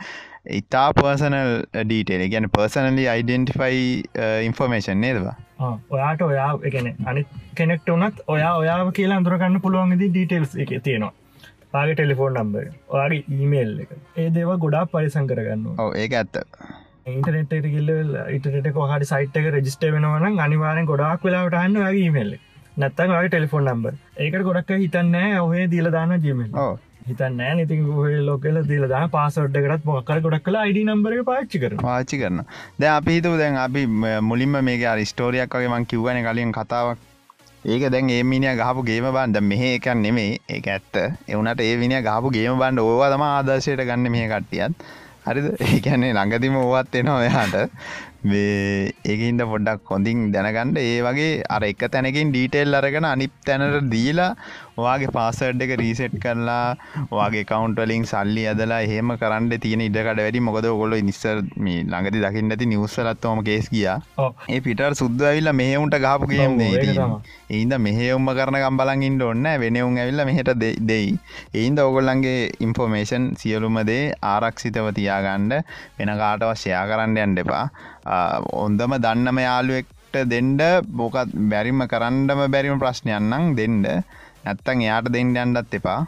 ඉතා 0.45 0.91
පර්සනල් 0.93 1.51
ඩීටේල 1.81 2.23
ගැන 2.29 2.47
පර්සනලි 2.49 3.07
අයිඩෙන්ටිෆයි 3.07 3.83
ඉන්ෆර්මේෂන් 4.43 4.99
නේදවා 4.99 5.35
ඔයාට 5.89 6.21
ඔයා 6.21 6.49
එකන 6.63 6.89
අනි 7.05 7.25
කෙනෙක්ට 7.55 7.87
වනත් 7.87 8.25
ඔයා 8.27 8.53
ඔයා 8.57 8.91
කියලා 8.91 9.17
අඳුරගන්න 9.17 9.61
පුළුවන්ගද 9.61 10.03
ඩීටෙල්ස් 10.03 10.55
එක 10.57 10.73
තියෙනවා. 10.79 11.13
පාගේ 11.71 11.95
ටෙලිෆෝන් 11.95 12.35
නම්බර 12.35 12.65
ඔයාගේ 12.89 13.23
ඊමේල් 13.31 13.73
එක. 13.79 13.91
ඒ 14.17 14.29
දේව 14.29 14.53
ගොඩා 14.59 14.85
පරිසං 14.87 15.29
කරගන්න 15.29 15.79
ඕ 15.79 15.89
ඒක 15.95 16.13
ඇත්ත. 16.13 16.35
ඉන්ටනෙට 17.07 17.67
කිල්ල 17.67 17.91
ඉටට 18.29 18.71
කොහට 18.73 19.05
සයිට් 19.07 19.39
එක 19.39 19.51
රජිස්ට 19.53 19.85
වෙනවන 19.89 20.41
අනිවාරෙන් 20.41 20.85
ගොඩක් 20.85 21.23
වෙලාට 21.23 21.61
අන්න 21.61 21.79
වගේ 21.79 22.01
ඊමේල් 22.01 22.35
නැත්තන් 22.77 23.11
වගේ 23.11 23.29
ටෙලිෆෝන් 23.29 23.69
නම්බර් 23.69 23.95
ඒකට 24.17 24.49
ගොඩක් 24.49 24.75
හිතන්නෑ 24.77 25.39
ඔහේ 25.41 25.69
දීලදාන 25.71 26.19
ජීමල් 26.19 26.51
හිතන්න 27.07 27.41
නති 27.57 27.77
ලෝකල 28.27 28.57
දිල 28.69 28.85
දා 28.91 29.05
පාසොඩ්ඩකටත් 29.15 29.87
මොක්කර 29.87 30.19
ගොඩක් 30.25 30.45
කලා 30.45 30.61
අයිඩ 30.65 30.79
නම්බර 30.83 31.23
පාච්චි 31.29 31.61
කර 31.63 31.71
පාච්චි 31.81 32.19
කරන 32.21 32.39
ද 32.79 32.89
අපි 32.89 33.15
හිතු 33.17 33.33
දැන් 33.41 33.57
අපි 33.63 33.83
මුලින්ම 34.29 34.55
මේක 34.67 34.85
අරිස්ටෝරියක් 34.93 35.57
වගේ 35.57 35.71
මං 35.73 35.89
කිව්වන 35.91 36.21
කලින් 36.27 36.53
කතාවක්. 36.57 36.97
ඒක 37.65 37.83
දැන් 37.91 38.09
ඒ 38.09 38.23
මිනිිය 38.31 38.55
ගහපු 38.61 38.85
ගේම 38.89 39.07
බන්ඩ 39.09 39.43
මෙහ 39.49 39.61
එකක් 39.67 39.87
නෙමේ 39.97 40.39
ඒක 40.49 40.67
ඇත්ත. 40.67 40.95
එවනට 41.27 41.65
ඒ 41.67 41.75
විනිිය 41.83 42.01
ගහපු 42.07 42.33
ගේම 42.37 42.59
බන්ඩ 42.61 42.85
ඕවා 42.85 43.11
තම 43.13 43.25
ආදර්ශයට 43.27 43.83
ගන්න 43.89 44.11
මේ 44.15 44.29
කට්ටියත්. 44.31 44.73
හරිද? 45.27 45.47
ඒකැන්නේ 45.67 46.15
ළඟතිම 46.17 46.55
ඕවත් 46.61 46.95
එනවා 47.01 47.19
ඔයාට 47.21 47.55
මේ 48.23 48.91
ඒකහින්ද 49.05 49.41
පොඩ්ඩක් 49.45 49.81
කොඳින් 49.83 50.19
දැනගණ්ඩ 50.33 50.77
ඒ 50.81 50.99
වගේ 51.01 51.31
අර 51.49 51.63
එක 51.63 51.83
තැනකින් 51.87 52.31
ඩීටෙල් 52.31 52.79
අරගෙන 52.79 53.05
අනිත් 53.05 53.33
තැනට 53.45 53.89
දීලා 53.93 54.29
ඔයාගේ 54.75 55.11
පාසඩ් 55.11 55.61
එක 55.61 55.73
රීසෙට් 55.81 56.15
කරලා 56.17 56.75
වගේ 57.11 57.43
කවන්ටලින් 57.45 58.05
සල්ලි 58.05 58.43
අදලා 58.47 58.81
එහෙම 58.81 59.11
කරන්න 59.15 59.49
තියෙන 59.57 59.83
ඉඩකට 59.87 60.17
වැඩි. 60.17 60.39
මොකද 60.41 60.65
ඔගොල්ල 60.65 60.95
නිස්සර් 61.01 61.43
මේ 61.57 61.83
ළඟති 61.83 62.23
දකින්න 62.25 62.55
ඇති 62.55 62.69
නිවස්සලත්වම 62.71 63.43
කේස් 63.43 63.69
කියා 63.69 63.97
ඒ 64.49 64.61
පිටර් 64.61 64.97
සුද්ද 65.01 65.21
ඇවිල්ලා 65.21 65.53
මෙහෙවුන්ට 65.53 65.99
ගහපු 65.99 66.31
කියම් 66.31 66.57
ඒන්ද 67.51 67.77
මෙහෙවුම්ම 67.79 68.31
කරන 68.33 68.59
කම්බලන් 68.59 69.05
ඉන්න 69.09 69.21
ඔන්න 69.23 69.49
වෙනවුන් 69.63 69.99
ඇවිල්ල 69.99 70.25
මෙහට 70.25 70.53
දෙයි. 70.83 71.11
ඒන්ද 71.53 71.79
ඔගොල්ලන්ගේ 71.79 72.39
ඉන්ෆෝමේෂන් 72.59 73.29
සියලුම 73.35 73.81
දේ 73.85 74.03
ආරක්ෂිතව 74.33 74.89
තියාගණ්ඩ 74.93 75.59
වෙන 75.97 76.15
කාටවත් 76.21 76.55
ෂයා 76.55 76.85
කරන්න 76.89 77.19
යන්න 77.19 77.43
එපා 77.43 77.65
ඔොන්දම 78.05 78.97
දන්නම 79.05 79.39
යාළුවෙක්ට 79.47 80.19
දෙන්ඩ 80.33 80.61
බෝකත් 80.99 81.31
බැරිම 81.53 81.87
කරන්නම 81.93 82.43
බැරිම 82.55 82.83
ප්‍රශ්නයන්නම් 82.83 83.55
දෙන්ඩ 83.55 83.87
නැත්තන් 84.45 84.81
එයාට 84.83 85.07
දෙන්න 85.15 85.29
යන්නත් 85.41 85.75
එපා. 85.77 85.99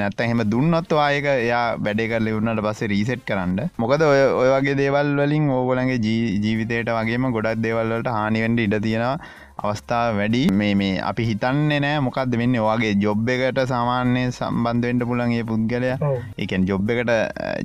නැත්ත 0.00 0.18
එහෙම 0.24 0.42
දුන්නොත් 0.52 0.90
ආයක 1.04 1.26
එයා 1.30 1.62
වැඩේ 1.84 2.08
කර 2.10 2.20
ලිවුණට 2.26 2.60
පස්සේ 2.66 2.90
රීසෙට් 2.92 3.22
කරන්න. 3.28 3.70
මොකද 3.82 4.04
ඔය 4.08 4.20
ඔය 4.40 4.50
වගේ 4.54 4.76
දේවල් 4.80 5.14
වලින් 5.20 5.46
ඕගොලගේ 5.54 5.96
ජීවිතයට 6.44 6.92
වගේම 6.98 7.30
ගොඩක් 7.36 7.62
දේවල්වලට 7.64 8.12
හානිවෙන්ඩ 8.16 8.64
ඉඩ 8.66 8.76
තියෙනවා 8.86 9.16
අවස්ථාව 9.62 10.20
වැඩි. 10.20 10.42
මේ 10.60 10.74
මේ 10.82 11.00
අපි 11.10 11.28
හිතන්නේ 11.30 11.80
නෑ 11.86 12.04
මොකක්ද 12.08 12.36
වෙන්න. 12.42 12.60
වගේ 12.68 12.94
ජොබ් 13.06 13.32
එකට 13.36 13.64
සාමාන්‍ය 13.72 14.28
සම්බන්ධවෙන්ට 14.28 15.08
පුළන්ගේ 15.08 15.48
පුද්ගලය. 15.50 15.96
එකන් 16.44 16.68
ජොබ් 16.70 16.94
එකට 16.96 17.12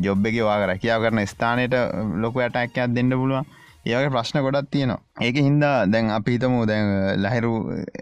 ජොබ් 0.07 0.31
එක 0.31 0.41
වාග 0.49 0.67
රැකියාව 0.71 1.07
කරන 1.07 1.25
ස්ථානයට 1.33 1.79
ලොකු 2.25 2.47
ඇටැක්කයක් 2.47 2.95
දෙන්න 2.95 3.17
පුළුවන් 3.21 3.56
ඒගේ 3.93 4.09
ප්‍රශ්න 4.09 4.41
ගොඩත් 4.41 4.71
තියෙනවා. 4.71 5.06
ඒක 5.17 5.37
හින්දා 5.37 5.75
දැන් 5.87 6.09
අපි 6.09 6.33
හිතමු 6.33 6.59
දැන් 6.67 6.87
ලහිරු 7.17 7.51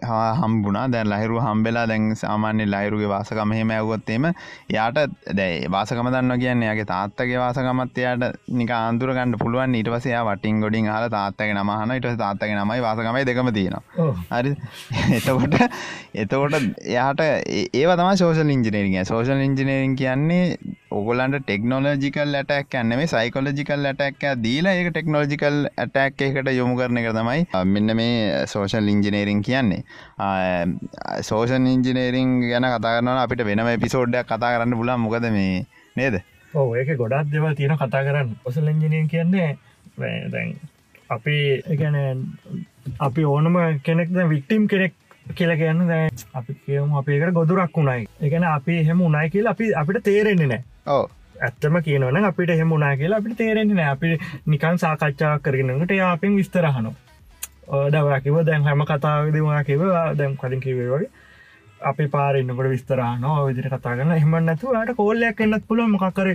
හා 0.04 0.26
හම්බුණා. 0.34 0.84
දැන් 0.88 1.08
ලහිරු 1.08 1.36
හම්බෙලා 1.40 1.84
දැන් 1.86 2.04
සාමාන්‍ය 2.14 2.66
ලහිරුගේ 2.66 3.08
වාසකම 3.08 3.54
එහෙම 3.56 3.70
ඇව්වොත් 3.70 4.10
එම 4.10 4.26
යාට 4.70 4.98
දැන් 5.32 5.70
වාසකම 5.70 6.08
දන්නවා 6.08 6.38
කියන්නේ 6.38 6.68
යාගේ 6.70 6.86
තාත්තගේ 6.86 7.38
වාසකමත් 7.38 7.98
එයාට 7.98 8.36
නිකන් 8.52 8.74
අඳුර 8.80 9.12
ගන්න 9.12 9.36
පුළුවන්. 9.38 9.78
ඊට 9.80 9.90
පස්සේ 9.94 10.12
එයා 10.12 10.24
වටින් 10.28 10.60
ගොඩින් 10.60 10.88
අහලා 10.88 11.12
තාත්තගේ 11.16 11.54
නම 11.54 11.70
අහනවා. 11.70 11.96
ඊට 11.96 12.08
පස්සේ 12.08 12.22
තාත්තගේ 12.24 12.58
නමයි 12.58 12.80
වාසකමයි 12.80 13.24
දෙකම 13.24 13.50
තියෙනවා. 13.50 13.82
හරි. 14.32 14.54
එතකොට 15.18 15.56
එතකොට 16.16 16.58
එයාට 16.86 17.24
ඒව 17.74 17.94
තමයි 17.94 18.16
සෝෂල් 18.16 18.56
ඉංජිනේරිං 18.56 18.98
සෝෂල් 19.06 19.46
ඉංජිනේරිං 19.48 19.96
කියන්නේ 19.96 20.44
ඔගොලන්ට 20.92 21.36
ටෙක්නෝලජිකල් 21.40 22.36
ඇටක් 22.36 22.74
ඇන්නෙම 22.74 23.02
සයිකොලජිකල් 23.08 23.86
ඇටක් 23.86 24.22
දීලා 24.40 24.74
ඒක 24.74 24.88
ටෙක්නෝලජිකල් 24.90 25.58
ඇටක් 25.76 26.22
එකට 26.26 26.50
යොමු 26.52 26.76
කරන 26.78 27.00
එක 27.00 27.05
තමයි 27.12 27.64
මෙන්න 27.72 27.96
මේ 27.96 28.46
සෝෂල් 28.46 28.88
ඉංජිනේරිං 28.88 29.42
කියන්නේ. 29.42 29.82
සෝෂන් 31.22 31.66
ඉංජිනේරිං 31.66 32.38
ගැන 32.50 32.68
කතාරන 32.74 33.12
අපිට 33.16 33.44
වෙනම 33.44 33.72
පිසෝඩ්ඩයක් 33.84 34.26
කතා 34.26 34.54
කරන්න 34.54 34.76
පුලා 34.76 34.96
මොකද 34.98 35.30
මේ 35.38 35.66
නේද? 35.96 36.20
ඕ 36.54 36.68
ඒක 36.74 36.96
ගොඩක් 36.98 37.32
දෙවල් 37.32 37.54
තියෙන 37.54 37.76
කතා 37.76 38.04
කරන්න. 38.04 38.36
ඔසල් 38.44 38.68
ඉංජිනියන් 38.68 39.08
කියන්නේ 39.08 39.50
දැන් 39.96 40.54
අපි 41.10 41.36
එකන 41.66 41.96
අපි 43.00 43.24
ඕනම 43.24 43.58
කෙනෙක් 43.82 44.08
වික්ටම් 44.28 44.66
කෙනෙක් 44.66 44.94
කියල 45.34 45.52
කියන්න 45.56 45.88
දැ 45.88 46.08
අපි 46.34 46.54
කියමු 46.66 46.98
අපේකට 46.98 47.34
ගොදුරක් 47.34 47.76
වුණයි 47.76 48.06
එකන 48.20 48.44
අපි 48.46 48.78
එහෙම 48.80 49.00
උනායි 49.00 49.30
කියලා 49.30 49.54
අපි 49.56 49.72
අපිට 49.74 50.04
තේරෙන්නේ 50.04 50.46
නෑ 50.46 50.62
ඕ 50.86 51.04
ඇත්තම 51.46 51.76
කියනවන 51.86 52.24
අපිට 52.30 52.50
එහෙම 52.54 52.72
උනා 52.78 52.94
කියලා 53.00 53.18
අපිට 53.22 53.36
තේරෙන්නේ 53.42 53.76
නෑ. 53.76 53.90
අපි 53.94 54.08
නිකන් 54.46 54.78
සාකච්ඡා 54.82 55.38
කරගෙනට 55.44 55.92
යාපෙන් 56.00 56.36
විස්තරහනු 56.40 56.92
ඕඩවකිව 57.78 58.36
දැන් 58.48 58.66
හැම 58.68 58.84
කතාවදවා 58.90 59.62
කිව 59.68 59.82
දැම් 60.18 60.36
කලින් 60.42 60.60
කිවේ 60.66 60.90
වගේ. 60.92 61.10
අපි 61.90 62.04
පාරන්නකට 62.14 62.70
විස්තරානෝ 62.74 63.38
විදිරි 63.48 63.70
කතා 63.72 63.96
කරන්න 63.96 64.16
එහම 64.20 64.36
නැතුවට 64.44 64.94
කෝල්ලයක් 65.00 65.40
එන්නත් 65.46 65.66
පුළ 65.68 65.82
මොකකර 65.94 66.28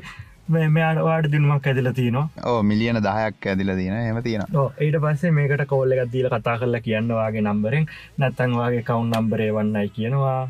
මෙයාට 0.53 0.99
වාට 1.07 1.31
දිනුමක් 1.33 1.67
ඇදිල 1.67 1.89
තියනවා. 1.99 2.29
ඕ 2.49 2.59
මිලියන 2.69 2.99
දහයක් 3.07 3.47
ඇදිල 3.51 3.71
තියෙන 3.79 3.97
එම 3.99 4.21
තියෙන 4.23 4.43
ඊට 4.85 4.97
පස්සේ 5.03 5.31
මේකට 5.37 5.63
කෝල්ල 5.73 5.91
එකක් 5.95 6.11
දීල 6.13 6.27
කතා 6.33 6.57
කරලා 6.61 6.81
කියන්නවාගේ 6.87 7.45
නම්බරෙන් 7.47 7.85
නැත්තන් 8.23 8.57
වගේ 8.59 8.83
කවුන් 8.89 9.13
නම්බරේ 9.15 9.51
වන්නයි 9.57 9.89
කියනවා. 9.97 10.41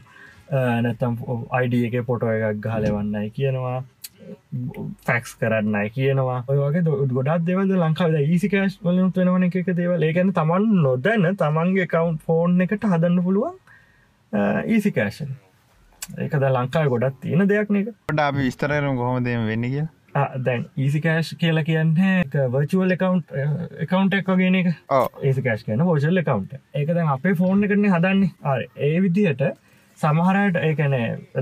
නැතම් 0.86 1.14
අයිඩ 1.58 1.74
එක 1.88 1.94
පොටෝ 2.08 2.32
එකක් 2.32 2.58
ගහල 2.64 2.86
වන්නයි 2.96 3.30
කියනවා 3.36 3.78
ෆැක්ස් 5.08 5.36
කරන්නයි 5.40 5.90
කියනවා. 5.96 6.40
ඔයගේ 6.48 6.84
ගොඩක් 7.18 7.46
දෙවද 7.50 7.76
ලංකාවද 7.80 8.20
ඒසිකෑශ් 8.22 8.78
වලනුත් 8.86 9.18
වෙනවන 9.18 9.48
එක 9.50 9.74
දේවල්. 9.82 10.08
ඒගැන 10.10 10.34
තමන් 10.40 10.70
නොදැන්න 10.86 11.36
තමන්ගේ 11.44 11.88
කවුන්් 11.94 12.18
ෆෝන් 12.26 12.62
එකට 12.68 12.90
හදන්න 12.92 13.24
පුළුවන් 13.28 13.56
ඊසිකෑෂන් 14.74 15.32
ඒකද 16.26 16.44
ලංකාව 16.50 16.92
ගොඩත් 16.94 17.18
තියෙන 17.24 17.48
දෙයක් 17.50 17.72
නක 17.72 17.88
ට 18.12 18.20
අපි 18.28 18.46
විස්තරරු 18.46 18.94
කොහොමදම 19.00 19.50
වෙන්න 19.50 19.66
කිය 19.74 19.88
දැන් 20.46 20.64
ඊසිකෑශ් 20.78 21.34
කියලා 21.42 21.64
කියන්නේ 21.64 22.46
වර්චුවල් 22.54 22.96
එකකවන්් 22.96 23.20
එකකවන්් 23.86 24.14
එක් 24.20 24.32
වගෙන 24.32 24.58
එක 24.62 24.70
ඒසිකෑශ් 25.24 25.66
කියන 25.68 25.84
ෝජල් 25.88 26.22
එකකවන්් 26.24 26.48
ඒක 26.80 26.94
දැන් 26.96 27.12
අපේ 27.16 27.36
ෆෝන් 27.42 27.68
කරන්නේ 27.68 27.92
හදන්නේ. 27.96 28.32
ඒ 28.78 28.98
විදිහට 29.02 29.44
සමහරයට 30.02 30.58
ඒකන 30.60 30.96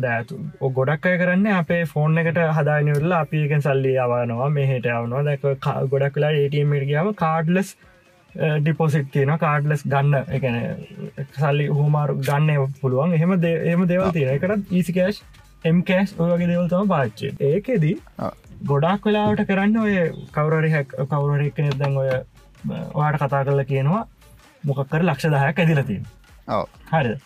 දැතු 0.05 0.39
ගොඩක් 0.77 1.05
අය 1.09 1.17
කරන්න 1.21 1.51
අපේ 1.55 1.83
ෆෝන් 1.91 2.21
එකට 2.21 2.39
හදානිවෙල්ල 2.57 3.15
අපි 3.17 3.43
එකෙන් 3.45 3.61
සල්ලි 3.61 3.93
අවනවා 3.99 4.49
මෙහට 4.57 4.87
යවනවා. 4.87 5.23
දැක 5.23 5.45
ගොඩක් 5.91 6.17
වෙලා 6.17 6.33
ඒටමට 6.39 6.89
ගියාව 6.89 7.13
කාඩ්ලස් 7.23 7.75
ඩිපොසිට් 8.59 9.07
තියෙන 9.13 9.35
කාඩ්ලස් 9.39 9.85
ගන්න 9.85 10.15
එකන 10.31 10.57
සල්ලි 11.35 11.67
හෝමාරු 11.69 12.17
ගන්න 12.21 12.73
පුළුවන්. 12.81 13.13
එහෙම 13.13 13.31
එහම 13.43 13.87
දෙවල් 13.87 14.11
තියෙන 14.11 14.35
එකට 14.35 14.73
ඊසිකෑශ් 14.73 15.23
එම්කෑස් 15.65 16.13
ඔයගේ 16.19 16.47
දෙවල්තම 16.47 16.87
පාච්චේ 16.87 17.31
ඒකෙදී 17.41 17.95
ගොඩක් 18.65 19.05
වෙලාවට 19.05 19.47
කරන්න 19.47 19.77
ඔය 19.77 19.95
කවරරි 20.35 20.71
හැක් 20.71 20.95
කවුරර 21.07 21.43
එක්ක 21.45 21.59
නෙදැන් 21.65 21.97
ඔය 21.97 22.09
ඔයාට 22.93 23.17
කතා 23.17 23.43
කරල 23.43 23.63
කියනවා 23.65 24.03
මොකක්කර 24.63 25.03
ලක්ෂ 25.03 25.33
දහයක් 25.33 25.59
ඇදිලතින් 25.59 26.05
හරි 26.91 27.17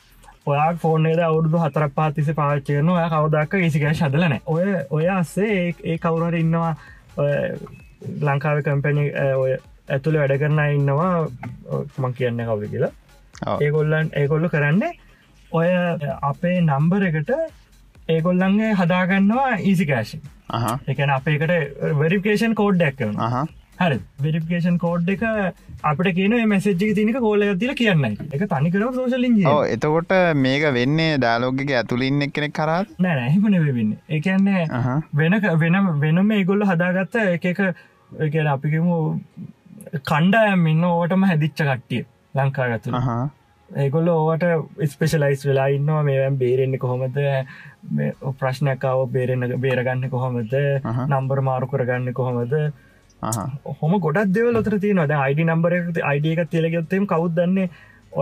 ඔයා 0.46 0.72
ෆෝර්නේද 0.76 1.20
අවුදු 1.20 1.60
හතර 1.60 1.90
පාතිස 1.96 2.32
පාච්චයන 2.36 2.90
ඔය 2.90 3.04
කවදක් 3.10 3.62
ඒසිකෑ 3.62 3.94
ශදලන 3.96 4.40
ඔය 4.48 4.66
ඔය 4.90 5.06
අස්සේ 5.10 5.54
ඒ 5.84 5.98
කවුරට 6.00 6.40
ඉන්නවා 6.40 6.74
ලංකාව 8.22 8.60
කම්පැනි 8.66 9.06
ඔය 9.36 9.54
ඇතුළ 9.90 10.20
වැඩ 10.20 10.36
කරන 10.42 10.60
ඉන්නවා. 10.70 11.28
මං 11.98 12.14
කියන්න 12.14 12.46
කවද 12.46 12.70
කියලා. 12.70 12.92
ඒගොල්ලන් 13.60 14.12
ඒගොල්ල 14.16 14.48
කරන්නේ 14.50 14.94
ඔය 15.52 15.68
අපේ 16.22 16.62
නම්බර 16.62 17.10
එකට 17.10 17.34
ඒගොල්ලන්ගේ 18.10 18.72
හදාගන්නවා 18.74 19.50
ඊසිකෑශන් 19.64 20.22
එකන 20.88 21.14
අපේකට 21.18 21.54
වෙරිකේෂන් 22.00 22.56
කෝඩ් 22.56 22.80
දැක්කන 22.80 23.20
හරි 23.80 23.98
වෙරිකේෂන් 24.24 24.78
කෝඩ් 24.84 25.10
එක 25.14 25.24
අපට 25.84 26.10
කියන 26.18 26.36
මැසෙජ්ජි 26.52 26.90
තිනක 27.00 27.18
කෝල 27.26 27.46
ඇතිල 27.46 27.74
කියන්න 27.80 28.06
එක 28.08 28.46
තනිකර 28.54 28.86
සෝශලින් 28.98 29.38
එතකොට 29.76 30.14
මේක 30.46 30.66
වෙන්නේ 30.78 31.18
ඩාලෝගක 31.18 31.74
ඇතුලින් 31.80 32.22
එක් 32.28 32.34
කෙනෙක් 32.34 32.54
කරත් 32.60 32.94
නෑ 33.00 33.16
නැහිමන 33.20 33.58
වෙන්න. 33.70 33.94
එකන්නේ 34.10 34.64
වෙන 35.14 35.40
වෙන 35.64 35.80
වෙනම 36.06 36.34
ඒගොල්ල 36.40 36.68
හදාගත්ත 36.72 37.20
එක 37.26 37.46
එක 37.52 38.36
අපිකමු 38.56 38.98
කණ්ඩායම් 40.12 40.68
ඉන්න 40.74 40.90
ඕටම 40.90 41.30
හැදිච්ච 41.32 41.64
කට්ටිය 41.64 42.06
ලංකාගත්තු 42.36 42.94
ඒගොල්ල 43.70 44.08
ඕවට 44.14 44.48
ස්පෙශලයිස් 44.94 45.50
වෙලා 45.50 45.68
ඉන්නවා 45.76 46.06
මේවැම් 46.08 46.38
බේරෙන්න්න 46.38 46.80
කොහොමද? 46.80 47.20
ප්‍රශ්නයකාව 48.40 49.06
බේරෙන 49.12 49.52
බේරගන්න 49.60 50.10
කොහොමද? 50.16 50.58
නම්බර 51.10 51.42
මාරු 51.50 51.72
කරගන්න 51.72 52.14
කොහොමද 52.14 52.60
හොම 53.82 53.94
ගොඩක් 54.06 54.34
දෙව 54.38 54.50
ලොතර 54.56 54.76
තියනද 54.84 55.14
අයිඩ 55.18 55.44
නම්බර 55.46 55.74
අයිඩිය 56.12 56.34
එක 56.36 56.50
තියලගත්තෙම 56.54 57.06
කවුදන්නේ 57.12 57.70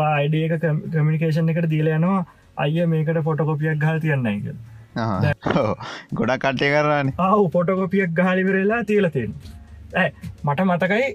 අයිඩිය 0.09 0.43
එක 0.47 0.67
කමිනිකේෂන් 0.93 1.51
එකට 1.53 1.69
දීලයනවා 1.73 2.19
අය 2.57 2.85
මේකට 2.93 3.19
පොටකොපියක් 3.27 3.81
ගහ 3.83 3.97
තියන්න 4.05 4.29
එක 4.31 4.45
ගොඩක් 6.13 6.43
කට්ටය 6.43 6.69
කරන්න. 6.75 7.11
ආව 7.19 7.43
පොටකොපියක් 7.55 8.15
ගහලිවරලා 8.19 8.81
තියලතින් 8.89 9.35
ඇ 9.95 10.09
මට 10.43 10.67
මතකයි 10.69 11.07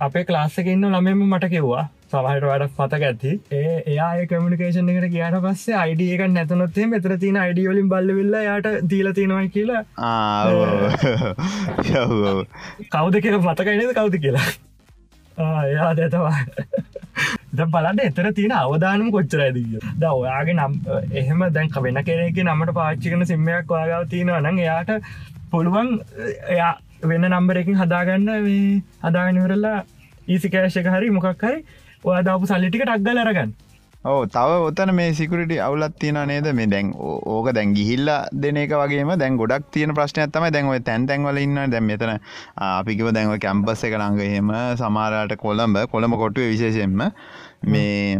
අපේ 0.00 0.24
ක්ලාස්සකඉන්න 0.28 0.86
ළමෙම 0.90 1.20
මට 1.28 1.50
කිව්වා 1.54 1.84
සමහට 2.12 2.48
වැඩක් 2.48 2.74
පතක 2.78 3.02
ඇති. 3.10 3.32
ඒ 3.58 3.76
එයා 3.92 4.10
කමිකේෂන් 4.30 4.90
එකට 4.94 5.08
කියට 5.14 5.38
පස්සේ 5.44 5.78
අයිඩිය 5.82 6.10
එක 6.16 6.24
නැතනොත්තේ 6.30 6.88
මෙතර 6.88 7.16
තින 7.22 7.38
අයිඩියෝලින් 7.44 7.88
බල්ලවෙල්ල 7.92 8.36
යට 8.40 8.68
දීල 8.90 9.12
තියෙනවා 9.18 9.46
කියලා. 9.54 9.82
කවුද 12.92 13.22
කියල 13.24 13.38
මතකයිනද 13.40 13.94
කවුද 13.94 14.20
කියලා? 14.26 14.48
එයා 15.38 15.92
දැතවා 15.96 16.34
බලන්න 17.66 18.00
එතර 18.04 18.28
තියෙන 18.32 18.52
අවධානම් 18.52 19.10
කොච්චර 19.10 19.40
ඇදී 19.46 19.80
ද 20.00 20.04
ඔයාගේ 20.10 20.54
නම් 20.54 20.72
එහෙම 21.12 21.44
දැන් 21.56 21.68
වෙන 21.78 22.04
කෙනෙක 22.04 22.38
නමට 22.44 22.74
පාච්චිකන 22.74 23.26
සිම්මයක් 23.26 23.70
ඔයාගාව 23.70 24.08
තියෙනවා 24.08 24.40
නං 24.42 24.58
එයාට 24.58 24.90
පුළුවන් 25.50 25.90
එයා 26.48 26.72
වෙන්න 27.04 27.28
නම්බරකින් 27.28 27.76
හදාගන්න 27.76 28.30
හදාගනිවරල්ලා 29.04 29.78
ඊසිකෑශක 30.28 30.88
හරි 30.94 31.10
මොකක් 31.10 31.42
හරි 31.42 31.64
ඔය 32.04 32.22
දාපු 32.28 32.48
සල්ලිටික 32.50 32.82
ටක්ගල 32.84 33.22
අරගන්න. 33.22 33.52
ඕ 34.10 34.22
තව 34.34 34.54
ඔතන 34.68 34.90
මේ 34.98 35.10
සිකුරට 35.18 35.52
අවුලත් 35.66 35.94
තියෙන 36.02 36.18
නේද? 36.30 36.46
මේ 36.58 36.66
දැන් 36.72 36.88
ඕක 37.34 37.48
දැන් 37.56 37.74
ගිහිල්ල 37.76 38.10
දෙන 38.44 38.56
එක 38.62 38.74
වගේ 38.80 39.16
දැන් 39.22 39.38
ගොඩක් 39.42 39.70
තියෙන 39.76 39.94
ප්‍රශ්නයක් 39.98 40.32
තමයි 40.34 40.50
දැන්ව 40.56 40.74
තැන් 40.88 41.06
තැන්වල 41.10 41.38
ඉන්න 41.44 41.60
දැම් 41.74 41.86
මෙතන 41.90 42.12
අපිකිව 42.68 43.12
දැන්ව 43.16 43.38
කැම්පස් 43.44 43.84
එක 43.88 43.94
ළඟහෙම 44.00 44.50
සමාරට 44.82 45.36
කොළඹ 45.44 45.78
කොළඹ 45.94 46.18
කොටුව 46.22 46.50
විශේෂෙන්ම 46.52 47.04
මේ 47.74 48.18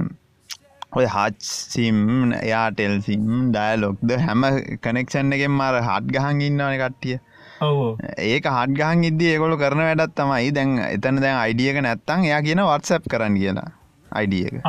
ඔය 1.00 1.06
හත්සිම් 1.16 1.98
එයාටෙල්සිම් 2.38 3.28
ඩයලොක්ද 3.50 4.10
හැම 4.26 4.42
කනෙක්ෂන් 4.86 5.34
එකෙන් 5.38 5.54
මාර 5.60 5.82
හත් 5.82 6.14
ගහන් 6.14 6.46
ඉන්නවන 6.48 6.78
කට්ටිය. 6.82 7.18
ඒක 7.62 8.48
හටගහන් 8.48 9.04
ඉද 9.04 9.22
ඒගොල 9.24 9.54
කරන 9.58 9.84
වැඩත් 9.84 10.16
තමයි. 10.16 10.50
දැන් 10.52 10.74
එතන 10.86 11.22
දැන් 11.22 11.38
අයිඩියක 11.38 11.80
නැත්තං 11.82 12.26
එයා 12.26 12.42
කියන 12.42 12.64
වත්සප් 12.64 13.08
කරන්න 13.08 13.38
කියලා. 13.38 13.70
අයිඩියක 14.10 14.60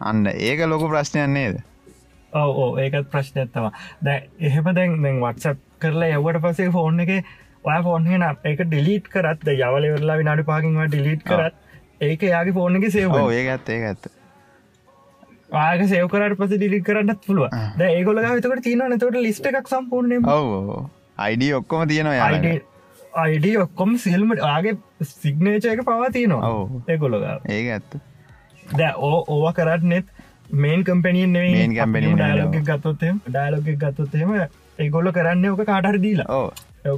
අන්න 0.00 0.26
ඒක 0.28 0.62
ලොක 0.66 0.84
ප්‍රශ්නයන්නේද 0.84 1.62
ඔව 2.32 2.50
ඕ 2.56 2.68
ඒකත් 2.78 3.08
ප්‍රශ්නයත්තවා 3.12 3.72
දැ 4.02 4.18
එහෙම 4.40 4.68
දැන් 4.70 4.96
දැන් 5.02 5.22
වත්සප් 5.22 5.58
කරලා 5.80 6.10
යවට 6.16 6.42
පසේ 6.44 6.72
ෆෝන් 6.72 7.00
එක 7.00 7.12
ඔය 7.64 7.78
ෆෝන්හෙන 7.82 8.26
ඒක 8.26 8.60
ඩිලිට් 8.64 9.08
කරත් 9.08 9.48
යවල 9.54 9.86
වෙරලා 9.86 10.18
විනාඩි 10.20 10.48
පාකින්වා 10.50 10.90
ඩිලිට් 10.90 11.24
කරත් 11.24 11.56
ඒක 12.00 12.28
යාගේ 12.28 12.56
ෆෝන් 12.58 12.80
එක 12.80 12.90
සේව 12.92 13.16
ඒ 13.22 13.46
ඇත් 13.46 13.72
ඒ 13.76 13.80
ඇත්ත 13.86 14.12
ආක 15.56 15.86
සේවකරට 15.86 16.38
පස 16.38 16.54
ඩිලිට 16.54 16.84
කරන්නත් 16.84 17.26
පුළුව 17.26 17.82
ඒගොල 17.88 18.22
විතකට 18.26 18.62
තියන 18.62 18.86
නතට 18.90 19.20
ලිස්ට 19.20 19.50
එකක් 19.52 19.72
සම්පූර්ණ 19.72 20.28
අයිඩ 21.18 21.44
ඔක්කොම 21.58 21.88
තියෙනවා 21.88 22.28
අයිඩ 23.22 23.46
ඔක්කොම 23.64 23.96
සිල්මට 24.04 24.44
ආගේ 24.50 24.74
සිග්නේච 25.14 25.66
එක 25.72 25.82
පවා 25.88 26.10
තියෙනවා. 26.10 26.52
ඒගොලො 26.88 27.22
ඒ 27.24 27.62
ඇත්ත. 27.70 27.98
ද 28.78 28.92
ඕ 29.08 29.18
ඕව 29.28 29.48
කරත් 29.58 29.82
නෙත් 29.92 30.06
මේන් 30.62 30.84
කම්පැනියෙන් 30.84 31.32
නෙවෙයි 31.36 31.66
කම්පැනි 31.74 32.14
ඩාලෝක 32.14 32.56
ගත්තොත්තෙම 32.70 33.20
ඩාලෝක 33.26 33.68
ගත්තොත්තෙම 33.82 34.32
ඒගොල්ල 34.78 35.12
කරන්න 35.18 35.46
ඕක 35.50 35.62
කාටර 35.70 35.98
දීලා. 36.04 36.28
ඕ 36.30 36.48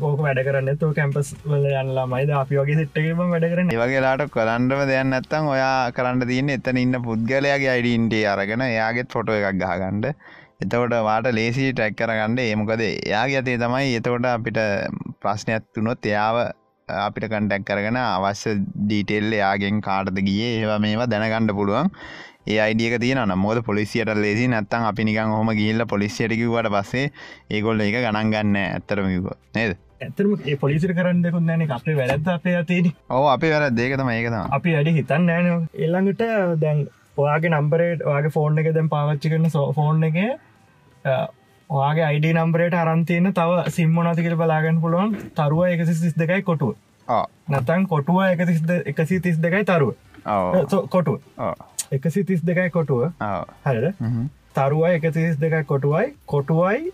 ඕක 0.09 0.21
වැඩ 0.25 0.43
කරන්න 0.49 0.81
තු 0.81 0.91
කැම්පස් 0.97 1.31
වල 1.45 1.69
යන්නලා 1.83 2.07
මයිද 2.15 2.33
අපි 2.41 2.59
වගේ 2.61 2.79
සිට්ටකම 2.81 3.23
වැඩ 3.35 3.49
කරන 3.53 3.73
වගේලාට 3.83 4.27
කොලන්ඩම 4.35 4.83
දෙයන්න 4.91 5.19
ඇත්තම් 5.19 5.49
ඔයා 5.55 5.77
කරන්න 5.97 6.27
තියන්න 6.33 6.55
එතන 6.57 6.83
ඉන්න 6.83 6.99
පුද්ගලයාගේ 7.07 7.73
අයිඩන්ටේ 7.77 8.27
අරගෙන 8.35 8.67
එයාගෙත් 8.67 9.17
ෆොටෝ 9.17 9.39
එකක් 9.39 9.63
ගහගන්නඩ 9.63 10.13
එතකොට 10.61 10.95
වාට 11.01 11.27
ලේසි 11.31 11.65
ටැක් 11.71 11.95
කරගන්න 11.95 12.39
ඒමකද 12.43 12.81
එයාගේ 12.83 13.41
අතේ 13.41 13.59
තමයි 13.59 13.91
එතකොට 13.95 14.25
අපිට 14.29 14.57
ප්‍රශ්නයක් 15.23 15.67
තුනොත් 15.73 16.03
එයාව 16.05 16.37
අපිට 16.89 17.27
කන්ටැක් 17.31 17.65
කරගෙන 17.65 17.99
අවශ්‍ය 17.99 18.55
ඩීටෙල් 18.57 19.29
එයාගෙන් 19.33 19.79
කාටද 19.81 20.19
ගිය 20.21 20.41
ඒවා 20.49 20.79
මේවා 20.79 21.07
දැනගණ්ඩ 21.07 21.55
පුළුවන්. 21.55 21.93
ඒ 22.47 22.59
අයිඩියක 22.59 22.97
තියෙන 22.99 23.35
මොද 23.39 23.61
පොලිසියට 23.63 24.11
ලෙසි 24.17 24.49
නැත්තන් 24.49 24.89
අපි 24.89 25.05
නිකන් 25.05 25.31
හොම 25.33 25.53
ගිල්ල 25.55 25.85
පොලිසියට 25.87 26.35
කිවට 26.35 26.71
පස්සේ 26.75 27.07
ඒගොල්ල 27.51 27.85
එක 27.87 27.99
ගණන් 27.99 28.35
ගන්න 28.35 28.59
ඇත්තරමික 28.65 29.31
නේද? 29.55 29.79
ඇතරම 30.01 30.35
ඒ 30.45 30.57
පොලිසිර 30.57 30.93
කරන්න 30.93 31.23
දෙකුත් 31.23 31.45
නැන 31.45 31.65
අපේ 31.71 31.97
වැරත් 31.97 32.33
අපේ 32.35 32.57
අතේන 32.57 32.91
ඕ 33.13 33.25
අපි 33.29 33.55
වැර 33.55 33.71
දේකතම 33.73 34.11
ඒකතම 34.11 34.59
අපි 34.59 34.75
වැඩි 34.75 34.99
හිතන්න 34.99 35.31
නෑන 35.31 35.71
එල්ළඟට 35.79 36.27
දැන් 36.59 36.85
ඔයාගේ 37.19 37.55
නම්බරේට 37.55 38.05
ඔයාගේ 38.05 38.33
ෆෝන් 38.33 38.61
එක 38.61 38.75
දැම් 38.75 38.91
පාවච්චි 38.91 39.31
කරන 39.31 39.51
සෝ 39.51 39.67
ෆෝන් 39.73 40.07
එක 40.11 40.21
ඔයාගේ 41.71 42.07
අයිඩ 42.11 42.29
නම්බරයට 42.35 42.79
අරන්තියන 42.83 43.33
තව 43.33 43.65
සිම්මනතිකර 43.71 44.37
බලාගන්න 44.37 44.81
පුළුවන්. 44.81 45.17
තරුව 45.37 45.65
එකසි 45.67 45.95
සිස් 45.95 46.15
දෙකයි 46.15 46.43
කොටුව. 46.43 46.75
නැතන් 47.49 47.87
කොටුව 47.87 48.23
එකසි 48.27 49.21
තිස් 49.21 49.39
දෙකයි 49.39 49.65
තරුව. 49.65 49.95
කොටුව. 50.89 51.21
එකසි 51.93 52.25
තිස් 52.25 52.43
දෙකයි 52.43 52.71
කොටුව. 52.71 53.09
හර 53.67 53.95
තරුවයි 54.57 54.95
එකසිස් 54.95 55.37
දෙකයි 55.41 55.65
කොටුවයි 55.65 56.07
කොටුවයි 56.27 56.93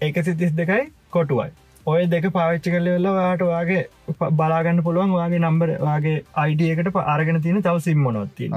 එකසි 0.00 0.32
තිස් 0.34 0.52
දෙකයි 0.52 0.84
කොටුවයි 1.10 1.50
ඔය 1.86 2.06
දෙක 2.06 2.34
පාවිච්චි 2.34 2.72
කල 2.72 2.86
වෙල්ල 2.86 3.06
වාට 3.16 3.42
වගේ 3.42 3.86
බලාගන්න 4.32 4.82
පුළුවන් 4.86 5.12
වගේ 5.12 5.40
නම්බර 5.40 5.70
වගේ 5.80 6.24
අයිඩියකට 6.36 6.96
අරගෙන 7.04 7.40
තියෙන 7.40 7.60
තව 7.60 7.80
සිම්මනොත්ති 7.80 8.50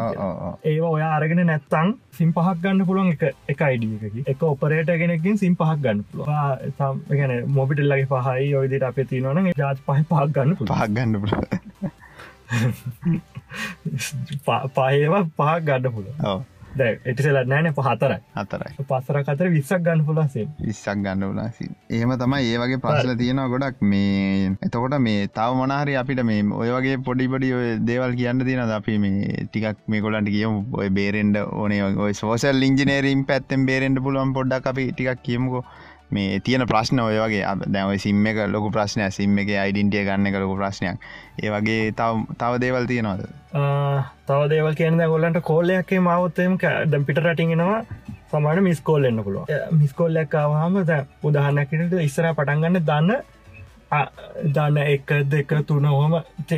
ඒ 0.65 0.81
ඔය 0.87 1.01
අරගෙන 1.09 1.43
නැත්තං 1.43 1.93
සිම් 2.11 2.33
පහක් 2.33 2.57
ගන්න 2.63 2.87
පුළුවන් 2.87 3.11
එක 3.11 3.23
එක 3.53 3.61
අයිඩියකි 3.61 4.23
එක 4.25 4.43
ඔපරේට 4.43 4.95
ගෙනකින් 4.95 5.37
සිම් 5.37 5.55
පහක් 5.55 5.79
ගන්න 5.79 6.05
පුළුවන්. 6.05 7.01
ගැන 7.13 7.51
මොබිටල්ලගේ 7.51 8.07
පහයි 8.11 8.55
ඔයදිට 8.55 8.83
අප 8.83 8.95
තිනවන 9.07 9.51
ජාත් 9.55 9.77
පහ 9.83 10.05
පහක් 10.05 10.33
ගන්න 10.33 10.55
පහක් 10.63 10.91
ගන්න 10.91 11.21
පුළ 11.21 11.33
පහේවා 14.73 15.23
පහක් 15.37 15.59
ගන්න 15.67 15.91
පුළුව 15.91 16.15
එටිසල 16.77 17.39
නෑන 17.45 17.71
පහතරයි 17.73 18.19
හතරයි. 18.35 18.85
පස්සර 18.89 19.21
කතර 19.23 19.49
විස්සක් 19.55 19.81
ගන්න 19.85 20.05
පුලසේ 20.05 20.45
විස්සක් 20.61 21.01
ගන්න 21.05 21.23
උලාසි 21.23 21.69
ඒම 21.91 22.13
තමයි 22.21 22.51
ඒ 22.51 22.61
වගේ 22.63 22.81
ප්‍රශ්ල 22.85 23.13
තියෙනවා 23.21 23.49
ගොඩක්. 23.53 23.81
මේ 23.81 24.51
එතකොට 24.61 24.97
මේ 24.99 25.27
තව 25.29 25.59
මොනාහරි 25.61 25.95
අපිට 25.95 26.23
මේ 26.23 26.43
ඔය 26.61 26.69
වගේ 26.69 26.97
පොඩිපඩි 27.09 27.53
ඔය 27.53 27.67
දේවල් 27.89 28.15
කියන්න 28.21 28.45
තියෙන 28.45 28.73
අපි 28.79 28.97
මේ 28.97 29.45
ටිකක් 29.45 29.83
මේ 29.87 30.01
කොලන්ට 30.01 30.29
කියමු. 30.29 30.65
ඔය 30.73 30.89
බේරෙන්ඩ 30.89 31.37
ඕනේ. 31.43 31.83
ඔය 32.05 32.13
සෝසල් 32.13 32.67
ඉංජිනේරීම් 32.69 33.25
පැත්තෙන් 33.25 33.65
බේරෙන්ඩ 33.71 34.03
පුළුවන් 34.07 34.35
පොඩ්ඩක් 34.39 34.73
අපි 34.73 34.91
ටිකක් 34.91 35.23
කියමුකෝ 35.23 35.63
මේ 36.11 36.39
තියෙන 36.39 36.67
ප්‍රශ්න 36.67 36.99
ඔය 36.99 37.17
වගේ. 37.17 37.55
දැව 37.67 37.95
සිම් 37.99 38.25
එක 38.25 38.43
ලොකු 38.47 38.71
ප්‍රශ්නය 38.71 39.09
සිම් 39.11 39.37
එක 39.37 39.49
අයිඩන්ටිය 39.65 40.05
ගන්න 40.05 40.29
එක 40.29 40.39
ලොකු 40.43 40.55
ප්‍රශ්නයක්. 40.61 40.97
ඒ 41.43 41.49
වගේ 41.49 41.91
තව 41.91 42.37
තව 42.37 42.61
දේවල් 42.61 42.87
තියෙනවද? 42.87 43.25
තව 44.27 44.39
දේවල් 44.49 44.75
කියන 44.75 45.01
ගොල්ලන්ට 45.07 45.41
කෝල්ලයක්ේ 45.43 45.99
මවත්තයම 46.01 46.57
දැම් 46.91 47.05
පිට 47.05 47.19
රටිගෙනවා 47.19 47.83
සමාන 48.31 48.63
මිස්කෝල් 48.63 49.05
එන්න 49.05 49.23
පුළුව 49.23 49.49
මිස්කෝල්ලක් 49.73 50.35
ආවාම 50.35 50.75
ද 50.83 50.97
උදාහන්නකට 51.23 51.95
ඉස්සර 52.03 52.27
පටන්ගන්න 52.31 52.81
දන්න 52.89 53.11
දන්න 54.55 54.77
එක 54.85 55.13
දෙක 55.31 55.55
තුන 55.67 55.85
හොම 55.85 56.13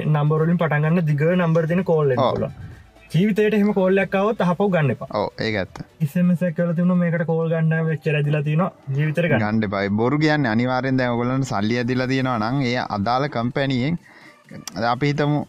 නම්බරලින් 0.08 0.60
පටන්ගන්න 0.60 1.06
දිග 1.06 1.24
නම්බර 1.30 1.68
තින 1.68 1.84
කෝල්ල 1.84 2.12
ල 2.12 2.45
ජීවිතයට 3.14 3.55
එහම 3.55 3.70
කෝල්ලක්කාවත් 3.78 4.41
හපව 4.47 4.68
ගන්න 4.74 4.91
එපා. 4.93 5.24
ඒගත්ත 5.45 5.80
ඉසමස 6.05 6.43
කල 6.57 6.70
තින 6.78 6.93
මේකට 7.01 7.26
කෝල් 7.32 7.49
ගන්න 7.53 7.89
වෙච්චර 7.89 8.16
දිල 8.28 8.38
තින 8.45 8.64
ජීවිතර 8.97 9.28
ගණ්ඩ 9.32 9.68
බයි 9.74 9.89
බොරු 10.01 10.20
කියන්න 10.22 10.47
අනිවාරෙන් 10.53 11.01
දැගොලන් 11.01 11.43
සල්ලිය 11.51 11.84
දිල 11.89 12.03
තියෙනවා 12.12 12.51
නං 12.51 12.64
ඒ 12.70 12.78
අදාළ 12.97 13.28
කම්පැනියෙන් 13.36 13.99
අපි 14.93 15.12
හිතමු 15.12 15.41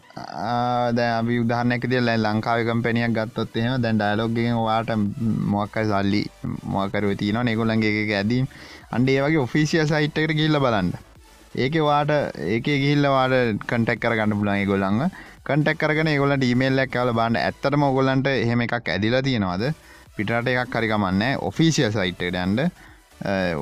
දැ 0.99 1.39
උදාහනැක 1.43 1.87
දිල 1.93 2.11
ලංකාව 2.17 2.65
කම්පැනියක් 2.69 3.15
ගත්තොත් 3.17 3.57
එෙම 3.63 3.79
දැන් 3.85 4.03
ඩයිලොග්ගෙන් 4.03 4.59
වාට 4.67 4.93
මොක්කයි 5.55 5.87
සල්ලි 5.91 6.23
මොකරුව 6.75 7.17
තියන 7.23 7.39
නෙගොලන්ගේ 7.49 8.05
ඇදීම්. 8.19 8.45
අන්ඩ 8.95 9.09
ඒ 9.09 9.19
වගේ 9.25 9.43
ඔෆිසිිය 9.47 9.85
සයිට්කට 9.91 10.39
ගිල්ල 10.39 10.63
බලන්න. 10.65 10.93
ඒක 11.55 11.75
වාට 11.89 12.11
ඒක 12.53 12.67
ගිල්ලවාට 12.85 13.61
කටෙක් 13.69 13.99
කර 14.03 14.15
ගන්න 14.19 14.39
පුලන් 14.39 14.65
ගොල්ලඟ 14.71 15.01
කටක් 15.47 15.79
කරන 15.79 16.09
ගොලට 16.19 16.43
ඊමේල්ලක් 16.47 16.91
කල 16.91 17.09
බන්න 17.17 17.37
ඇත්තටම 17.39 17.81
ඔගොලන්ට 17.87 18.27
එහෙම 18.31 18.61
එකක් 18.65 18.87
ඇදිලා 18.93 19.19
තියෙනවාද? 19.25 19.63
පිටට 20.15 20.47
එකක් 20.51 20.69
කරිකමන්න 20.75 21.23
ඔෆිසිියල් 21.49 21.91
සයිට්ට 21.95 22.37
ඇන්ඩ 22.41 22.61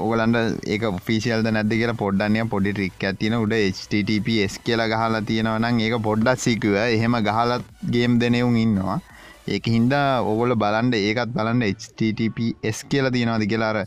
ඕගලන්ට 0.04 0.68
ඒක 0.74 0.86
ෆිසිල්ද 1.08 1.50
නැද 1.56 1.74
කියලා 1.80 1.98
පොඩ්ඩන්නය 2.04 2.46
පොඩි 2.54 2.76
ටික් 2.78 3.08
ඇතින 3.10 3.38
උඩ 3.40 3.58
HTTPස් 3.58 4.60
කියලා 4.68 4.88
ගහලා 4.94 5.24
තියෙනවනම් 5.32 5.82
ඒක 5.88 5.98
පොඩ්ඩක් 6.10 6.44
සිකුව 6.46 6.78
එහෙම 6.84 7.18
ගහලත් 7.30 7.66
ගේම් 7.96 8.20
දෙනෙවුන් 8.22 8.62
ඉන්නවා. 8.66 9.02
ඒක 9.50 9.66
හින්දා 9.76 10.22
ඔගොල 10.22 10.54
බලන්ඩ 10.64 11.02
ඒකත් 11.02 11.34
බලන්න 11.36 11.66
HTTPස් 11.72 12.86
කියලා 12.94 13.16
තියෙනවාද 13.18 13.50
කියලාර 13.52 13.84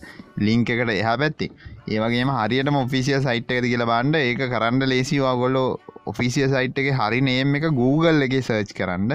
ලිංක 0.47 0.75
එකට 0.77 0.97
එහා 0.99 1.17
පැත්ති. 1.23 1.53
ඒවගේම 1.95 2.37
හරියට 2.43 2.77
ඔෆිසිය 2.85 3.23
සයිට් 3.23 3.59
එකද 3.59 3.71
කියලා 3.73 3.93
බන්ඩ 3.95 4.25
ඒක 4.29 4.49
කරන්න 4.51 4.89
ලේසිවා 4.95 5.37
ගොල්ලෝ 5.43 5.69
ඔෆිසිය 6.07 6.47
සයිට් 6.53 6.79
එක 6.83 6.89
හරි 7.01 7.21
නේම් 7.29 7.55
එක 7.59 7.67
Google 7.81 8.25
එක 8.27 8.37
සර්ච් 8.41 8.75
කරන්න. 8.79 9.11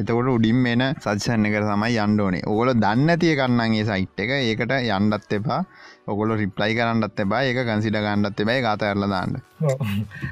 එතකොට 0.00 0.30
උඩින් 0.36 0.62
වෙන 0.66 0.84
සච්ෂන්න 0.92 1.48
එක 1.48 1.58
තමයි 1.62 1.98
යන්ඩෝනේ 2.04 2.44
ඔගොල 2.52 2.72
දන්න 2.84 3.18
තිය 3.24 3.34
කන්නන්ගේ 3.40 3.88
සයිට් 3.90 4.24
එක. 4.24 4.32
ඒකට 4.38 4.72
යන්ඩත් 4.78 5.36
එපා. 5.38 5.60
ඔගොල 6.06 6.36
රිප්ලයි 6.36 6.78
කරන්නත් 6.78 7.20
එබා 7.24 7.42
ඒක 7.48 7.60
කන්සිට 7.68 8.00
ගන්නත් 8.06 8.40
එබයි 8.44 8.64
ගතඇරල 8.66 9.06
දාන්න. 9.14 9.38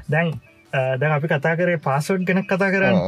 දැන් 0.09 0.33
දැන් 0.73 1.11
අපි 1.17 1.31
කතා 1.31 1.55
කරේ 1.59 1.79
පාසෝඩ් 1.87 2.27
ගෙනක් 2.27 2.49
කතා 2.51 2.73
කරන්න. 2.75 2.99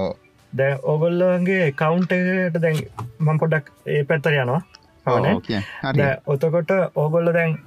දැ 0.53 0.73
ඔගොල්ලගේ 0.93 1.71
කවුන්ටට 1.81 2.59
දැන් 2.63 2.81
මං 3.19 3.39
පොඩක් 3.43 3.71
ඒ 3.85 4.03
පැත්තර 4.09 4.39
යනවා. 4.41 4.61
ඔතකොට 6.25 6.71
ඕගොල්ල 6.95 7.33
දැන් 7.37 7.57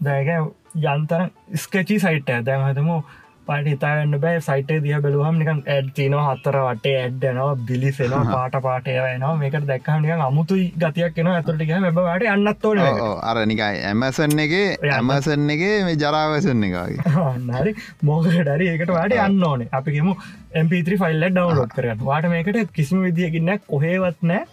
දැක 0.00 0.28
යන්තර 0.74 1.22
ස්කචි 1.64 1.98
සයිට් 2.04 2.30
දැන් 2.48 2.64
හතමු 2.68 3.00
පට 3.48 3.68
හිතාගන්න 3.68 4.20
බෑ. 4.20 4.40
සයිට 4.42 4.70
දිය 4.78 4.98
බැලුවහම 4.98 5.36
නිකන් 5.40 5.60
ඇඩ් 5.66 5.88
තින 5.94 6.16
හත්තර 6.18 6.58
වටේ 6.60 6.96
ඇඩ්ඩනවා 6.98 7.54
බිලිසෙනවා 7.62 8.24
පාට 8.26 8.56
පාටයනවා 8.62 9.32
මේක 9.38 9.56
දැක්කනික 9.64 10.22
අමුතුයි 10.22 10.66
ගතියක් 10.78 11.14
කෙන 11.14 11.28
ඇතුරටික 11.28 11.72
බට 11.90 12.28
අන්නත්තෝන 12.28 12.82
අරනිකයි 13.24 13.80
ඇමසන් 13.84 14.38
එක 14.38 14.54
ඇමසන් 14.90 15.50
එක 15.54 15.64
මේ 15.86 15.96
ජරාවසන්න 15.98 16.64
එකගේ 16.64 17.26
නරි 17.48 17.74
මෝක 18.02 18.30
ඩරි 18.30 18.70
ඒකට 18.70 18.90
වාට 18.90 19.18
අන්න 19.18 19.42
ඕනේ. 19.44 19.68
අපිකෙමු 19.72 20.14
MP3 20.58 20.98
ෆයිල්ල 20.98 21.28
ඩවලෝඩ් 21.30 21.74
කරන්න 21.74 22.04
වාට 22.04 22.30
මේකට 22.30 22.72
කිසිම 22.72 23.02
විදිියකින්න 23.02 23.54
කොහේවත් 23.66 24.24
නෑ 24.24 24.44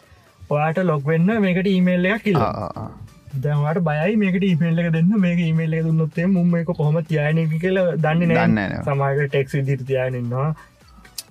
ඔයාට 0.50 0.84
ලොක් 0.84 1.04
වෙන්න 1.06 1.36
මේකට 1.42 1.68
ඊමේල් 1.68 2.08
එකක් 2.08 2.24
කියලා 2.24 3.05
දැවට 3.44 3.82
බයි 3.88 4.16
මේකට 4.22 4.46
ඉපෙල්ල 4.50 4.82
දෙන්න. 4.96 5.12
මේක 5.26 5.40
ඉමේල්ල 5.48 5.76
දුන්නොත්තේ 5.88 6.28
මුම 6.36 6.56
එක 6.62 6.72
කොහොම 6.80 6.98
තියන 7.12 7.42
කියල 7.64 7.80
දන්න 8.06 8.36
නන්න 8.36 8.84
සමයික 8.88 9.22
ටෙක්ස් 9.32 9.58
විදිර 9.58 9.82
තියනන්නවා 9.90 10.50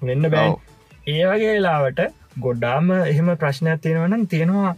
වෙන්න 0.08 0.30
බෑ. 0.34 0.50
ඒ 1.14 1.22
වගේ 1.30 1.54
වෙලාවට 1.54 2.04
ගොඩ්ඩාම 2.44 2.90
එහෙම 2.98 3.30
ප්‍රශ්නයක් 3.44 3.80
තියෙනවනම් 3.86 4.28
තියෙනවා 4.34 4.74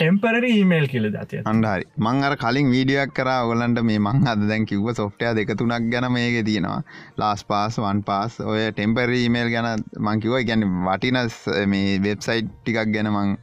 ටෙම්පර 0.00 0.44
ඊමේල් 0.48 0.86
කියල 0.92 1.06
දතිය 1.14 1.40
අන්ඩහරි 1.50 1.84
මං 2.06 2.22
අර 2.26 2.34
කලින් 2.42 2.68
වීඩියක් 2.74 3.10
කර. 3.16 3.28
ඔගලන්ට 3.44 3.80
මේ 3.88 4.00
මං 4.04 4.28
අද 4.32 4.44
දැන් 4.50 4.64
කිව්ව 4.70 4.86
සොෆ්ටය 5.00 5.32
දෙක 5.38 5.50
තුනක් 5.60 5.90
ගැන 5.92 6.06
මේක 6.14 6.36
තියෙනවා. 6.46 6.78
ලාස් 7.20 7.42
පාස් 7.50 7.76
වන් 7.84 8.00
පාස් 8.08 8.38
ඔය 8.52 8.62
ටෙම්පර 8.70 9.12
ඊමේල් 9.18 9.50
ගැන 9.54 9.84
මංකිව 10.08 10.38
ගැන 10.50 10.64
වටිනස් 10.86 11.36
මේ 11.72 11.98
වෙබ්සයිට් 12.06 12.48
ටිකක් 12.52 12.94
ගැන 12.94 13.10
මං 13.12 13.36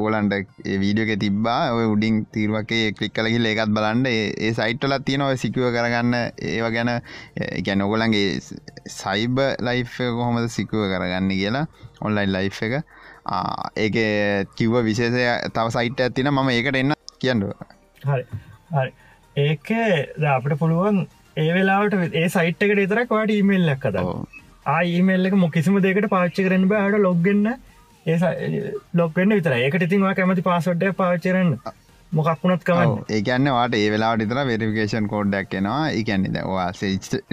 ඕලන්ට 0.00 0.34
වීඩියෝක 0.82 1.20
තිබා 1.24 1.72
ඔය 1.76 1.86
උඩින් 1.92 2.16
තීරුවකේ 2.34 2.92
කලික් 2.98 3.14
කලකිල් 3.18 3.50
ඒකත් 3.50 3.74
බලන්ඩ 3.76 4.06
ඒ 4.10 4.50
සයිට්ටලත් 4.58 5.04
තියෙනව 5.08 5.34
සිකුව 5.42 5.68
කරගන්න. 5.76 6.14
ඒව 6.52 6.66
ගැන 6.76 6.90
ගැන 7.66 7.84
ඔගොලන්ගේ 7.86 8.40
සයිබ 8.96 9.38
ලයි් 9.68 9.84
කොහොමද 10.18 10.48
සිකුව 10.56 10.88
කරගන්න 10.92 11.30
කියලා 11.40 11.66
ඔන්ලයින් 12.00 12.32
ලයි් 12.36 12.50
එක. 12.68 12.74
ඒක 13.76 13.96
කිව්ව 14.58 14.82
විශේෂය 14.88 15.24
තව 15.54 15.66
සයිට් 15.76 16.00
ඇතින 16.00 16.32
මම 16.32 16.50
ඒකට 16.56 16.82
එන්න 16.82 16.96
කියන්නඩුව 17.22 17.52
හරි. 18.06 18.92
ඒක 19.36 19.72
අපට 20.34 20.58
පුළුවන් 20.58 21.06
ඒ 21.36 21.50
වෙලාට 21.56 21.94
ඒ 22.12 22.28
සයිට් 22.36 22.62
එකට 22.66 22.84
එතරක් 22.84 23.16
වාට 23.16 23.32
ඊමේල් 23.38 23.66
ලක්කද 23.70 23.98
ආයිමේල් 24.76 25.28
එක 25.28 25.36
මොකිසිම 25.42 25.76
දෙකට 25.86 26.08
පාච්චි 26.14 26.46
කරන්න 26.46 26.70
බෑට 26.72 26.96
ලොග්ගන්න 27.06 27.46
ඒ 28.06 28.16
ලොක්ෙන්න්න 28.94 29.36
විතර 29.36 29.54
ඒකට 29.56 29.86
ඉතින්වා 29.86 30.16
කැමති 30.18 30.42
පාසොඩ්ඩ 30.42 30.96
පාචරන්න 30.96 31.52
මොකක් 32.12 32.40
වුණත් 32.42 32.64
කම 32.66 32.94
ඒකන්න 33.16 33.48
වාට 33.56 33.74
ඒ 33.78 33.90
වෙලාට 33.94 34.22
ඉතර 34.24 34.40
වෙරිිකේෂන් 34.48 35.06
කෝඩ්ඩක් 35.12 35.52
එනවා. 35.58 35.82
එකන්න 35.98 36.38
වා 36.54 36.70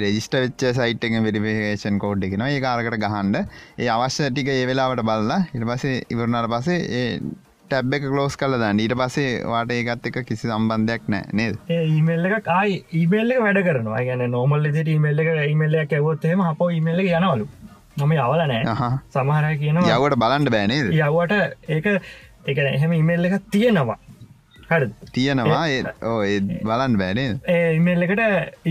රෙජිස්ට 0.04 0.36
වෙච්ච 0.38 0.66
සයිට් 0.80 1.08
එක 1.08 1.18
වෙරිිකේෂන් 1.28 1.98
කෝඩ් 2.04 2.28
එකෙනවා 2.28 2.50
ඒ 2.54 2.62
කාරකට 2.66 3.00
ගහන්ඩ 3.04 3.38
ඒ 3.78 3.90
අවශ්‍ය 3.96 4.30
ටික 4.30 4.52
ඒ 4.54 4.66
වෙලාවට 4.72 5.04
බල්ලා 5.10 5.42
ඉට 5.54 5.68
පසේ 5.72 5.96
ඉවරණට 6.16 6.52
පසේ 6.54 6.80
ඒ 7.00 7.10
ටැබ් 7.70 7.96
එක 7.98 8.06
කලෝස් 8.12 8.36
කල 8.40 8.54
දන්න. 8.60 8.84
ඊට 8.84 8.96
පසේ 9.00 9.32
වාට 9.54 9.72
ඒකත් 9.78 10.06
එක 10.12 10.20
කිසි 10.28 10.52
සම්බන්ධයක් 10.52 11.10
නෑ 11.14 11.38
නේද? 11.40 11.58
ඒමල් 11.78 12.28
එක 12.32 12.52
ආයි 12.58 12.84
ඉමල්ල 13.04 13.34
එක 13.38 13.42
වැඩ 13.46 13.64
කරනවා. 13.70 14.04
ගැන 14.10 14.28
නොමල් 14.36 14.70
ෙට 14.72 14.92
ඉමල්ල 14.98 15.24
එක 15.24 15.32
ඉමල්ල 15.54 15.80
ඇවොත්හෙම 15.82 16.46
අප 16.52 16.62
ඉමල්ල 16.80 17.02
යනවලු 17.08 17.48
නොම 17.98 18.14
යවල 18.18 18.44
නෑ. 18.52 18.92
සමහර 19.14 19.48
කියනවා 19.64 19.96
යවට 19.96 20.20
බලන්ඩ 20.24 20.54
බෑනේද 20.56 20.94
යවට 20.94 21.34
ඒක 21.70 21.88
එක 22.48 22.58
එහෙම 22.66 22.94
ඉමල්ල 23.02 23.30
එකක් 23.30 23.50
තියෙනවා. 23.56 23.98
හරි 24.70 24.88
තියෙනවා 25.16 25.66
ඕ 26.12 26.22
බලන් 26.70 26.96
බෑනේ 27.02 27.28
ඒ 27.54 27.74
ඉමල් 27.76 28.08
එකට 28.08 28.24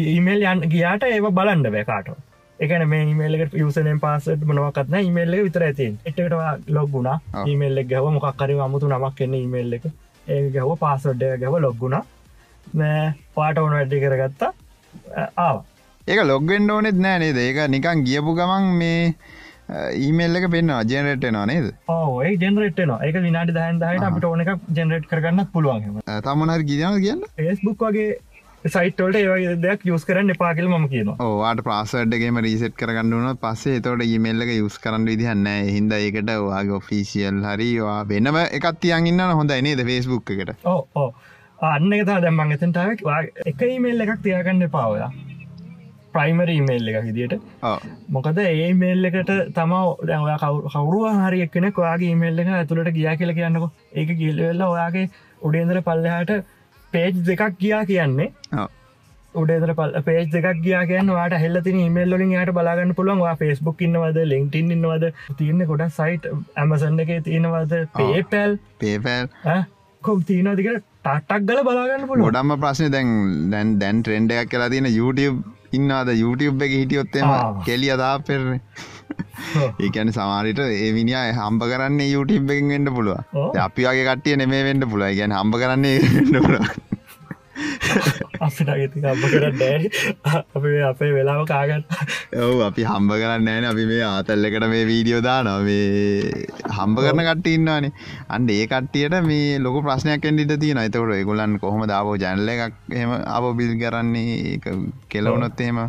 ඉමල් 0.06 0.48
යන් 0.52 0.64
ගියාට 0.72 1.06
ඒ 1.08 1.20
බලන්ඩ 1.30 1.70
බෑකාට 1.76 2.10
එකන 2.58 2.84
මේ 2.88 3.04
ඉමල්ලක 3.12 3.54
යසන 3.62 4.00
පාසට 4.02 4.44
මනවකත්න 4.48 4.98
ඉමල්ල 5.00 5.36
විතර 5.46 5.64
ඇති 5.66 5.88
එටට 6.10 6.70
ලොග්ගුණ 6.76 7.08
ඉමල්ල 7.52 7.80
ගැව 7.92 8.10
මොක්කරි 8.14 8.58
අමුතු 8.66 8.90
නමක් 8.90 9.24
එන්න 9.26 9.34
ඉමල්ල 9.38 9.78
එක. 9.78 9.88
ඒ 10.26 10.42
ගැව 10.54 10.70
පාසොඩ්ඩ 10.84 11.40
ගැව 11.42 11.56
ලොග්ගුණ 11.66 11.98
පාට 13.34 13.58
ඕන 13.62 13.74
වැඩි 13.76 14.02
කරගත්තා. 14.04 14.52
ආව 15.36 15.58
ඒක 16.07 16.20
ලොග්ගෙන්ඩ 16.22 16.70
ඕනෙත් 16.70 16.98
නෑ 17.04 17.18
නේද? 17.18 17.38
ඒක 17.42 17.57
නිකන් 17.74 18.04
ගියපු 18.07 18.34
ගමන් 18.38 18.66
මේ 18.80 19.00
ඊමල් 20.02 20.38
එක 20.38 20.46
පෙන්න්න 20.52 20.70
ජනරට 20.90 21.26
නේද? 21.50 21.66
ඒ 21.90 22.36
ජනරටන 22.42 22.92
එක 23.09 23.18
විනාට 23.24 23.50
දහන් 23.57 23.80
දහට 23.82 24.07
අපට 24.09 24.26
ඕන 24.28 24.44
එක 24.44 24.52
ජනරට් 24.78 25.11
කරගන්න 25.11 25.50
පුළුවන් 25.57 25.98
තමනර 26.28 26.64
ගියන 26.70 27.02
කියන්න? 27.02 27.26
ඒස්බුක් 27.46 27.82
වගේ 27.88 28.70
සයිටෝට 28.76 29.18
ඒවගේ 29.18 29.59
දෙයක් 29.66 29.82
යස් 29.90 30.07
කරන්න 30.07 30.30
එපාකිල 30.36 30.70
ම 30.70 30.86
කියන 30.94 31.11
ඕවාට 31.16 31.66
ප්‍රසඩ්ගේම 31.66 32.38
රීසෙට් 32.46 32.78
කරගන්නන 32.78 33.42
පස්සේ 33.42 33.82
තොට 33.82 34.07
ඉමල්ල 34.07 34.46
එක 34.46 34.57
යුස් 34.61 34.78
කරන්න 34.78 35.11
විදිහන්න 35.11 35.52
හින්ද 35.74 35.98
ඒකට 35.98 36.34
වාගේ 36.46 36.78
ඔෆිසිියල් 36.80 37.42
හරිවා 37.50 38.00
වෙනම 38.14 38.44
එකත් 38.46 38.82
තියන් 38.86 39.11
ඉන්න 39.11 39.28
හොඳයි 39.42 39.62
නේද 39.70 39.82
ෆෙස්බුක් 39.90 40.36
එකට? 40.38 40.54
ඕ 40.64 41.12
අන්න 41.59 41.92
එක 41.98 42.07
දැම්මන් 42.07 42.59
එතන්ටාවක් 42.59 43.09
එක 43.52 43.70
ඉමල්ල 43.74 44.07
එකක් 44.07 44.20
තියාගන්න 44.22 44.70
පාවලා 44.70 45.11
ප්‍රයිමර 46.16 46.48
ඉමේල් 46.56 46.90
එක 46.92 46.98
හිදිට 47.08 47.34
මොකද 48.16 48.42
ඒ 48.46 48.72
මේල් 48.82 49.10
එකට 49.10 49.32
තමා 49.58 49.84
ඔයා 50.18 50.38
කවරුව 50.74 51.06
හරි 51.22 51.44
එක්කෙනෙක් 51.46 51.84
ඔයාගේ 51.84 52.12
ඉමේල් 52.16 52.44
එක 52.44 52.52
ඇතුළට 52.58 52.92
ගියා 52.98 53.16
කියල 53.22 53.34
කියන්නක. 53.38 53.70
ඒක 54.00 54.16
ගිල්වෙල්ල 54.22 54.66
ඔයාගේ 54.72 55.10
උඩේන්දර 55.42 55.82
පල්ලහට 55.88 56.34
පේජ් 56.92 57.22
දෙකක් 57.28 57.60
ගියා 57.62 57.84
කියන්නේ. 57.90 58.66
උඩේදර 59.34 59.72
පල් 59.78 59.94
පේජ් 60.06 60.26
දෙක් 60.34 60.60
ගියා 60.64 60.82
කියන්න 60.90 61.12
වාට 61.18 61.36
හෙල්ලතින 61.44 61.78
ඉමල්ලින් 61.80 62.34
යට 62.34 62.52
බලාගන්න 62.58 62.94
පුළුවන්. 62.98 63.24
ෆස්බුක් 63.40 63.82
ඉන්නවද 63.86 64.20
ලින්ටින් 64.32 64.74
ඉන්නවද? 64.76 65.08
තියන්න 65.40 65.64
ගොඩ 65.70 65.86
සයිට් 65.98 66.28
ඇමසන්න 66.56 67.02
එක 67.04 67.16
තියෙනවද? 67.28 67.74
පේපැල් 67.98 68.58
පේපැල් 68.84 69.28
කොම් 70.02 70.22
තියනදිකට 70.30 70.82
ටටක් 71.04 71.44
ගල 71.48 71.60
බලාගන්න 71.68 72.08
පුළ 72.08 72.24
ගොඩම්ම 72.24 72.56
ප්‍රශ්න 72.62 72.90
දැන් 72.94 73.12
දැන් 73.52 73.76
දැන් 73.82 74.02
ට්‍රෙන්ඩයක් 74.02 74.50
කියලා 74.52 74.72
තියෙන 74.72 74.90
YouTube 74.92 75.38
ඉන්නවාද 75.72 76.08
YouTube 76.14 76.64
එක 76.64 76.72
හිටියොත්තේම 76.72 77.62
කෙලිය 77.64 77.94
දා 77.96 78.18
පෙරන 78.20 78.60
ඒකැන 79.80 80.12
සමාරිට 80.12 80.60
ඒ 80.64 80.90
විනිිය 80.92 81.32
හම්බ 81.34 81.62
කරන්න 81.70 82.00
YouTube 82.06 82.52
එකෙන් 82.54 82.74
වෙන්න 82.74 82.92
පුළුව 82.96 83.60
අපි 83.60 83.88
වගේ 83.88 84.06
කට්ටිය 84.08 84.36
නෙමේ 84.36 84.64
වෙන්න 84.68 84.88
පුළුව 84.90 85.14
ගැන 85.20 85.36
හම්බ 85.38 85.54
කරන්නේ 85.62 85.96
අපිට 88.46 88.68
ඇති 88.72 89.02
හම්බ 89.04 89.24
කරන්න 89.32 89.62
අපි 90.57 90.72
අපේ 90.90 91.11
වෙලාව 91.16 91.42
කාගන්න. 91.52 91.84
ඔව 92.46 92.61
අපි 92.68 92.82
හම්බ 92.90 93.12
කරන්න 93.22 93.48
ෑන. 93.52 93.68
අපි 93.70 93.86
මේ 93.90 94.02
ආතල්ලකට 94.09 94.66
මේ 94.74 94.84
වීඩියෝ 94.90 95.22
දානවා. 95.28 95.61
මේ 95.68 96.44
හම්බ 96.78 97.00
කරන 97.07 97.24
කට 97.28 97.54
ඉන්නවානේ. 97.54 97.92
අන්ඩ 98.36 98.50
ඒ 98.57 98.66
කට්ටියට 98.72 99.16
මේ 99.30 99.62
ලොක 99.64 99.80
ප්‍රශ්නයක් 99.86 100.28
එන්ඩිට 100.32 100.61
තියෙන 100.61 100.82
අතකට 100.84 101.16
ඒගොලන් 101.20 101.59
කොහොම 101.64 101.86
දාවෝ 101.92 102.18
ජැනල 102.24 102.52
එකක් 102.57 102.94
එම 103.02 103.16
අප 103.38 103.48
බිල් 103.57 103.74
කරන්නේ? 103.82 104.61
කෙලවුණොත් 105.09 105.61
එහෙම. 105.61 105.82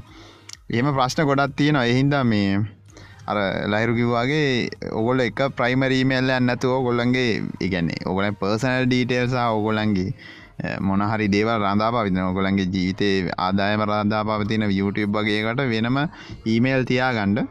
ප්‍රශ්න 0.98 1.30
ගොඩත් 1.30 1.56
තියෙනවා. 1.56 1.86
එහින්දා 1.94 2.24
මේ 2.34 2.50
අර 3.28 3.38
ලහිරු 3.72 3.94
කිව්වාගේ 4.00 4.70
ඔගොල 5.00 5.20
එක 5.20 5.40
ප්‍රයිමරීමල්ල 5.60 6.30
ඇන්නතුව 6.32 6.80
ඔගොල්ලන්ගේ 6.80 7.32
ඉගැන්නේ 7.66 8.06
ඔගොලන් 8.12 8.38
පර්සනල් 8.42 8.86
ඩීටේල්සා 8.88 9.48
ඔගොලන්ගේ 9.58 10.14
මොනහරි 10.90 11.28
දේව 11.36 11.50
රඳා 11.56 11.92
පවිතන 11.96 12.22
ඔගොලන්ගේ 12.30 12.68
ජීවිතය 12.76 13.10
ආදායම 13.48 13.84
රාධා 13.92 14.24
පවතින 14.30 14.66
YouTube 14.80 15.14
වගේකට 15.18 15.62
වෙනම 15.74 15.98
ඊමේල් 16.54 16.86
තියා 16.92 17.12
ගණ්ඩ 17.18 17.46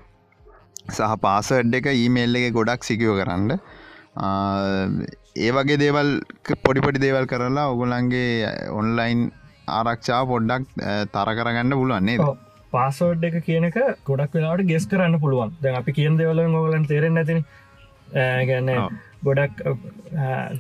සහ 0.96 1.12
පාසඩ් 1.26 1.76
එක 1.80 1.86
ඊමේල් 1.92 2.38
එක 2.40 2.52
ගොඩක් 2.58 2.88
සිකියෝ 2.88 3.16
කරන්න. 3.20 3.50
ඒ 5.44 5.50
වගේ 5.56 5.78
දේවල් 5.84 6.10
පොඩිපොඩි 6.66 7.04
දේවල් 7.06 7.26
කරලා 7.32 7.66
ඔගොලන්ගේ 7.74 8.50
ඔන්ලයින් 8.80 9.22
ආරක්ෂා 9.78 10.20
පොඩ්ඩක් 10.32 10.66
තර 11.14 11.30
කරගන්න 11.38 11.78
පුළුවන්නේ 11.80 12.18
පාසෝඩ් 12.74 13.24
එක 13.28 13.36
කියනක 13.48 13.76
ගොඩක් 14.08 14.32
වෙලාට 14.36 14.68
ගෙස් 14.70 14.86
කරන්න 14.92 15.20
පුළුවන්. 15.24 15.50
දැ 15.62 15.74
අපි 15.80 15.92
කියෙන් 15.98 16.16
දෙවල 16.20 16.40
ගොලන් 16.56 16.86
තේරෙන් 16.92 17.20
ඇතින 17.22 17.44
ගැන්න 18.48 18.70
ගොඩක් 19.26 19.62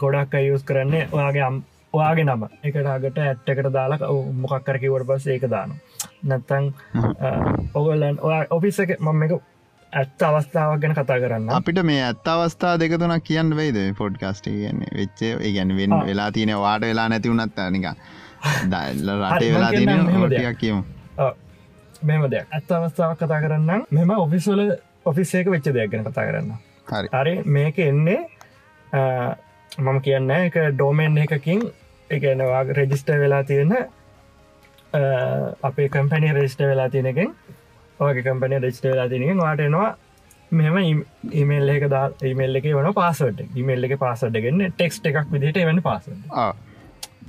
ගොඩක් 0.02 0.36
අයුස් 0.42 0.62
කරන්නේ 0.70 1.08
ඔයාගේ 1.16 1.46
ඔයාගේ 1.96 2.24
නම. 2.28 2.46
එකට 2.66 2.88
අගට 2.94 3.18
ඇට්ටකට 3.24 3.72
දාලා 3.76 4.12
මොකක්කරකිවට 4.44 5.06
පස් 5.10 5.26
ඒක 5.34 5.44
දාන 5.54 5.76
නැත්තං 6.30 6.72
ඔගල්ලන් 7.74 8.18
ඔයා 8.28 8.42
ඔෆිස් 8.56 8.80
එක 8.84 8.96
මම 9.00 9.22
එක 9.28 9.32
ඇත්ත 9.92 10.22
අවස්ථාවක් 10.28 10.80
ගැන 10.82 10.94
කතා 10.98 11.18
කරන්න 11.22 11.50
අපිට 11.58 11.78
මේ 11.90 12.02
ඇත්ත 12.08 12.28
අවස්ථා 12.32 12.74
දෙක 12.82 12.98
තුනක් 13.00 13.24
කියන්න 13.28 13.56
වෙයිද 13.60 13.78
පොඩ්කාස්ට 14.00 14.48
කියන්නේ? 14.50 14.90
වෙච්චේ 14.98 15.52
ගැන 15.56 15.70
වෙන් 15.78 15.92
වෙලා 16.08 16.30
තියෙන 16.36 16.52
වාට 16.64 16.82
වෙලා 16.90 17.08
නැති 17.12 17.32
වුනත් 17.32 17.62
නික 17.76 17.86
දල්ල 18.72 19.08
රටේ 19.22 19.52
වෙලා 19.54 19.70
තියෙන 19.78 20.00
ටියක් 20.28 20.58
කියමු. 20.62 20.82
මෙම 22.02 22.26
දෙයක්. 22.32 22.46
ඇත්ත 22.52 22.70
අවස්ථාවක් 22.78 23.18
කතා 23.22 23.40
කරන්න 23.44 23.86
මෙම 23.98 24.10
ඔෆිස්වල 24.18 24.62
ඔෆිස්සේක 25.10 25.46
වෙච්ච 25.54 25.72
දෙයක් 25.76 25.90
ගැන 25.92 26.04
කතා 26.10 26.26
කරන්න 26.28 26.52
හරි. 26.92 27.08
අරි 27.20 27.34
මේක 27.56 27.78
එන්නේ 27.78 28.20
මම 29.78 29.98
කියන්න 30.04 30.30
එක 30.30 30.54
ඩෝමෙන් 30.74 31.18
එකකින් 31.24 31.60
එකනවා 32.10 32.62
රෙජිස්ට 32.72 33.08
වෙලා 33.08 33.44
තියෙන 33.44 33.76
අපේ 35.62 35.88
කම්පැනි 35.88 36.32
රෙස්ට 36.32 36.60
වෙලා 36.62 36.88
තියෙනකින් 36.90 37.34
ඕගේ 38.00 38.22
කම්පනය 38.22 38.60
රෙස්ට 38.60 38.84
වෙලා 38.84 39.08
තියෙනකින් 39.08 39.38
වාටනවා 39.38 39.96
මෙම 40.50 40.76
ඉමල් 41.32 41.68
එක 41.68 41.88
දා 41.90 42.10
ඉමල් 42.24 42.56
එක 42.56 42.68
වන 42.72 42.92
පාසට 42.94 43.42
ඉමල් 43.54 43.84
එක 43.84 43.98
පාසට 43.98 44.36
ගන්න 44.36 44.72
ටෙක්ස්ට 44.72 45.06
එකක් 45.06 45.32
විදිට 45.32 45.58
වන්න 45.60 45.82
පාස 45.82 46.08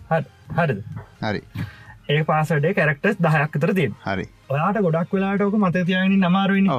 හරිද? 0.07 0.83
හරි. 1.21 1.41
ඒ 2.09 2.23
පාසඩේ 2.23 2.73
කැරක්ටස් 2.73 3.17
දහයක් 3.19 3.57
තර 3.59 3.73
තින් 3.73 3.95
හරි. 4.03 4.27
ඔයාට 4.49 4.81
ගොඩක් 4.81 5.13
වෙලාටෝක 5.13 5.57
මත 5.57 5.85
තියනි 5.85 6.17
නමාරුවනි 6.17 6.69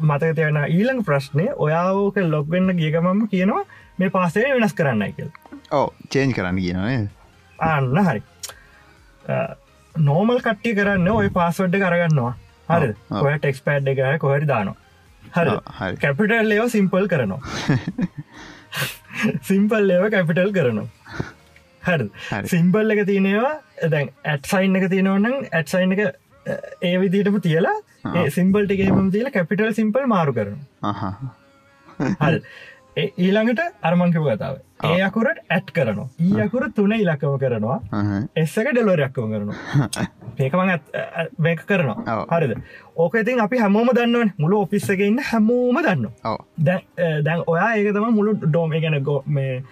මතක 0.00 0.32
තියන 0.34 0.58
ඊළඟ 0.68 1.04
ප්‍රශ්නය 1.04 1.46
ඔයාෝක 1.56 2.16
ලොග්වෙන්න 2.26 2.76
ගියකමම 2.76 3.28
කියනවා 3.28 3.62
මේ 3.98 4.10
පාසේ 4.10 4.48
වෙනස් 4.54 4.74
කරන්න 4.74 5.12
කියල් 5.12 5.30
ඕ 5.70 5.86
චේන්ජ් 6.10 6.34
කරන්න 6.36 6.60
කියනනේ 6.64 6.98
අන්න 7.58 7.96
හරි. 8.08 8.22
නෝමල් 9.94 10.40
කට්ටි 10.40 10.74
කරන්න 10.78 11.08
ඔය 11.14 11.30
පාස්වඩ්ඩ 11.38 11.82
කරගන්නවා 11.84 12.34
හරි 12.68 12.92
ඔය 13.22 13.34
ටෙක්ස් 13.38 13.64
පෑඩ් 13.66 13.90
එක 13.94 14.04
කොහරි 14.20 14.46
දානවා. 14.52 14.76
හරි. 15.36 15.96
කැපිටල් 16.04 16.52
ලේව 16.52 16.68
සිම්පල් 16.76 17.08
කරනවා. 17.08 17.40
සිම්පල් 19.50 19.90
ලේව 19.90 20.08
කැපිටල් 20.14 20.54
කරනවා. 20.58 20.88
හරි. 21.82 22.08
සිම්පල් 22.54 22.96
එක 22.96 23.04
තියනවා 23.10 23.52
දැන් 23.94 24.14
ඇට්සයින් 24.24 24.80
එක 24.80 24.88
තියෙනවන්න 24.94 25.52
ඇට්සයින් 25.52 25.92
එක 25.96 26.02
ඒ 26.82 26.94
විදිටම 27.00 27.36
තියලා 27.46 27.76
ඒ 28.14 28.30
සිම්පල්ටිගේම 28.30 29.10
තියලා 29.16 29.34
කැපිටල් 29.36 29.74
සිම්පල් 29.80 30.08
මාරු 30.14 30.32
කරන 30.32 30.56
ඊළඟට 33.18 33.60
අරමංකිව 33.82 34.28
කතාව 34.28 34.56
ඒ 34.80 35.02
අකුරට 35.02 35.38
ඇට් 35.50 35.70
කරනවා. 35.72 36.08
ඒ 36.20 36.42
අකුර 36.42 36.68
තුන 36.74 36.92
ඉලක්කම 36.92 37.34
කරනවා. 37.38 37.78
එස්සක 38.36 38.68
ඩෙලෝරයක්කම 38.68 39.32
කරනවා. 39.32 39.56
ඒකමං 40.38 40.72
මේක 41.38 41.64
කරනවා. 41.66 42.18
හරිද? 42.30 42.54
ඕක 42.96 43.14
ඉතින් 43.14 43.40
අපි 43.40 43.58
හැමෝම 43.58 43.90
දන්නවන. 43.90 44.32
මුළු 44.38 44.60
ඔෆිස්සක 44.62 45.00
ඉන්න 45.00 45.18
හැමෝම 45.22 45.82
දන්න 45.82 46.08
දැන් 47.24 47.44
ඔයා 47.46 47.74
ඒක 47.74 47.92
තම 47.92 48.14
මුළු 48.14 48.36
ඩෝම 48.38 48.70
ගැන 48.76 49.00
ගෝ 49.02 49.22
මේ 49.28 49.62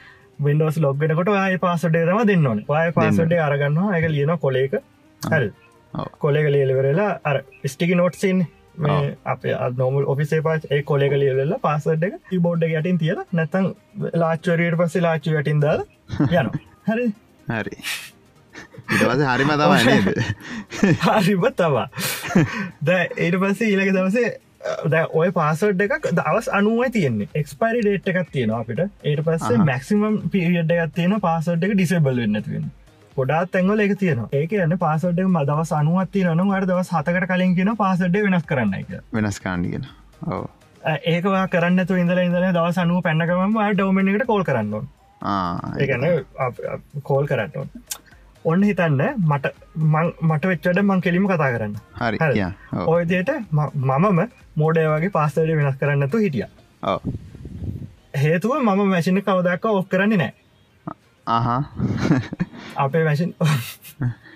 වෙන්ඩෝස් 0.43 0.79
ලොග්ගෙනකොට 0.79 1.33
ආය 1.35 1.59
පාසඩේ 1.59 2.05
තම 2.07 2.27
දෙන්නවන 2.27 2.65
වාය 2.69 2.93
පාසඩේ 2.93 3.41
අරගන්නවා. 3.41 3.97
එක 3.99 4.11
ලියන 4.11 4.39
කොලේක. 4.39 4.83
හරි 5.23 5.53
කොලෙක 6.19 6.47
ලියලවරලා 6.49 7.21
අර 7.25 7.43
ස්ටිකි 7.65 7.95
නොට්සින් 7.95 8.47
අප 9.25 9.47
නොමල් 9.77 10.05
ඔෆිසේ 10.07 10.43
පාච් 10.43 10.67
ඒ 10.71 10.83
කොලෙක 10.83 11.13
ලියවෙල්ල 11.15 11.55
පාසඩ් 11.63 12.07
එක 12.09 12.17
බෝඩ් 12.41 12.63
යටින් 12.63 12.99
තියල 12.99 13.23
නැතන් 13.33 13.73
ලාච්චරයට 14.15 14.79
පස්සේ 14.79 15.03
ලාච්චු 15.03 15.37
යටින් 15.41 15.61
දාල 15.61 15.85
යන 16.41 16.51
හරි. 16.87 17.07
හරි. 17.49 17.77
ඉටවස 18.89 19.23
හරිම 19.27 19.53
තමයි 19.53 20.01
හරිම 21.05 21.47
තවා 21.55 21.87
ද 22.83 22.99
ඒට 23.19 23.39
පස්සේ 23.43 23.71
ඊලක 23.71 23.93
දවසේ 23.93 24.35
ද 24.87 25.05
ඔය 25.13 25.31
පාසඩ් 25.33 25.81
එකක් 25.81 26.11
දවස් 26.13 26.49
අනුවයි 26.53 26.91
තියෙන්නේ. 26.91 27.29
එක්ස්පයිරි 27.35 27.83
ඩේට් 27.83 28.11
එකක් 28.13 28.33
තියෙනවා 28.33 28.61
අපිට. 28.61 28.83
ඒට 29.05 29.23
පස්සේ. 29.23 29.63
මැක්සිමම් 29.65 30.19
පිරිියඩ් 30.31 30.75
එකක් 30.77 30.95
තියෙන 30.95 31.21
පාසඩ් 31.21 31.65
එක 31.65 31.75
ඩිසබල් 31.75 32.23
වෙන්නතිවෙන 32.25 32.69
ගොඩාත් 33.17 33.53
තැන්වල 33.53 33.85
එක 33.85 33.95
තියෙන 34.01 34.23
ඒක 34.33 34.53
යන්න 34.59 34.77
පාසඩ් 34.79 35.23
එක 35.23 35.41
දවස් 35.45 35.73
අනුවත්ති 35.79 36.25
නනු 36.27 36.47
අර 36.53 36.69
දවස් 36.71 36.93
හතකට 36.95 37.29
කලින් 37.33 37.57
කියන 37.59 37.73
පාසඩ් 37.77 38.19
වෙනස් 38.19 38.47
කරන්න 38.47 38.75
එක 38.81 38.95
වෙනස් 39.13 39.41
ඕ 40.29 40.45
ඒකවා 41.13 41.45
කරන්න 41.49 41.87
තු 41.87 42.01
ඉඳල 42.03 42.23
ඉඳල 42.25 42.49
දවස් 42.51 42.83
අනුව 42.85 43.03
පැන්නකම 43.07 43.61
ඩවමෙන්ට 43.75 44.27
කෝල් 44.27 44.45
කරන්න 44.45 44.75
ඒගැන 45.77 46.05
කෝල් 47.03 47.27
කරන්න 47.27 47.71
ඔන්න 48.45 48.63
හිතන්න 48.63 49.01
මට 49.27 49.51
මට 50.23 50.45
වෙච්චට 50.45 50.83
මං 50.83 51.01
කෙලිම 51.01 51.25
කතා 51.27 51.51
කරන්න. 51.53 51.73
හරි 51.97 52.19
හරි. 52.19 52.39
යා, 52.39 52.53
ඔව්. 52.73 52.89
ඔය 52.89 53.05
දේට 53.05 53.33
මමම 53.51 54.21
මෝඩය 54.57 54.85
වගේ 54.87 55.11
පාස්තඩ 55.11 55.51
වෙනස් 55.53 55.79
කරන්නතු 55.81 56.21
හිටිය. 56.25 56.47
හේතුව 58.17 58.59
මම 58.59 58.83
මැසින 58.89 59.19
කවදක්ක 59.21 59.73
ඔක් 59.73 59.89
කරන්නේ 59.89 60.19
නෑ 60.19 60.35
අපේ 62.77 63.05
මැසින් 63.05 63.35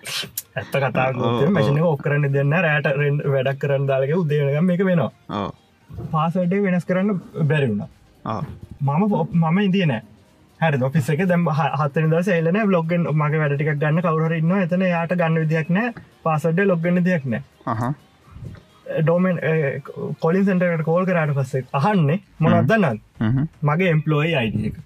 ඇත්ත 0.56 0.72
කතා. 0.72 1.12
මැසින 1.50 1.82
ඔක් 1.82 2.02
කරන්න 2.02 2.32
දෙන්න 2.32 2.52
රෑට 2.58 2.86
වැඩක් 3.26 3.58
කරන්න 3.62 3.86
දාලක 3.86 4.10
උදේනගම් 4.16 4.70
එක 4.70 4.84
වෙනවා. 4.84 5.10
පාසඩේ 6.12 6.62
වෙනස් 6.62 6.84
කරන්න 6.84 7.20
බැරිවුණ 7.44 7.84
මම 8.80 9.02
මම 9.42 9.58
ඉදිය 9.60 9.86
නෑ 9.86 10.02
හරි 10.60 10.82
ඔෆිස් 10.82 11.10
එක 11.10 11.28
දැම් 11.28 11.46
හත්තන 11.50 12.10
දස 12.12 12.28
එලන 12.30 12.66
බ්ලොග්ගෙන් 12.66 13.02
මගේ 13.14 13.40
වැඩටික් 13.42 13.74
ගන්න. 13.74 14.02
කවර 14.02 14.32
ඉන්න 14.38 14.52
එතන 14.58 14.82
යාට 14.84 15.14
ගන්න 15.14 15.36
විදියක් 15.36 15.70
නෑ 15.70 15.94
පාසඩ්ඩ 16.24 16.66
ලොග්ගන්න 16.66 17.04
දෙයක් 17.04 17.24
නෑ 17.26 17.42
ඩෝමෙන් 19.00 19.38
කොලින් 20.20 20.44
සෙන්ටකට 20.44 20.84
කෝල් 20.84 21.06
කරට 21.06 21.34
පස්සේ 21.36 21.64
අහන්නේ 21.72 22.20
මොනත්දන්නත්. 22.38 23.00
මගේ 23.62 23.90
එම්පලෝයි 23.90 24.34
අයිඩ 24.34 24.64
එක 24.66 24.76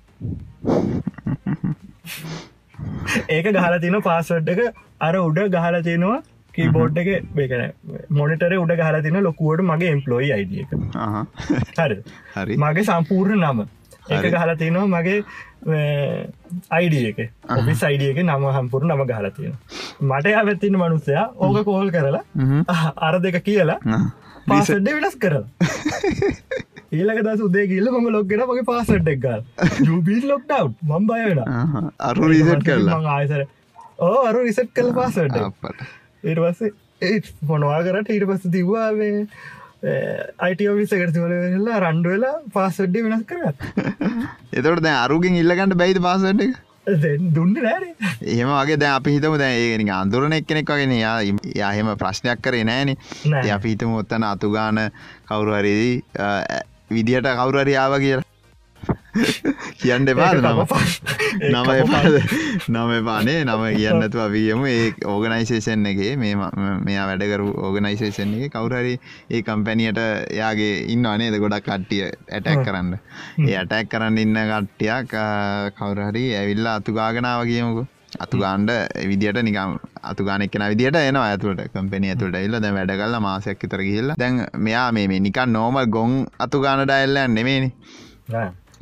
ඒක 3.31 3.51
ගහල 3.53 3.77
තින 3.81 3.99
පාසඩ් 4.03 4.49
එක. 4.49 4.63
අර 5.01 5.15
උඩ 5.21 5.41
ගහල 5.51 5.79
තියෙනවා 5.83 6.21
කීබෝඩ් 6.55 6.99
එක. 6.99 7.11
බේකන 7.33 7.63
මොනිටර 8.13 8.57
උඩ 8.57 8.75
ගහල 8.77 9.01
තින 9.03 9.21
ලොකුවට 9.23 9.65
මගේ 9.65 9.95
එම්පලෝයි 9.97 10.33
අයිඩ 10.33 10.59
එක. 10.59 10.77
හරි. 11.79 11.99
හරි. 12.37 12.57
මගේ 12.59 12.87
සම්පූර්ණ 12.91 13.45
නම. 13.45 13.65
ඒක. 14.11 14.27
ගහල 14.33 14.55
තිනවා 14.57 14.87
මගේ 14.89 15.19
අයිඩිය 16.71 17.07
එක. 17.09 17.21
ඔබි 17.51 17.75
සයිඩිය 17.77 18.11
එක 18.11 18.21
නම 18.25 18.45
හම්පුරු 18.51 18.87
නම 18.87 19.07
ගහල 19.07 19.31
තියෙන 19.31 19.57
මට 20.03 20.35
ඇවැත්තින 20.35 20.77
මනුස්සයා 20.77 21.27
ඕක 21.39 21.65
කෝල් 21.65 21.91
කරලා 21.91 22.93
අර 23.01 23.15
දෙක 23.21 23.41
කියලා. 23.43 23.81
පාසඩ්ඩ 24.47 24.95
වෙනස් 24.97 25.17
කරලා 25.17 25.45
ඒලක 26.95 27.21
දස් 27.25 27.43
උදේ 27.49 27.67
කිල්ල 27.67 27.91
ම 27.95 28.09
ලොක්ගෙන 28.11 28.45
මගේ 28.45 28.69
පාසට් 28.71 29.13
එක්ගල් 29.15 29.43
ජූබීල් 29.83 30.25
ලොක්ටව් 30.29 30.73
මම් 30.85 31.11
බය 31.11 31.21
වෙන 31.25 31.45
අහා. 31.57 31.85
අරු 32.03 32.31
රීසට් 32.31 32.65
කරලා 32.65 33.03
ආයසර 33.15 33.45
ඕ 34.01 34.23
අරු 34.23 34.43
රිසට් 34.43 34.73
කල 34.73 34.91
පාසට 34.93 35.37
ඒට 36.25 36.41
පස්සේ 36.41 36.73
ඒ 37.03 37.21
මොනවා 37.45 37.83
කරට 37.83 38.11
ඊට 38.11 38.27
පස්ස 38.27 38.51
තිව්වාවේ 38.51 39.27
අයිටෝවිසකට 40.41 41.15
තිවලලා 41.15 41.81
රන්ඩ 41.81 42.07
වෙලා 42.07 42.37
පාසඩ්ඩි 42.53 43.05
වෙනස් 43.07 43.27
කරත් 43.27 43.67
එතකොට 44.57 44.83
දැන් 44.83 44.99
අරුගෙන් 44.99 45.37
ඉල්ලගන්නට 45.37 45.77
බැයිද 45.77 46.01
පාසට් 46.03 46.47
එක? 46.47 46.57
දුන්න 47.35 47.55
නෑර 47.57 47.85
එහෙම 48.25 48.51
වගේ 48.51 48.77
දැන් 48.77 48.95
අපි 48.95 49.17
හිතමු 49.17 49.39
නිකන් 49.39 49.93
අඳුරන 49.93 50.33
එක්කෙනෙක් 50.33 50.69
වගේ 50.69 50.87
නේ. 50.87 51.01
යා 51.01 51.19
යා 51.55 51.73
එහෙම 51.73 51.95
ප්‍රශ්නයක් 51.97 52.43
කරේ 52.43 52.65
නෑනේ 52.65 52.97
නෑ. 52.97 53.41
ඉතින් 53.41 53.55
අපි 53.55 53.69
හිතමු 53.69 54.03
ඔතන 54.03 54.25
අතුගාන 54.25 54.81
කවුරු 55.25 55.55
හරි 55.55 55.75
අ, 56.91 56.95
විදියට 56.95 57.27
කවුරු 57.37 57.59
හරි 57.61 57.77
ආවා 57.77 57.99
කියලා. 57.99 58.23
කියන්න 59.81 60.09
එපාද 60.09 60.39
නම. 60.39 60.59
නම 61.53 61.69
එපාද 61.75 62.15
නම 62.69 62.91
එපානේ 62.93 63.45
නම 63.45 63.63
කියන්නතු 63.77 64.19
අපියමු 64.21 64.67
ඒ 64.67 64.91
ඕගනයිසේෂන් 65.07 65.87
එකේ 65.87 66.11
ම- 66.17 66.51
මෙයා 66.85 67.07
වැඩකරු 67.07 67.47
ඕගනයිසේෂන් 67.59 68.35
එක 68.39 68.53
කවුරහරි 68.53 68.95
ඒ 69.31 69.43
කම්පැනියට 69.43 70.01
යාගේ 70.33 70.75
ඉන්න 70.89 71.07
අනේද 71.07 71.39
ගොඩක් 71.39 71.65
කට්ටිය 71.65 72.03
ඇටැක් 72.31 72.65
කරන්න. 72.65 72.93
ඒ 73.41 73.57
ඇටැක් 73.57 73.89
කරන්න 73.89 74.19
ඉන්න 74.19 74.37
කට්ටියක් 74.53 75.15
කවුරහරි 75.79 76.25
ඇවිල්ලා 76.35 76.75
අතුගාගෙනාව 76.77 77.45
කියමුකු 77.47 77.87
අතුගාන්ඩ 78.19 78.71
විදිට 79.05 79.39
නිකම් 79.43 79.79
අතුගානෙක් 80.03 80.51
කෙන 80.51 80.67
විදිට 80.67 80.99
එනවා 81.03 81.29
ඇතුට 81.29 81.63
කම්පෙන 81.71 82.05
ඇතුට 82.07 82.37
එල්ල 82.37 82.59
දැ 82.59 82.73
වැඩ 82.73 82.93
කල්ල 82.95 83.17
මාසයක් 83.21 83.63
විතර 83.63 83.83
කියල්ල 83.83 84.13
දැන් 84.17 84.45
මෙයා 84.59 84.89
මේ 84.93 85.21
නිකන් 85.21 85.49
නෝමල් 85.51 85.87
ගොන් 85.89 86.13
අතුගාන 86.39 86.85
ඩයිල්ලයන් 86.85 87.35
නෙමේනි 87.35 87.71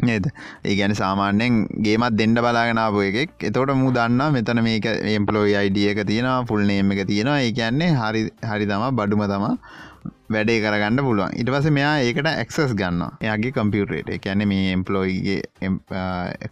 නේද? 0.00 0.26
ඒ 0.64 0.74
ගැන 0.76 0.94
සාමාන්‍යෙන් 0.94 1.54
ගේමත් 1.78 2.16
දෙන්න 2.18 2.34
බලාගෙනාව 2.36 2.98
එකෙක්. 3.02 3.32
එතවට 3.40 3.76
මු 3.76 3.92
දන්න 3.92 4.32
මෙතන 4.32 4.62
මේක 4.62 4.86
එම්පලෝයි 5.12 5.54
අයිඩිය 5.54 5.88
එක 5.92 6.02
තියෙනවා 6.06 6.44
ෆුල් 6.44 6.62
නේම් 6.62 6.92
එක 6.92 7.06
තියෙනවා. 7.06 7.38
ඒ 7.40 7.52
කියන්නේ 7.52 7.90
හරි 7.92 8.22
හරි 8.50 8.66
තම 8.66 8.84
බඩුම 8.92 9.24
තම 9.26 9.46
වැඩේ 10.32 10.60
කරගන්න 10.64 11.04
පුළුවන්. 11.06 11.34
ඉට 11.40 11.50
පස 11.52 11.68
මෙයා 11.76 11.92
ඒකට 12.02 12.28
ඇක්සස් 12.30 12.74
ගන්න 12.78 13.02
එයාගේ 13.20 13.52
කම්පියුටේට 13.56 14.22
කියැන 14.24 14.44
මේ 14.48 14.72
එම්පලෝයිගේ 14.76 15.40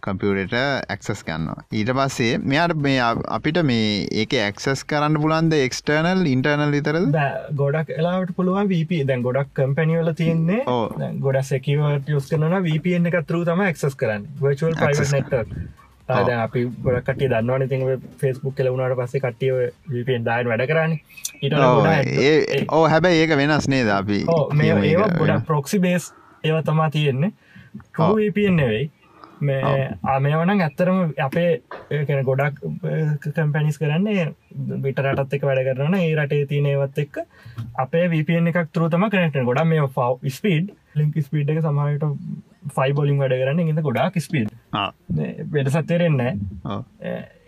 කම්පියුටට 0.05 0.55
ඇක්සස් 0.57 1.23
ගන්න 1.27 1.65
ඊට 1.71 1.93
පස්සේ 1.97 2.37
මෙයාට 2.43 2.75
මේ 2.87 2.99
අපිට 3.37 3.61
මේ 3.71 4.05
ඒක 4.23 4.37
ඇක්සස් 4.45 4.85
කරන්න 4.85 5.19
පුලන්ද 5.25 5.57
එක්ස්ටර්නල් 5.59 6.23
ඉන්ටර්නල් 6.33 6.77
විතරද? 6.77 7.19
ගොඩක් 7.55 7.93
එලාට 7.97 8.33
පුළුවන් 8.37 8.71
වප 8.71 9.03
දැන් 9.09 9.25
ගොඩක් 9.27 9.53
කම්පැනිවල 9.57 10.13
තියෙන්නේ. 10.13 10.63
ඕ. 10.67 10.87
දැන් 10.97 11.19
ගොඩ 11.19 11.41
සැකිවට 11.43 12.09
යස් 12.09 12.31
කරන 12.31 12.57
වපන් 12.69 13.11
එකතුරු 13.13 13.45
තම 13.45 13.67
එක්සස් 13.67 13.95
කරන්න. 13.95 14.27
වර්ල් 14.41 14.81
Access 14.81 15.80
ආද 16.11 16.31
අපි 16.37 16.63
ගොඩ 16.83 17.01
කට 17.01 17.27
දන්නවන 17.27 17.67
ති 17.69 17.99
ෆෙස්බුක් 18.19 18.55
කලවුණට 18.55 18.97
පස්සේ 18.99 19.23
කටිය 19.23 19.51
වපන් 19.89 20.25
දායන් 20.27 20.51
වැඩ 20.51 20.65
කරන්න 20.69 20.97
ඊට 21.41 21.53
ඕ 22.69 22.83
හැබැයි 22.87 23.21
ඒක 23.21 23.35
වෙනස් 23.37 23.67
නේද 23.67 23.91
අපි? 23.91 24.23
මේ 24.53 24.95
ගොඩක් 25.19 25.45
ප්‍රොක්සි 25.45 25.79
බේස් 25.79 26.11
ඒව 26.43 26.63
තමා 26.65 26.89
තියෙන්නේ. 26.89 27.31
වපන් 27.97 28.55
නෙවෙයි. 28.55 28.89
මේ 29.41 29.61
ආමයවනම් 30.05 30.61
ඇත්තරම 30.61 30.97
අපේ 31.19 31.49
කැන 32.07 32.25
ගොඩක් 32.25 32.59
කම්පැනිස් 33.25 33.79
කරන්නේ 33.81 34.25
විට 34.83 35.01
රටත් 35.03 35.37
එක 35.37 35.45
වැඩ 35.49 35.63
කරන 35.69 35.97
ඒ 35.97 36.11
රටේ 36.15 36.45
තියනේවත් 36.51 37.01
එක්ක 37.05 37.21
අපේ 37.77 38.05
වපන් 38.11 38.51
එකක් 38.51 38.69
තුරතම 38.73 39.07
කනට 39.07 39.45
ගොඩ 39.49 39.63
මේ 39.65 39.87
ෆව් 39.87 40.33
ස්පීඩ් 40.37 40.71
ලින්ක් 40.95 41.17
ස්පීඩ් 41.25 41.53
එක 41.55 41.63
සමහට 41.63 42.05
ෆයි 42.69 42.93
බොලින් 42.93 43.21
වැඩ 43.21 43.35
කරන්න 43.35 43.61
ඉඳ 43.65 43.81
ගොඩක් 43.81 44.19
ස්පීඩ් 44.19 44.51
වෙඩ 45.51 45.69
සත්තරෙන්න 45.69 46.19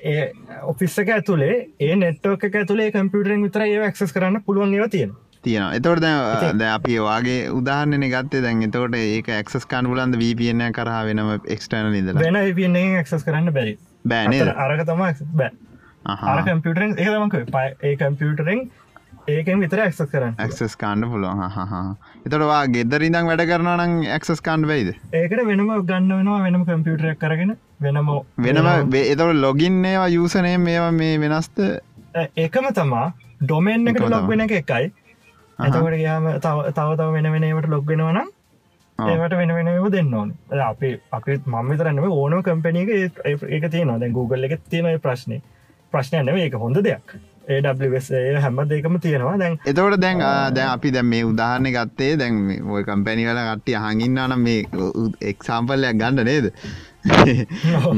ඒ 0.03 0.23
ඔෆිස් 0.63 0.97
එක 0.99 1.13
ඇතුළේ 1.17 1.59
ඒ 1.79 1.95
නෙට්ෝක 1.95 2.47
ඇතුලේ 2.51 2.89
කම්පියටරෙන් 2.91 3.45
විතර 3.47 3.67
ඒ 3.67 3.91
ක්සස් 3.91 4.15
කරන්න 4.15 4.43
පුළුවන් 4.43 4.73
ඒව 4.73 4.89
තියෙන 4.89 5.13
තියෙන 5.43 5.75
එතවට 5.77 6.03
දැ 6.57 6.69
අපි 6.71 6.97
වාගේ 7.01 7.39
උදාහරණය 7.51 8.09
ගත්තේ 8.09 8.43
දැන් 8.45 8.63
එතවට 8.67 8.97
ඒක 8.99 9.29
එක්සස් 9.35 9.67
කාන් 9.67 9.89
පුලන්ද 9.91 10.17
වපන 10.17 10.63
කරහ 10.71 10.99
වෙනම 11.09 11.33
එක්ස්ටර්න 11.47 11.99
ඉදල 11.99 12.19
වෙන 12.19 12.79
ක්සස් 13.01 13.27
කරන්න 13.27 13.53
බැරි. 13.53 13.77
බෑනේ 14.05 14.55
අරක 14.65 14.85
තම 14.85 15.03
බෑ. 15.35 15.51
අර 16.05 16.43
කම්පියටරෙන් 16.43 16.95
ඒමක 16.99 17.35
ඒ 17.81 17.95
කම්පියටරෙන් 17.97 18.65
ඒකෙන් 19.27 19.61
විතර 19.63 19.79
ඇක්සස් 19.79 20.01
කරන්න. 20.11 20.35
ඇක්සස් 20.37 20.75
කාණ්ඩ 20.75 21.07
පුළුවන්. 21.11 21.43
හහා 21.55 21.83
එතටවා 22.25 22.59
ගෙදරිදං 22.67 23.29
වැඩ 23.29 23.43
කරන 23.49 23.69
නම් 23.73 23.93
ඇක්සස් 24.15 24.41
කාන්ඩ 24.41 24.67
වෙයිද? 24.67 24.89
ඒකට 25.13 25.45
වෙනම 25.49 25.71
ගන්න 25.87 26.11
වෙනවා 26.17 26.41
වෙනම 26.45 26.65
කම්පියටරයක් 26.67 27.19
කරගෙන 27.21 27.55
වෙනම 27.81 28.11
වෙනම 28.47 28.69
එතවට 29.03 29.39
ලොගින්නේවා 29.39 30.11
යුසනය 30.15 30.53
මේවා 30.67 30.91
මේ 30.99 31.15
වෙනස්ත 31.23 31.63
ඒකම 32.35 32.69
තමා 32.73 33.07
ඩොමෙන් 33.41 33.87
එකට 33.87 34.07
ලොග් 34.09 34.29
වෙන 34.29 34.45
එක 34.47 34.55
එකයි. 34.59 34.91
එතකට 35.59 35.91
ගයාම 35.95 36.31
තව 36.45 36.69
තව 36.75 37.11
වෙන 37.17 37.31
වෙනවට 37.33 37.69
ලොග් 37.69 37.85
වෙනවනම්. 37.87 38.31
ඒවට 38.99 39.37
වෙන 39.39 39.55
වෙනව 39.57 39.91
දෙන්න 39.91 40.13
ඕන. 40.13 40.37
අපි 40.69 40.95
අපි 41.11 41.41
මම 41.45 41.75
තරන්නව 41.77 42.11
ඕන 42.11 42.41
කම්පැනික 42.43 42.89
ඒක 42.93 43.71
තියෙනවා. 43.71 43.99
දැ 43.99 44.11
Google 44.11 44.49
එක 44.49 44.59
තියෙනයි 44.69 44.99
ප්‍රශ්නය 44.99 45.41
ප්‍රශ්නයනව 45.93 46.37
ඒක 46.37 46.59
හොඳ 46.65 46.83
දෙයක් 46.83 47.21
ඒWS 47.47 48.09
හැම 48.41 48.57
දෙකම 48.69 48.95
තියෙනවා. 48.99 49.37
දැන් 49.37 49.57
එතවට 49.65 49.99
දැන් 49.99 50.19
දැන් 50.55 50.69
අපි 50.69 50.91
දැන් 50.91 51.05
මේ 51.05 51.23
උදාහරණය 51.23 51.71
ගත්තේ 51.71 52.15
දැන් 52.17 52.39
ඔය 52.69 52.83
කම්පැනි 52.83 53.27
වල 53.27 53.41
කට්ටිය 53.49 53.75
අහගින්න 53.81 54.23
නම් 54.27 54.43
මේ 54.47 54.63
එක්සාම්පල්ලයක් 55.33 55.99
ගන්න 55.99 56.25
නේද? 56.25 56.51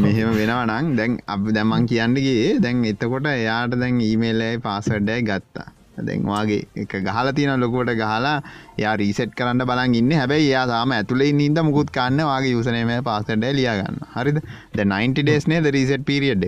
මෙහෙම 0.03 0.33
වෙනවා 0.39 0.65
නං 0.65 0.95
දැන් 0.97 1.19
අප 1.27 1.47
දැමන් 1.57 1.87
කියන්නගේ 1.91 2.59
දැන් 2.59 2.83
එතකොට 2.85 3.31
එයාට 3.31 3.79
දැන් 3.83 4.01
ඊමේල්ලයි 4.01 4.61
පාසඩ්ඩයි 4.65 5.21
ගත්තා. 5.29 5.69
දැන්වාගේ 5.99 6.61
එක 6.75 6.95
ගහල 7.03 7.31
තියෙන 7.35 7.61
ලොකුවට 7.61 7.93
ගහලා 8.01 8.33
යා 8.77 8.95
රීසෙට් 8.97 9.37
කරන්න 9.37 9.67
බලන් 9.69 9.95
ඉන්න. 9.95 10.11
හැබැයි 10.11 10.49
යා 10.49 10.65
තාම 10.67 10.91
ඇතුලේ 10.91 11.29
ඉන්න 11.29 11.61
මුකුත් 11.69 11.93
කන්න 11.97 12.25
වගේ 12.31 12.55
යුසනම 12.55 12.91
පාසඩ 13.03 13.47
ලියගන්න 13.59 14.01
හරිද? 14.17 14.41
ද 14.73 14.89
90 14.95 15.23
ඩේස්නේ 15.23 15.61
ද 15.61 15.77
රීසෙට් 15.77 16.05
පිරිියඩ් 16.11 16.45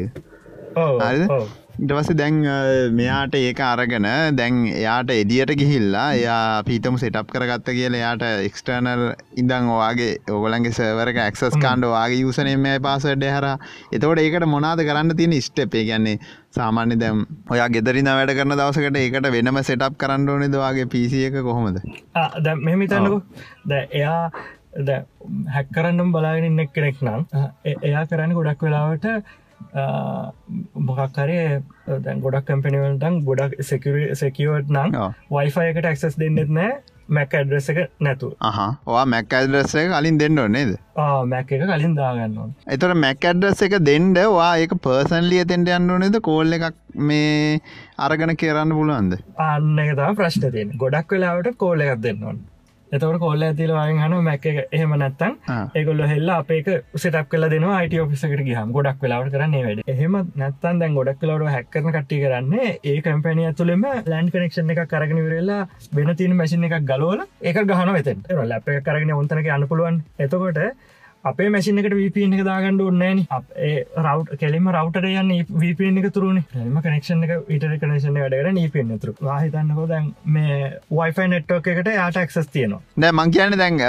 හරිද. 1.06 1.26
ඉටවස 1.78 2.10
දැන් 2.12 2.38
මෙයාට 2.92 3.36
ඒක 3.38 3.60
අරගෙන 3.62 4.06
දැන් 4.36 4.56
එයාට 4.70 5.12
එදියට 5.14 5.52
ගිහිල්ලා 5.54 6.06
එයා 6.14 6.64
පීතම 6.64 6.98
සෙටප් 6.98 7.30
කරගත්ත 7.30 7.70
කියල 7.70 7.94
එයාට 7.94 8.26
එක්ස්ටර්නල් 8.26 9.04
ඉඳං 9.38 9.70
ඔයාගේ 9.70 10.10
ඔගලන්ගේ 10.32 10.74
සවරක 10.74 11.22
ඇක්සස් 11.26 11.58
කාණ්ඩ 11.58 11.90
වාගේ 11.90 12.24
යුසනේම 12.24 12.68
පසඩ 12.82 13.30
හර 13.30 13.48
එතවට 13.94 14.24
ඒකට 14.24 14.48
මොනාද 14.48 14.82
කරන්න 14.82 15.16
තියෙන 15.16 15.38
ස්ටපේ 15.42 15.86
ගැන්නේ 15.86 16.18
සාමාන්‍ය 16.52 16.98
දැම් 16.98 17.24
ඔයා 17.52 17.70
ගෙදරින 17.70 18.12
වැඩ 18.12 18.36
කරන 18.36 18.58
දවසකට 18.58 18.98
ඒකට 18.98 19.32
වෙනම 19.32 19.64
සෙටප් 19.64 20.02
කරන්න 20.02 20.30
ඕනෙද 20.30 20.60
වගේ 20.60 20.90
පිසි 20.90 21.26
එක 21.30 21.42
කොහොමද? 21.44 21.82
දැ 22.42 22.56
මෙමිතන්නකු 22.64 23.22
ද 23.66 23.84
එයා 23.94 24.22
ද 24.82 25.02
හැක් 25.54 25.70
කරන්නම් 25.72 26.10
බලාගෙන 26.12 26.50
ඉන්න 26.52 26.70
කෙනෙක් 26.70 27.04
නම් 27.04 27.28
එයා 27.84 28.08
කරන්න 28.08 28.34
ගොඩක් 28.34 28.66
වෙලාවට 28.66 29.38
මොකක්කරේ 30.90 31.48
දැන් 32.04 32.22
ගොඩක් 32.26 32.46
කම්පනිවල්ටන් 32.52 33.24
ගොඩක් 33.30 33.58
සෙකිවට 33.64 34.70
නම් 34.70 35.02
ඔව්. 35.06 35.18
වයිෆයකට 35.32 35.90
ඇක්සස් 35.92 36.20
දෙන්නෙත් 36.20 36.54
නෑ. 36.60 36.78
මැක් 37.16 37.34
ඇඩ්‍රෙස 37.40 37.70
එක 37.72 37.78
නැතු 38.06 38.30
ඔයා 38.44 39.06
මැක් 39.12 39.34
ඇඩ්‍රස්ස 39.38 39.76
එක 39.82 39.92
කලින් 39.94 40.18
දෙන්න 40.22 40.42
ඕන්නේද 40.44 40.74
මැක් 41.34 41.54
එක 41.58 41.64
කලින් 41.70 41.94
දාගන්නවා 42.00 42.48
එතට 42.76 42.96
මැක් 43.04 43.28
ඇඩ්‍රස් 43.30 43.64
එක 43.68 43.78
දෙන්ඩ 43.90 44.20
වා 44.34 44.50
ඒක 44.64 44.76
පර්සන්ලිය 44.88 45.46
තෙන්ට 45.52 45.72
යන්න 45.78 45.94
ඕනෙද 45.96 46.20
කෝල් 46.28 46.58
එකක් 46.58 46.76
මේ 47.10 47.62
අරගන 47.98 48.36
කරන්න 48.36 48.76
පුළුවන්ද? 48.80 49.18
අන්න 49.48 49.80
එක 49.86 49.96
තම 49.96 50.20
ප්‍රශ්න 50.20 50.52
තියෙන 50.52 50.76
ගොඩක් 50.84 51.16
වෙලාවට 51.16 51.58
කෝල්ල 51.64 51.86
එකක් 51.86 52.04
දෙන්නවන් 52.08 52.44
එතවට 52.92 53.20
කොල්ල 53.20 53.42
ඇතිල 53.44 53.72
වයෙන් 53.76 53.98
හන 54.00 54.14
මැක් 54.24 54.46
එක. 54.46 54.58
එහෙම 54.72 54.94
නැත්තන්. 55.02 55.34
ඒගොල්ල 55.76 56.04
හෙල්ලා 56.12 56.38
අපේක 56.44 56.68
සිටක් 56.96 57.30
කල 57.32 57.48
දෙන 57.50 57.66
අයිට 57.70 57.96
ඔෆිසකට 58.00 58.44
ගහම 58.48 58.72
ගොඩක් 58.72 59.02
වෙලාවට 59.04 59.34
කරන්නේ 59.34 59.64
වැඩ. 59.66 59.82
එහෙම 59.94 60.18
නැත්තන් 60.36 60.80
දැන් 60.82 60.98
ගොඩක් 60.98 61.20
කලවට 61.22 61.54
හැක්කරන 61.56 61.90
කට්ටි 61.90 62.22
කරන්නේ 62.24 62.68
ඒ 62.84 62.98
කම්පැනිය 63.02 63.52
තුළෙම 63.54 63.88
ලෑන් 64.06 64.32
කනෙක්ෂන් 64.32 64.72
එක 64.72 64.84
කරගෙන 64.88 65.20
විරල්ලා 65.20 65.62
වෙන 65.94 66.16
තින 66.16 66.36
මැසින් 66.36 66.64
එකක් 66.64 66.86
ගලෝල 66.86 67.26
ඒක 67.44 67.64
ගහන 67.64 67.94
වෙතට 67.98 68.32
ලැප 68.44 68.70
එක 68.70 68.86
කරගෙන 68.86 69.18
ඔන්තනක 69.18 69.50
අන්න 69.50 69.68
පුළුවන්. 69.68 70.04
එතකොට 70.20 70.64
අපේ 71.24 71.50
මැසින් 71.50 71.80
එකට 71.82 71.96
වපන් 71.98 72.36
එක 72.38 72.44
දාගන්නඩ 72.48 72.84
ඔන්නෑන 72.84 73.22
රව් 74.04 74.38
කෙලිම 74.42 74.70
රවට 74.72 75.10
යන්න 75.12 75.32
වපන් 75.62 76.00
එක 76.02 76.08
තුරුණ 76.16 76.40
එම 76.40 76.78
කනෙක්ෂන් 76.86 77.26
එක 77.28 77.52
ඉට 77.56 77.66
කනේෂන 77.84 78.20
වැඩට 78.22 78.54
නීපෙන් 78.58 78.94
තුර. 79.00 79.14
වාහිතන්නකෝ 79.22 79.88
දැන් 79.92 80.12
මේ 80.36 80.60
වයිෆයි 80.92 81.28
නෙට්ෝක 81.34 81.70
එකට 81.74 81.92
යාට 81.94 82.20
එක්සස් 82.24 82.52
තියනවා. 82.56 82.82
දැ 82.98 83.12
මං 83.12 83.34
කියන 83.38 83.58
දැන් 83.64 83.82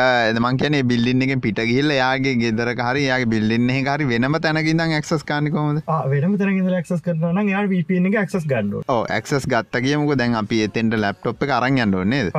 මං 0.42 0.60
කියන 0.62 0.78
බිල්ලින්න 0.92 1.26
එක 1.28 1.34
පිට 1.46 1.62
ගිල්ල 1.72 1.94
යාගේ 1.96 2.34
ගෙදර 2.42 2.72
හරි 2.80 3.06
යාගේ 3.06 3.32
බිල්ලින්න 3.34 3.74
හරි 3.90 4.08
වෙනම 4.12 4.40
තැනකින් 4.46 4.84
ඇක්සස් 4.88 5.26
කානිකොමද 5.32 5.84
වෙනම 6.14 6.38
තරග 6.38 6.82
ක්සස් 6.82 7.04
කරන 7.04 7.52
යා 7.54 7.64
වපන් 7.74 8.10
එක 8.12 8.18
ක්සස් 8.24 8.48
ගන්නඩ 8.48 8.94
ඕ 8.96 9.00
ඇක්සස් 9.18 9.46
ගත්ත 9.46 9.84
කියමුක 9.86 10.16
දැන් 10.18 10.38
අපි 10.42 10.62
එතෙන්ට 10.68 10.98
ලැප්ටොප් 10.98 11.46
අරන් 11.50 11.78
යන්න 11.84 11.94
ඕනේද 11.94 12.32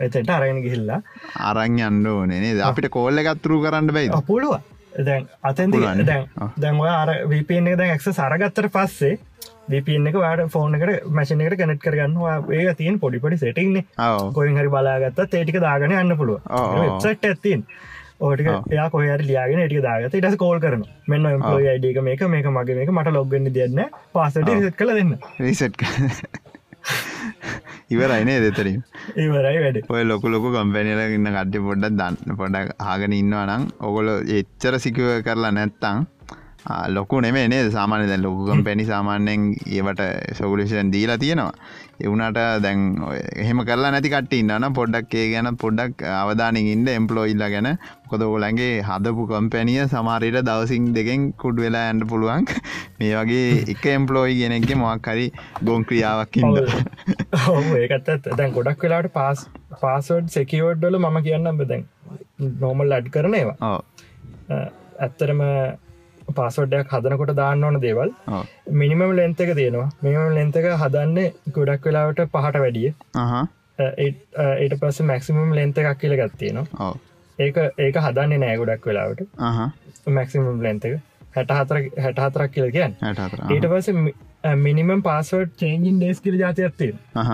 එතට 0.00 0.30
අරගෙන 0.30 0.62
ගිහිල්ලා. 0.64 1.00
අරං 1.50 1.78
යන්න 1.78 2.06
ඕනේ 2.06 2.40
නේද? 2.40 2.60
අපිට 2.64 2.88
කෝල්ල 2.92 3.20
එකත්තුරු 3.22 3.60
කරන්න 3.64 3.92
බයිද 3.94 4.14
පුළුව 4.22 4.60
දැන් 4.98 5.28
පුළුවන්. 5.70 6.04
දැන්. 6.04 6.28
දැන් 6.56 6.80
අර 6.92 7.10
වපන් 7.26 7.68
එක 7.68 7.78
දැන් 7.78 7.94
එක්ස 7.94 8.08
සරගත්තර 8.10 8.68
පස්සේ 8.68 9.18
වපන් 9.68 10.10
එක 10.10 10.16
වාට 10.16 10.42
ෆෝන් 10.48 10.74
එකට 10.74 11.06
මැසින 11.10 11.40
එකට 11.40 11.60
කනෙට් 11.60 11.82
කරගන්නවා 11.84 12.34
ඒ 12.52 12.74
තියන් 12.74 12.98
පොඩිපොඩි 12.98 13.38
සෙටින්නේ 13.38 13.86
ඔව් 14.00 14.32
කොයින් 14.34 14.58
හරි 14.58 14.68
බලාගත්ත 14.68 15.24
ඒටික 15.30 15.60
දාගෙන 15.60 15.94
යන්න 15.94 16.16
පුළුව. 16.16 16.42
වෙබ්සට් 16.76 17.24
ඇත්තින් 17.24 17.64
ඕටික 18.20 18.50
එයා 18.70 18.90
කොහර 18.90 19.22
ලියගෙන 19.22 19.64
ටික 19.64 19.82
දාගත 19.82 20.14
ඉටස 20.14 20.36
කෝල් 20.36 20.60
කරන 20.60 20.86
මෙන්න 21.06 21.32
එම්පලෝය 21.32 21.70
අයිඩක 21.72 22.02
මේක 22.02 22.26
මේක 22.28 22.50
මගේ 22.50 22.78
මේක 22.80 22.94
මට 22.96 23.16
ලොග්ගන්න 23.16 23.52
දෙන්න 23.54 23.84
පාසට 24.12 24.42
රිසට් 24.44 24.76
කළ 24.76 24.96
දෙන්න. 24.98 25.18
රිසට් 25.40 26.48
ඉවරයිනේ 27.92 28.38
දෙතරින් 28.44 28.78
ඒවරයි 29.16 29.58
වැඩ. 29.64 29.78
ඔය 29.88 30.02
ලොක 30.04 30.24
ලොක 30.24 30.46
කම්පැනිල 30.54 31.00
ඉන්න 31.16 31.28
කට්ටි 31.28 31.64
පොඩ්ඩක් 31.66 31.98
දන්න 31.98 32.38
පොඩක් 32.40 32.72
ආගෙන 32.86 33.12
ඉන්නවා 33.12 33.44
නම් 33.48 33.68
ඔගොල 33.80 34.08
එච්චර 34.38 34.78
සිකුව 34.78 35.10
කරලා 35.26 35.52
නැත්තං 35.52 36.06
ලොකු 36.88 37.20
නෙමේ 37.20 37.48
නේ 37.48 37.60
සාමාන්‍ය 37.70 38.06
දැන් 38.08 38.22
ලොකු 38.22 38.46
කම්පැනි 38.48 38.84
සාමාන්‍යයෙන් 38.84 39.44
ඒවට 39.76 40.00
සොගුලේෂන් 40.38 40.90
දීලා 40.92 41.18
තියෙනවා. 41.18 41.52
එවුනට 42.00 42.38
දැන් 42.64 42.80
එහෙම 43.36 43.58
කරලා 43.68 43.90
නැති 43.94 44.10
කට 44.10 44.32
ඉන්නන 44.40 44.66
පොඩ්ඩක් 44.78 45.14
ඒ 45.14 45.26
ගැන 45.32 45.56
පොඩ්ඩක් 45.56 46.04
අවධානින් 46.16 46.68
ඉන්න 46.74 46.88
එම්පලෝයිල්ල 46.94 47.44
ගැන. 47.54 47.68
කොද 48.10 48.22
ඔලන්ගේ 48.26 48.82
හදපු 48.82 49.26
කම්පැනිය 49.32 49.86
සමාරයට 49.88 50.40
දවසිං 50.48 50.88
දෙකෙන් 50.94 51.26
කුඩ් 51.42 51.60
වෙලා 51.64 51.84
ඇන්ඩ 51.88 52.06
පුළුවන්. 52.12 52.46
මේ 52.98 53.12
වගේ 53.16 53.44
එක 53.74 53.86
එම්පලෝයි 53.96 54.38
ගෙනෙක්ගේ 54.42 54.76
මොක් 54.76 55.10
හරි 55.14 55.26
ගොන් 55.64 55.84
ක්‍රියාවක් 55.84 56.36
ඉන්න. 56.36 56.56
ඒකත්. 57.82 58.10
දැන් 58.36 58.52
ගොඩක් 58.52 58.82
වෙලාට 58.82 59.12
පාස් 59.12 59.46
පාසෝඩ් 59.80 60.28
සෙකවෝඩ්ඩල 60.30 60.98
මම 60.98 61.22
කියන්න 61.22 61.52
බදැන් 61.60 61.86
නෝමල් 62.60 62.92
අඩ් 62.92 63.08
කරන 63.10 63.34
ඒවා. 63.34 63.56
ඕ 63.62 63.80
අ, 64.50 64.66
ඇත්තරම 65.00 65.40
පාසොඩ්ඩයක් 66.32 66.94
හදනකොට 66.94 67.34
දාන්න 67.36 67.64
ඕන 67.64 67.80
දේවල්. 67.82 68.10
මිනිමම් 68.74 69.14
ලෙන්තක 69.16 69.54
තියෙනවා. 69.54 69.88
මෙම 70.02 70.34
ලෙන්තක 70.38 70.66
හදන්නේ 70.82 71.28
ගොඩක් 71.52 71.86
වෙලාවට 71.86 72.24
පහට 72.34 72.64
වැඩිය. 72.64 72.90
ඒට 74.58 74.74
පස්ස 74.80 75.06
මැක්සිමම් 75.12 75.54
ලෙන්ත 75.54 75.78
එකක් 75.78 76.00
කියල 76.00 76.16
ගත්තියනවා 76.16 76.66
ඕ 76.80 76.96
ඒක 77.38 77.60
ඒක 77.78 78.00
හදන්නේ 78.06 78.42
නෑ 78.42 78.56
ගොඩක් 78.56 78.86
වෙලාවට. 78.86 79.22
මැක්සිමම් 80.08 80.66
ලෙන්තක 80.66 80.98
හැට 81.36 81.54
හතර 81.58 81.78
හැට 82.04 82.20
හතරක් 82.20 82.52
කියල 82.56 82.68
කියන්න. 82.76 82.98
ඊට 83.50 83.66
පස 83.72 83.88
මිනිමම් 84.58 85.02
පාසෝඩ් 85.02 85.56
චේන්ජින් 85.56 85.98
ඩේස් 86.00 86.20
කිර 86.20 86.36
ජාතියත්තිය 86.42 86.92
අහ 87.14 87.32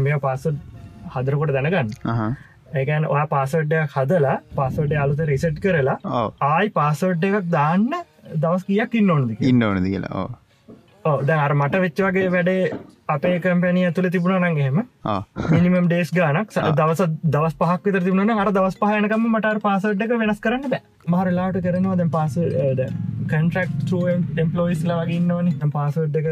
මෙ 0.00 0.18
පාසොඩ් 0.20 0.58
හදරකොට 1.14 1.54
දැනගන්න. 1.56 1.94
ඒකන් 2.74 3.06
ඔයා 3.06 3.26
පාසොඩ්ඩයක් 3.26 3.94
හදලා 3.96 4.38
පාසොඩ්ඩ 4.56 4.98
අලුත 5.04 5.22
රිසට් 5.30 5.60
කරලා 5.64 5.98
ආයි 6.48 6.74
පාසොඩ් 6.80 7.28
එකක් 7.28 7.50
දාන්න 7.50 7.88
දවස් 8.34 8.64
කියක් 8.64 8.94
ඉන්න 8.94 9.10
ඕනද 9.10 9.36
ඉන්න 9.42 9.62
ඕනද 9.62 9.86
කියලා 9.86 10.24
ඕ 11.04 11.16
දැ 11.22 11.38
අර 11.38 11.54
මට 11.54 11.80
වෙච්චවගේ 11.80 12.30
වැඩේ 12.30 12.62
අපේ 13.08 13.38
කම්පැනිය 13.40 13.92
තුළ 13.92 14.08
තිබුණ 14.10 14.46
නගේම 14.48 14.78
මිනිමම් 15.50 15.88
ඩේස් 15.88 16.12
ගානක් 16.12 16.54
දවස 16.72 17.02
දවස් 17.26 17.56
පහක් 17.60 17.80
විතර 17.86 18.04
තිබුණ 18.04 18.30
අර 18.36 18.50
දවස් 18.50 18.76
පහයනකම 18.76 19.26
මට 19.30 19.62
පාසට් 19.62 20.04
එක 20.06 20.14
වෙනස් 20.14 20.40
කරන්න 20.40 20.70
බෑ. 20.70 20.82
මහරලාට 21.06 21.58
කරනවා 21.64 21.96
දැන් 21.96 22.10
පාස 22.10 22.38
කන්ට්‍රක් 23.32 23.70
එම්පලෝයිස්ල 24.38 24.92
වගේ 24.92 25.18
ඉන්නවන. 25.18 25.70
පාසට් 25.72 26.16
එක 26.20 26.28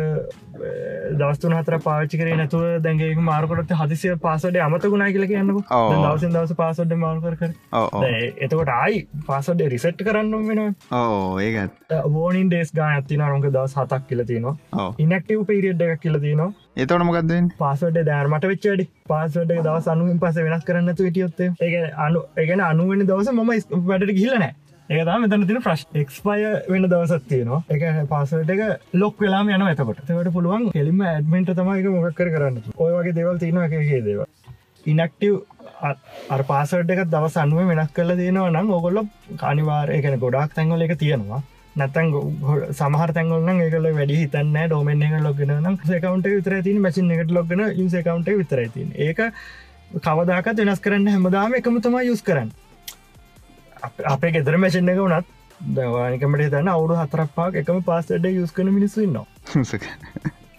දස්තුන 1.14 1.56
හතර 1.58 1.78
පාච්චි 1.84 2.20
කරේ 2.20 2.36
නැතුව 2.36 2.64
දැන්ගේ 2.82 3.12
මාරකට 3.22 3.74
හදිසිය 3.82 4.16
පාසට 4.18 4.58
අමත 4.58 4.86
ගුණා 4.86 5.10
කියල 5.10 5.26
කියන්නක. 5.26 5.60
ඔව්. 5.70 5.92
දවසින් 6.04 6.34
දවස 6.34 6.56
පාසොඩ්ඩ 6.56 6.96
මාර්කර 6.96 7.36
කර 7.36 7.50
එතකොට 8.40 8.72
ආයි 8.76 9.04
පාසොඩ්ඩ 9.28 9.72
රිසට් 9.74 10.04
කරන්න 10.08 10.48
වෙන 10.48 10.62
ඒකත් 11.42 11.96
වෝනින් 12.16 12.48
ඩේස් 12.48 12.72
ගාන 12.72 12.96
ඇතින 12.96 13.24
රුක 13.28 13.48
දවස් 13.48 13.78
හතක් 13.78 14.02
කියල 14.08 14.24
තිනවා 14.24 14.56
ඕ. 14.74 14.90
ඉනක්ටව 14.98 15.46
පිරිියඩ් 15.46 15.88
එකක් 15.88 16.02
කියල 16.02 16.20
තිනවා 16.20 16.50
එතවට 16.76 17.04
මොකක්දෙන් 17.04 17.48
පාසට 17.56 17.96
දෑර්මට 18.00 18.44
වෙච්චඩි 18.46 18.84
පාසට 19.06 19.40
දවස් 19.48 19.88
අනුවෙන් 19.92 20.20
පස 20.20 20.38
වෙනස් 20.40 20.62
කරන්නතු 20.64 21.04
විටියොත්තේ 21.06 21.48
ඒ 21.60 21.82
අනු 22.00 22.22
ඒගෙන 22.36 22.62
අනුවෙන 22.62 23.02
දවස 23.06 23.28
ම 23.30 23.42
වැඩට 23.84 24.14
ගිල්ලනෑ 24.14 24.54
ඒකතා 24.88 25.18
මෙතන 25.18 25.44
තින 25.46 25.60
ප්‍රශ් 25.60 25.84
එක්ස්පය 25.94 26.38
වෙන 26.68 26.86
දවසත් 26.86 27.28
තියනවා. 27.28 27.60
එක 27.68 28.08
පාසට 28.08 28.50
එක 28.50 28.62
ලොක් 28.94 29.20
වෙලාම 29.20 29.50
යන 29.50 29.62
ඇතකොට 29.62 30.00
තවට 30.02 30.32
පුළුවන් 30.32 30.66
කෙලිම 30.70 31.04
ඇඩමෙන්ට 31.04 31.52
තමයික 31.52 31.90
මොකක්කර 31.90 32.32
කරන්න 32.32 32.58
ඔය 32.78 32.90
වගේ 32.92 33.16
දෙවල් 33.18 33.38
තියන 33.38 33.60
එක 33.60 33.78
දේව 34.02 34.24
ඉනක්ටව් 34.86 35.40
අර 36.30 36.46
පාසට 36.46 36.96
එක 36.96 37.04
දවස් 37.06 37.36
අනුව 37.38 37.68
වෙනස් 37.68 37.92
කල 37.92 38.16
තියෙනවා 38.16 38.50
නම් 38.50 38.72
ඔගොල්ල 38.72 39.04
කනිවාර 39.38 39.92
එකන 39.92 40.18
ගොඩක් 40.18 40.56
තැන්ගොල 40.56 40.88
එක 40.88 40.96
තියෙනවා. 40.98 41.44
නැතන් 41.76 42.08
සමහර 42.72 43.12
තැන්ගොල්න 43.12 43.48
ඒකල 43.56 43.86
වැඩි 43.90 44.16
හිතන්න 44.16 44.56
ඩෝමෙන් 44.64 45.02
එක 45.02 45.14
ලොගෙන 45.20 45.52
නම් 45.56 45.76
සකවන්ට 45.82 46.26
විතර 46.28 46.56
තින 46.62 46.80
මසින් 46.80 47.10
එකට 47.10 47.30
ලොගෙන 47.30 47.62
ඉන්සකවන්ට 47.74 48.28
විතර 48.38 48.60
තින් 48.70 48.90
ඒක 48.98 49.20
කවදාකත් 50.00 50.58
වෙනස් 50.60 50.80
කරන්න 50.80 51.08
හැමදාම 51.08 51.54
එකම 51.54 51.78
තමයි 51.80 52.06
යුස් 52.06 52.22
කරන්න. 52.22 52.50
අප- 53.82 54.32
ගෙදර 54.32 54.56
මැසින් 54.56 54.88
එක 54.88 54.98
වනත් 54.98 55.26
දවානිකමට 55.70 56.50
තන්න 56.50 56.68
අවුඩු 56.68 56.94
හතරක්පාක් 56.96 57.54
එකම 57.56 57.80
පාසට 57.82 58.24
යුස් 58.30 58.52
කන 58.52 58.70
මිනිස්සුන්නවා 58.70 59.26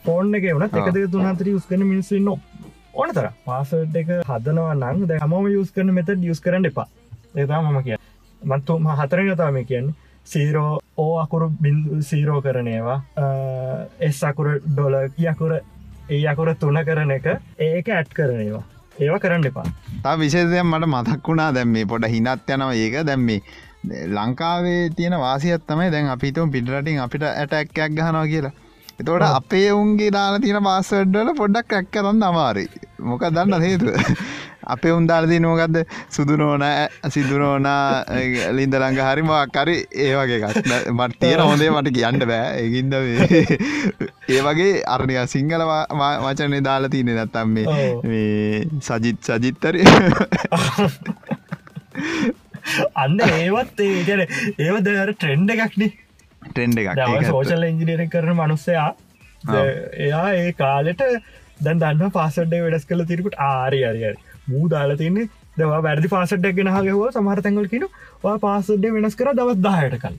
ෆෝන් 0.05 0.35
එක 0.35 0.45
වනත් 0.51 0.75
එකද 0.81 0.99
තුනතර 1.11 1.47
යුස් 1.47 1.65
කන 1.65 1.85
මිනිස්සුන්න 1.85 2.29
ඕන 2.93 3.09
තර 3.11 3.29
පාසට් 3.45 3.95
එක 3.95 4.09
හදනවා 4.27 4.73
නං 4.75 5.05
ද 5.07 5.19
හම 5.19 5.33
යුස් 5.49 5.71
කරන 5.71 5.93
මෙත 5.93 6.09
යුස් 6.21 6.39
කරන්න 6.39 6.65
එපා. 6.65 6.87
ඒතා 7.35 7.61
මම 7.61 7.83
කිය 7.83 7.97
මත්තු 8.41 8.77
හතර 8.95 9.19
යතාම 9.25 9.57
කියන්න 9.65 9.93
සීරෝ 10.25 10.71
ඕ 10.97 11.13
අකුරු 11.19 11.49
බින්දු 11.61 12.01
සීරෝ 12.09 12.41
කරනේවා 12.41 12.99
එස් 14.01 14.23
අකුර 14.23 14.49
ඩොල 14.67 14.95
යකුර 15.25 15.53
ඒ 16.09 16.21
අකුර 16.27 16.55
තුන 16.55 16.79
කරන 16.85 17.11
එක 17.17 17.27
ඒක 17.59 17.89
ඇට් 17.89 18.13
කරනවා 18.13 18.63
ඒවා. 18.99 19.19
කරන්න 19.19 19.45
එපා. 19.45 19.65
තා 20.03 20.15
විශේෂයක් 20.17 20.63
මට 20.63 20.87
මතක් 20.87 21.27
වුණා 21.27 21.51
දැම් 21.51 21.71
මේ 21.75 21.85
පොඩ 21.85 22.05
හිනත් 22.07 22.51
යනව 22.55 22.73
ඒක. 22.73 22.97
දැම්මේ 23.05 23.39
ලංකාවේ 24.09 24.89
තියෙන 24.97 25.19
වාසියත් 25.19 25.65
තමයි 25.67 25.91
දැන් 25.91 26.09
අපිතුම් 26.09 26.51
පිටරටින් 26.51 26.99
අපිට 26.99 27.23
ඇටැක්කයක් 27.23 27.97
ගහනවා 27.97 28.27
කියලා. 28.27 28.53
එතෝට 28.99 29.25
අපේ 29.29 29.71
උන්ගේ 29.73 30.11
දාලා 30.11 30.39
තියෙන 30.39 30.63
පාසඩ්ඩල 30.63 31.33
පොඩ්ඩක් 31.37 31.73
ඇක් 31.73 31.87
කරන්න 31.91 32.23
අමාරි 32.29 32.65
මොක 32.99 33.23
දන්න 33.35 33.65
හේතුව 33.65 33.95
අපේ 34.65 34.91
උන්දාලදී 34.91 35.39
නෝකක්ද 35.39 35.77
සුදුනෝන 36.09 36.63
සිදුනෝනා 37.09 38.03
ලින්දලංග 38.51 38.99
හරි 39.01 39.23
මක්කරි 39.23 39.75
ඒ 39.97 40.11
වගේ 40.15 40.39
මට 40.91 41.19
තියෙන 41.19 41.41
හොඳේ 41.41 41.71
මට 41.71 41.93
කියන්න 41.97 42.27
බෑ. 42.27 42.47
ඒගින්ද 42.57 42.93
ඒ 44.33 44.41
වගේ 44.41 44.73
අරණය 44.87 45.15
සිංහල 45.27 45.63
වචනේ 46.25 46.63
දාලා 46.63 46.89
තියනෙ 46.89 47.13
නැත්තම් 47.15 47.49
මේ 47.53 48.65
සජිත් 48.81 49.19
සජිත්තරය 49.23 49.81
අන්න 52.95 53.19
ඒවත් 53.21 53.79
ඒකන 53.81 54.21
ඒව 54.59 54.75
දර 54.81 55.13
ට්‍රෙන්ඩ 55.13 55.55
එකක්නේ. 55.55 55.91
ට්‍රෙන්ඩ 56.45 56.77
එකක්. 56.79 56.99
සෝෂල් 57.29 57.63
ඉංජිනීර 57.69 58.05
කරන 58.09 58.35
මනුස්සයා 58.35 58.89
එයා 59.99 60.27
ඒ 60.33 60.51
කාලෙට 60.53 61.01
දැන් 61.61 61.81
දන්න 61.81 62.11
පාසඩ්ඩ 62.11 62.63
වෙඩස් 62.65 62.87
කළ 62.89 63.05
තිරකුට 63.05 63.35
ආරි 63.47 63.83
අරිය 63.85 64.13
මූ 64.47 64.65
දාලා 64.69 64.97
තින්නේ. 64.97 65.29
දවා 65.57 65.79
වැරදි 65.85 66.09
පාසට්ඩක් 66.09 66.55
ගෙන 66.57 66.69
හගහව 66.69 67.09
සමහරතැඟල් 67.11 67.67
කියන 67.71 67.87
පාසඩ්ඩ 68.43 68.93
වෙනස් 68.95 69.15
කර 69.15 69.33
දවත් 69.33 69.61
දාහයට 69.61 69.97
කල් 70.01 70.15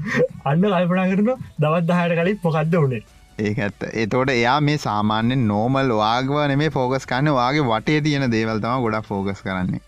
අන්න 0.50 0.64
ලල්පනා 0.66 1.08
කරන 1.10 1.30
දවත් 1.60 1.84
දාහයට 1.86 2.16
කලින් 2.18 2.40
මොකක්ද 2.42 2.76
වනේ. 2.78 3.02
ඒත් 3.40 3.86
එතෝට 3.96 4.30
එයා 4.30 4.58
මේ 4.62 4.80
සාමාන්‍යෙන් 4.80 5.46
නෝමල් 5.46 5.94
වාගව 5.96 6.34
නෙමේ 6.48 6.70
ෆෝගස් 6.70 7.06
කන්න 7.06 7.32
වගේ 7.32 7.68
වටේ 7.68 8.00
තියෙන 8.00 8.28
දේවල්තම 8.30 8.84
ගොඩක් 8.84 9.08
ෆෝගස් 9.08 9.42
කරන්නේ. 9.42 9.82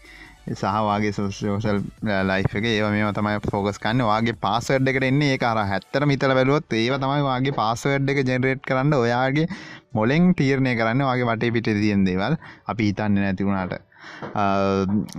සහවාගේ 0.53 1.12
සෝෂල් 1.12 1.78
ලයි් 2.22 2.45
එක 2.51 2.64
ඒ 2.64 2.91
මේ 2.91 3.12
තමයි 3.14 3.39
ෆෝගස් 3.47 3.78
කන්න 3.78 4.05
වගේ 4.05 4.37
පාසඩ් 4.41 4.91
එකට 4.91 5.07
එන්නේ 5.09 5.30
ඒ 5.32 5.45
අර 5.45 5.61
හැත්තර 5.66 6.07
මිතල 6.07 6.35
බැලුවොත් 6.35 6.74
ඒ 6.74 6.99
තමයි 6.99 7.22
වගේ 7.24 7.55
පාසවඩ් 7.55 8.11
එක 8.11 8.20
ජෙනරේට් 8.24 8.62
කරන්න 8.62 8.97
ඔයාගේ 8.97 9.47
මොලෙන් 9.95 10.30
තීරණය 10.34 10.76
කරන්න 10.76 11.09
වගේ 11.09 11.28
වටේ 11.30 11.57
පිට 11.57 11.74
තියෙන් 11.76 12.07
දේවල් 12.07 12.38
අපි 12.66 12.88
හිතන්න 12.90 13.20
නැතිවුණට 13.20 13.82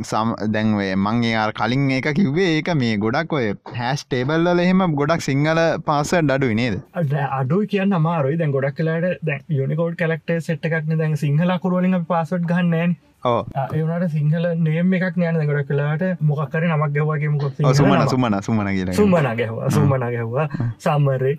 සම් 0.03 0.33
දැන්වේ 0.53 0.95
මංගේ 0.97 1.35
අර 1.43 1.51
කලින් 1.53 1.85
ඒක 1.91 2.09
කිව්වේ 2.19 2.49
ඒක 2.51 2.69
මේ 2.81 2.97
ගොඩක් 2.97 3.33
ඔය 3.33 3.47
හැස් 3.79 4.03
ටේබල්ල 4.05 4.51
එහෙම 4.55 4.83
ගොඩක් 4.99 5.25
සිංහල 5.27 5.61
පාස 5.85 6.11
ඩඩු 6.13 6.51
නේද? 6.53 6.77
අඩු 7.39 7.57
කියන්න 7.71 7.97
අමාරුයි. 7.99 8.37
දැන් 8.37 8.55
ගොඩක් 8.57 8.77
කලාට 8.79 9.25
දැ 9.29 9.39
යුනිකෝඩ් 9.51 9.97
කලක්ට 9.97 10.37
සෙට් 10.41 10.69
එකක්න 10.69 11.01
දැන් 11.01 11.17
සිංහල 11.17 11.57
කුරුවලින් 11.65 11.99
පාසට් 12.05 12.47
ගන්නෑන් 12.51 12.95
ඒනට 13.25 14.07
සිංහල 14.11 14.45
නේම 14.59 14.93
එකක් 14.93 15.17
නෑන 15.17 15.41
ගොඩ 15.49 15.67
කලාට 15.69 16.03
මොකක්කර 16.21 16.67
නමක් 16.67 16.91
ගැවගේ 16.97 17.33
මොක 17.33 17.45
සුමන 17.73 18.07
සුමන 18.07 18.41
සුමන 18.41 18.69
සුමන 18.93 19.29
ගැහවා. 19.41 19.69
සුමන 19.71 20.07
ගැහ්වා. 20.07 20.47
සම්මරේ 20.79 21.37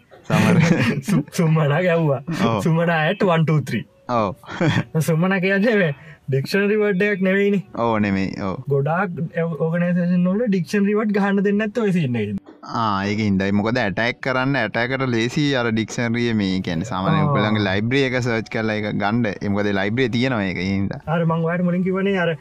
සුම්මන 1.32 1.76
ගැව්වා. 1.78 2.22
සුමන 2.62 2.90
ඇට 2.90 3.22
123 3.24 3.84
ඕ 4.10 5.00
සුමන 5.02 5.34
කියන්නේ 5.44 5.92
ඩික්ෂනරි 6.26 6.76
වඩ්ඩයක් 6.80 7.20
නෙවෙයිනි. 7.22 7.58
ඕ 7.78 7.98
නෙමේ 7.98 8.26
ඕ 8.42 8.54
ගොඩක් 8.68 9.38
ඕගනසන් 9.60 10.14
නොල 10.22 10.42
ඩික්ෂන් 10.44 10.88
රිවට 10.88 11.14
ගහන්න 11.16 11.42
දෙන්නත් 11.46 11.78
ඔසින්න 11.78 12.18
ඒක 12.18 13.20
ඉන්දයි 13.20 13.52
මොකද 13.52 13.78
ඇටැක් 13.78 14.20
කරන්න 14.20 14.60
ඇටකට 14.60 15.06
ලේසි 15.08 15.46
අර 15.54 15.70
ඩික්ෂනරිය 15.70 16.34
මේ 16.34 16.60
කැන 16.60 16.84
සාමනය 16.84 17.16
උපලගේ 17.22 17.64
ලයිබ්‍රිය 17.68 18.04
එක 18.08 18.18
සර්ච් 18.20 18.50
කරලා 18.50 18.78
එක 18.80 18.88
ගණ්ඩ 18.94 19.48
එමකද 19.48 19.72
ලයිබ්‍රිය 19.80 20.08
තියෙනවා 20.10 20.48
එක 20.52 20.62
හිද 20.62 20.96
අර 21.16 21.20
මංවාට 21.24 21.66
මුලින් 21.68 21.86
කිවනේ 21.86 22.18
අර 22.24 22.32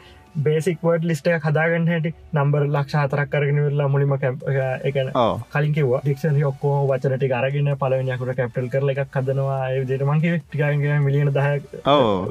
බේසික් 0.44 0.82
වඩ 0.84 1.08
ලිස්ට 1.10 1.28
හදාගන්න 1.46 1.88
හැට 1.92 2.08
නම්බර් 2.36 2.66
ලක්ෂ 2.68 2.96
හතරක් 3.02 3.30
කරගෙන 3.34 3.62
වෙල්ලා 3.66 3.88
මුලිම 3.88 4.14
එක 4.16 4.98
කලින් 5.54 5.74
කිව 5.78 5.92
ඩික්ෂන් 6.04 6.42
ඔක්කෝ 6.52 6.76
වචනට 6.90 7.32
අරගෙන 7.40 7.72
පලවනයකුට 7.82 8.36
කැප්ටල් 8.40 8.70
කරල 8.74 8.94
එකක් 8.94 9.16
හදනවා. 9.16 9.60
ජෙටමන්ගේ 9.90 10.38
ටිකගේ 10.42 11.00
මිලියන 11.08 11.34
දහ 11.38 11.48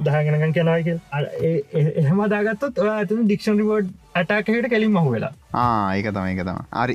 දහගෙනගන් 0.06 0.56
කෙනවාක 0.58 0.88
එහෙම 2.00 2.24
දාගත්තත් 2.34 2.82
ඇතුන 2.86 3.24
ඩික්ෂන් 3.24 3.60
රිවඩ් 3.62 3.92
ඇටකයට 4.14 4.68
කෙලින් 4.70 4.92
මහු 4.94 5.10
වෙලා 5.12 5.32
ඒක 5.94 6.06
තම 6.06 6.26
එක 6.26 6.40
තම 6.40 6.58
අරි 6.72 6.94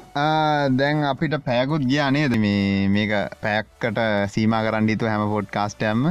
දැන් 0.80 1.02
අපිට 1.04 1.36
පෑකුත් 1.48 1.84
ගිය 1.90 2.00
නේද? 2.12 2.34
මේ 2.44 2.88
මේක 2.90 3.12
පැයක්කට 3.44 4.00
සීම 4.34 4.54
කරන්ඩිතු 4.66 5.08
හැම 5.08 5.24
පොඩ් 5.34 5.50
කාස්ටයම්ම 5.56 6.06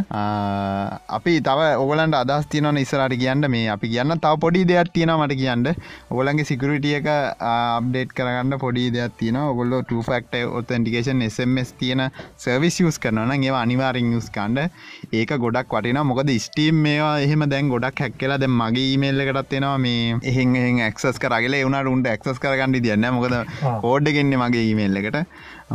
අපි 1.16 1.34
තව 1.48 1.68
ඔගලන්ට 1.84 2.18
අදස් 2.20 2.48
තියනවන 2.52 2.80
ඉස්සරට 2.82 3.16
කියන්න. 3.22 3.44
මේ 3.48 3.68
අපි 3.74 3.90
කියන්න 3.94 4.16
තව 4.16 4.34
පොඩි 4.44 4.64
දෙයක් 4.64 4.92
තියෙන 4.92 5.12
මට 5.14 5.38
කියන්න. 5.40 5.66
ඔගලන්ගේ 6.10 6.48
සිකරටිය 6.50 6.94
එක 7.00 7.08
අප්ඩේට් 7.52 8.12
කරගන්න 8.12 8.58
පොඩි 8.58 8.84
දෙයක් 8.90 9.16
තියෙන 9.20 9.40
ඔගොල්ල 9.44 9.78
ටෆක්ට 9.80 10.38
ඔතන්ටිකේෂන් 10.60 11.24
SMS 11.28 11.72
තියෙන 11.80 12.04
සර්විස් 12.36 12.80
යස් 12.82 13.00
කරනන 13.00 13.34
ඒ 13.38 13.54
අනිවාරෙන් 13.62 14.12
යස් 14.20 14.30
කන්ඩ 14.30 14.68
ඒක 15.12 15.36
ගොඩක් 15.38 15.72
වටින 15.72 16.02
මොකද 16.12 16.34
ස්ටීම් 16.38 16.84
මේවා 16.84 17.16
එහෙම 17.24 17.48
දැන් 17.48 17.68
ගොඩක් 17.68 18.04
හැක්කලා 18.06 18.38
දැ 18.38 18.52
මගේ 18.52 18.86
ඊමේල්ල 18.92 19.26
එකටත් 19.26 19.52
තියෙනවා 19.54 19.78
මේ 19.78 20.20
එහෙන් 20.22 20.56
එහෙ 20.56 20.72
එක්සස් 20.98 21.20
කරගල 21.22 21.54
එවුණට 21.54 21.90
උන්ට 21.90 22.08
එක්සස් 22.10 22.40
කරගන්නඩි 22.42 22.80
තියන්න 22.86 23.06
මොකද 23.14 23.34
කෝඩ් 23.82 24.10
ගෙන්න්නේ 24.16 24.40
මගේ 24.42 24.64
ඊමේල් 24.68 25.00
එකට. 25.00 25.18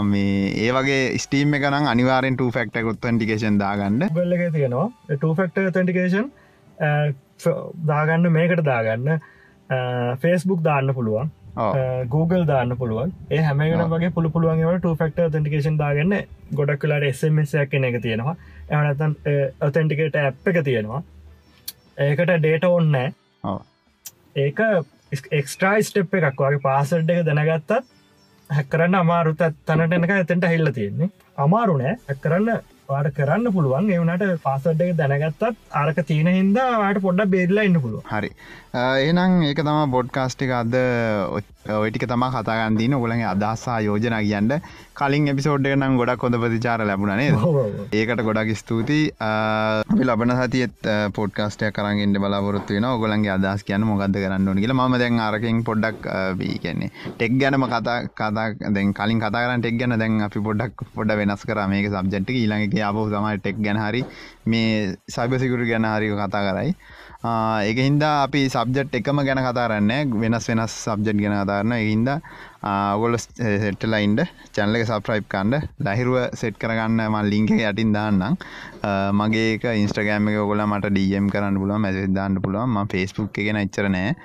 මේ 0.06 0.50
ඒ 0.60 0.72
වගේ 0.72 1.04
ස්ටීම් 1.18 1.54
එකන 1.58 1.78
අනිවාරෙන් 1.86 2.38
ෆක්ට 2.40 2.84
කොත්තන්ටිකේෂන් 2.88 3.60
දාගන්න. 3.60 4.10
බල්ල 4.10 4.34
තියෙනවා. 4.52 4.90
ෆක්ට 5.36 5.72
තන්ටිකේෂන් 5.72 6.28
දාගන්න 7.88 8.32
මේකට 8.32 8.66
දාගන්න 8.66 9.16
ෆේස්බුක් 10.20 10.64
දාන්න 10.64 10.94
පුළුවන් 10.94 11.32
Google 12.10 12.46
දාන්න 12.46 12.78
පුළුවන්. 12.78 13.14
ඒ 13.32 13.42
හැමගෙන 13.42 13.86
වගේ 13.90 14.12
පුළු 14.12 14.30
පුළුවන්ගේට 14.30 14.88
ෆක්ට 14.94 15.32
තන්ටිකේෂන් 15.32 15.78
දාගන්න 15.78 16.20
ගොඩක් 16.54 16.82
කලාට 16.82 17.10
එසමසයක් 17.10 17.70
කෙන 17.70 17.84
එක 17.86 18.02
තියෙනවා. 18.02 18.36
එනතන් 18.70 19.20
ඔතැන්ටිකේට 19.62 20.16
ඇප් 20.18 20.48
එක 20.48 20.64
තියෙනවා. 20.64 21.04
ඒකට 22.00 22.34
ඩේට 22.38 22.66
ඔන්නෑ 22.70 23.14
ඒක 24.36 24.60
එක්ස්ට්‍රයි 25.40 25.88
ස්ටප් 25.88 26.20
එකක් 26.20 26.46
වගේ 26.46 26.64
පාසල්ඩ 26.68 27.16
එක 27.16 27.26
දැනගත්තත් 27.30 27.74
හැකරන්න 28.50 28.96
අමාරුත 29.00 29.42
තනට 29.68 29.98
එනක 30.00 30.14
ඇතෙන්ට 30.18 30.48
හිල්ල 30.54 30.72
තියෙන්නේ. 30.78 31.10
අමාරුනෑ 31.46 31.96
හැකරන්න 32.10 32.50
වාට 32.90 33.10
කරන්න 33.18 33.54
පුළුවන්. 33.56 33.90
එවනට 33.98 34.44
පාසඩ් 34.44 34.82
එක 34.86 34.94
දැනගත්තත් 35.00 35.44
අරක 35.82 36.04
තියෙන 36.10 36.30
හින්දා 36.38 36.70
වාට 36.84 37.02
පොඩ්ඩ 37.06 37.32
බේරලා 37.36 37.66
ඉන්න 37.70 37.82
පුළුව 37.86 38.12
හරි. 38.14 38.32
ඒනම් 38.76 39.42
ඒක 39.50 39.64
තම 39.64 39.92
බොඩ්කාස්ටික 39.96 40.52
අද 40.62 40.76
ඔයිටික 41.66 42.06
තම 42.12 42.24
කතාගන්දීන 42.36 42.94
ඔගලගේ 43.00 43.28
අදහසා 43.34 43.80
යෝජන 43.88 44.16
කියන්න. 44.20 44.52
කලින් 45.00 45.28
එපිසෝඩ් 45.32 45.68
නම් 45.76 45.96
ගොඩක් 46.00 46.24
හොඳ 46.26 46.36
ප්‍රතිචාර 46.42 46.80
ලැබුණනේ 46.90 47.30
ඒකට 48.00 48.22
ගොඩක් 48.28 48.52
ස්තුතියි. 48.62 49.14
අපි 49.20 50.04
ලබන 50.08 50.34
සතියත් 50.40 50.90
පොඩ්කාස්ටය 51.18 51.72
කරගෙන්ට 51.78 52.20
බලාපොරත්තු 52.24 52.78
වෙන 52.78 52.88
ඔගලන්ගේ 52.90 53.34
අදස් 53.38 53.64
කියන්න 53.70 53.88
මොකක්ද 53.92 54.20
කරන්න 54.24 54.48
ඕන 54.50 54.62
කියලා. 54.64 54.88
ම 54.90 54.98
දැන් 55.04 55.20
අරකින් 55.28 55.64
පොඩ්ඩක් 55.70 56.04
කියන්නේ 56.64 56.92
ටෙක් 57.16 57.40
ගැනම 57.42 57.66
කතා 57.74 57.98
කතා 58.20 58.46
දැන් 58.76 58.94
කලින් 59.00 59.24
කතාරන් 59.24 59.64
ටෙක් 59.64 59.80
ගැන 59.80 59.98
දැන් 60.04 60.22
අපි 60.28 60.46
පොඩ්ඩක් 60.50 60.86
පොඩ 60.98 61.16
වෙනස් 61.22 61.48
කර. 61.48 61.60
මේක 61.74 61.90
සබ්ජෙට්ි 61.94 62.40
ඊළඟ 62.44 62.68
එක 62.68 62.78
අපහ 62.92 63.02
තමයි 63.16 63.40
ටෙක් 63.40 63.64
ගැන 63.66 63.82
හරි 63.86 64.04
මේ 64.52 64.96
සයිබසිකුරු 65.16 65.66
ගැන 65.70 65.88
හරි 65.90 66.10
කතා 66.12 66.44
කරයි. 66.48 66.72
ඒක 67.68 67.80
හින්දා 67.88 68.14
අපි 68.26 68.42
සබ්ජෙට් 68.56 68.96
එකම 69.00 69.22
ගැන 69.28 69.42
කතාරන්න 69.46 69.92
වෙනස් 70.24 70.48
වෙනස් 70.52 70.74
සබ්ජෙට් 70.86 71.20
ගැන 71.24 71.36
කතාරන්න 71.40 71.74
එහින්ද 71.78 72.10
ඔගොල 72.96 73.18
සෙට්ටලයින්ඩ 73.18 74.22
චැනලක 74.58 74.86
සප්‍රයිප් 74.92 75.28
කන්ඩ 75.34 75.88
ලහිරුව 75.88 76.20
සෙට් 76.42 76.60
කරගන්න 76.62 77.02
මල් 77.08 77.28
ලිංක 77.34 77.52
යටින් 77.58 77.96
දාන්නම්. 77.98 78.38
මගේ 79.22 79.76
ඉන්ස්ට්‍රගෑම 79.84 80.32
එක 80.32 80.40
ඔගොල 80.46 80.64
මට 80.68 80.94
ඩම් 80.96 81.28
කරන්න 81.34 81.60
පුළුව 81.64 81.84
මැසි 81.86 82.08
දාන්න 82.20 82.42
පුළුවන්. 82.46 82.70
ම 82.76 82.94
ෆෙස්බුක් 82.94 83.44
එකෙන 83.44 83.62
එච්චරනෑ 83.64 84.16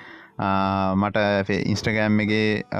මට 0.95 1.55
ඉන්ස්ටගෑම් 1.71 2.19
එක 2.23 2.31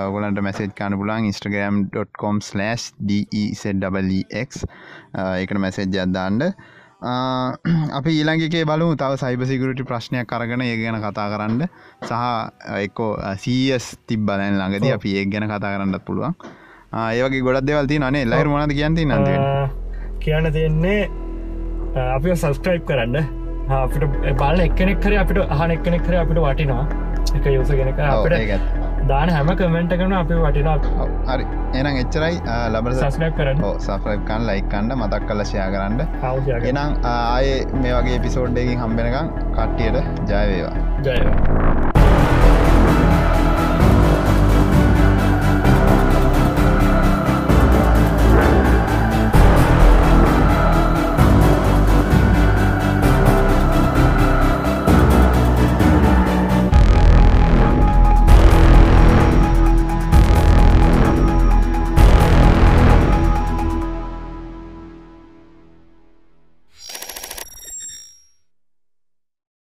ඔගලන්ට 0.02 0.40
මැසේජ් 0.48 0.70
කාන 0.76 0.94
පුලන් 1.00 1.26
ඉස්ටගම්.com/ 1.30 2.40
DEZEX 3.10 4.64
ඒකට 5.24 5.60
මැසේජ් 5.66 6.00
අදදාන්ඩ 6.06 6.44
අපි 7.98 8.12
ඊළඟගේ 8.12 8.64
බලු 8.68 8.88
තව 9.02 9.16
සයිබසිකරට 9.22 9.82
ප්‍රශ්නයක් 9.90 10.28
කරගන 10.28 10.64
ඒ 10.66 10.76
ගැන 10.82 10.98
කතා 11.00 11.28
කරන්න. 11.34 11.62
සහ 12.04 12.14
එක්කෝ 12.86 13.12
සස් 13.36 13.86
තිබ්බලන් 14.08 14.60
ළඟද 14.60 14.88
අපි 14.98 15.16
ඒ 15.20 15.26
ගැන 15.26 15.48
කතා 15.48 15.72
කරන්නත් 15.76 16.04
පුළුවන්. 16.06 16.36
ඒවගේ 16.94 17.42
ගොඩක් 17.42 17.68
දෙවල්ති 17.70 18.00
නේ 18.00 18.26
ලයිර 18.26 18.52
මනද 18.52 18.76
කියන්ති 18.80 19.08
නද 19.08 19.30
කියන්න 20.20 20.52
තියෙන්නේ 20.52 21.00
අපි 22.18 22.36
සස්ක්‍රයිප් 22.36 22.86
කරන්න. 22.92 23.18
අපිට 23.72 24.36
බාල 24.44 24.60
එක්කෙනෙක් 24.68 25.00
කර 25.00 25.18
අපිට 25.24 25.58
අහන 25.58 25.78
එක්කෙනෙක් 25.78 26.04
කර 26.04 26.22
අපිට 26.26 26.44
වටිනවා. 26.46 26.86
එක 27.36 27.52
යුස 27.56 27.76
ගෙනක 27.80 28.00
අපට 28.12 28.89
දාන 29.08 29.30
හැම 29.36 29.52
කමෙන්ට 29.62 29.94
කරන 30.00 30.14
අපි 30.14 30.40
වටිනා 30.46 30.78
හරි. 31.30 31.46
එනම් 31.80 32.00
එච්චරයි. 32.04 32.42
ලබ 32.74 32.94
සස්නක් 32.94 33.32
කරන්න. 33.38 33.64
සෆ්‍රයිකන් 33.88 34.48
ලයිකන්න 34.50 34.92
මතක් 34.98 35.22
කල 35.30 35.44
ෂයා 35.44 35.70
කරන්න. 35.76 36.02
එනම් 36.72 36.98
ආය 37.14 37.48
මේ 37.84 37.94
වගේ 38.00 38.20
පිසෝඩ්ඩකින් 38.28 38.84
හම්බෙනකම් 38.84 39.32
කට්ටියට 39.56 39.98
ජයවේවා 40.30 40.76
ජයවා 41.08 41.99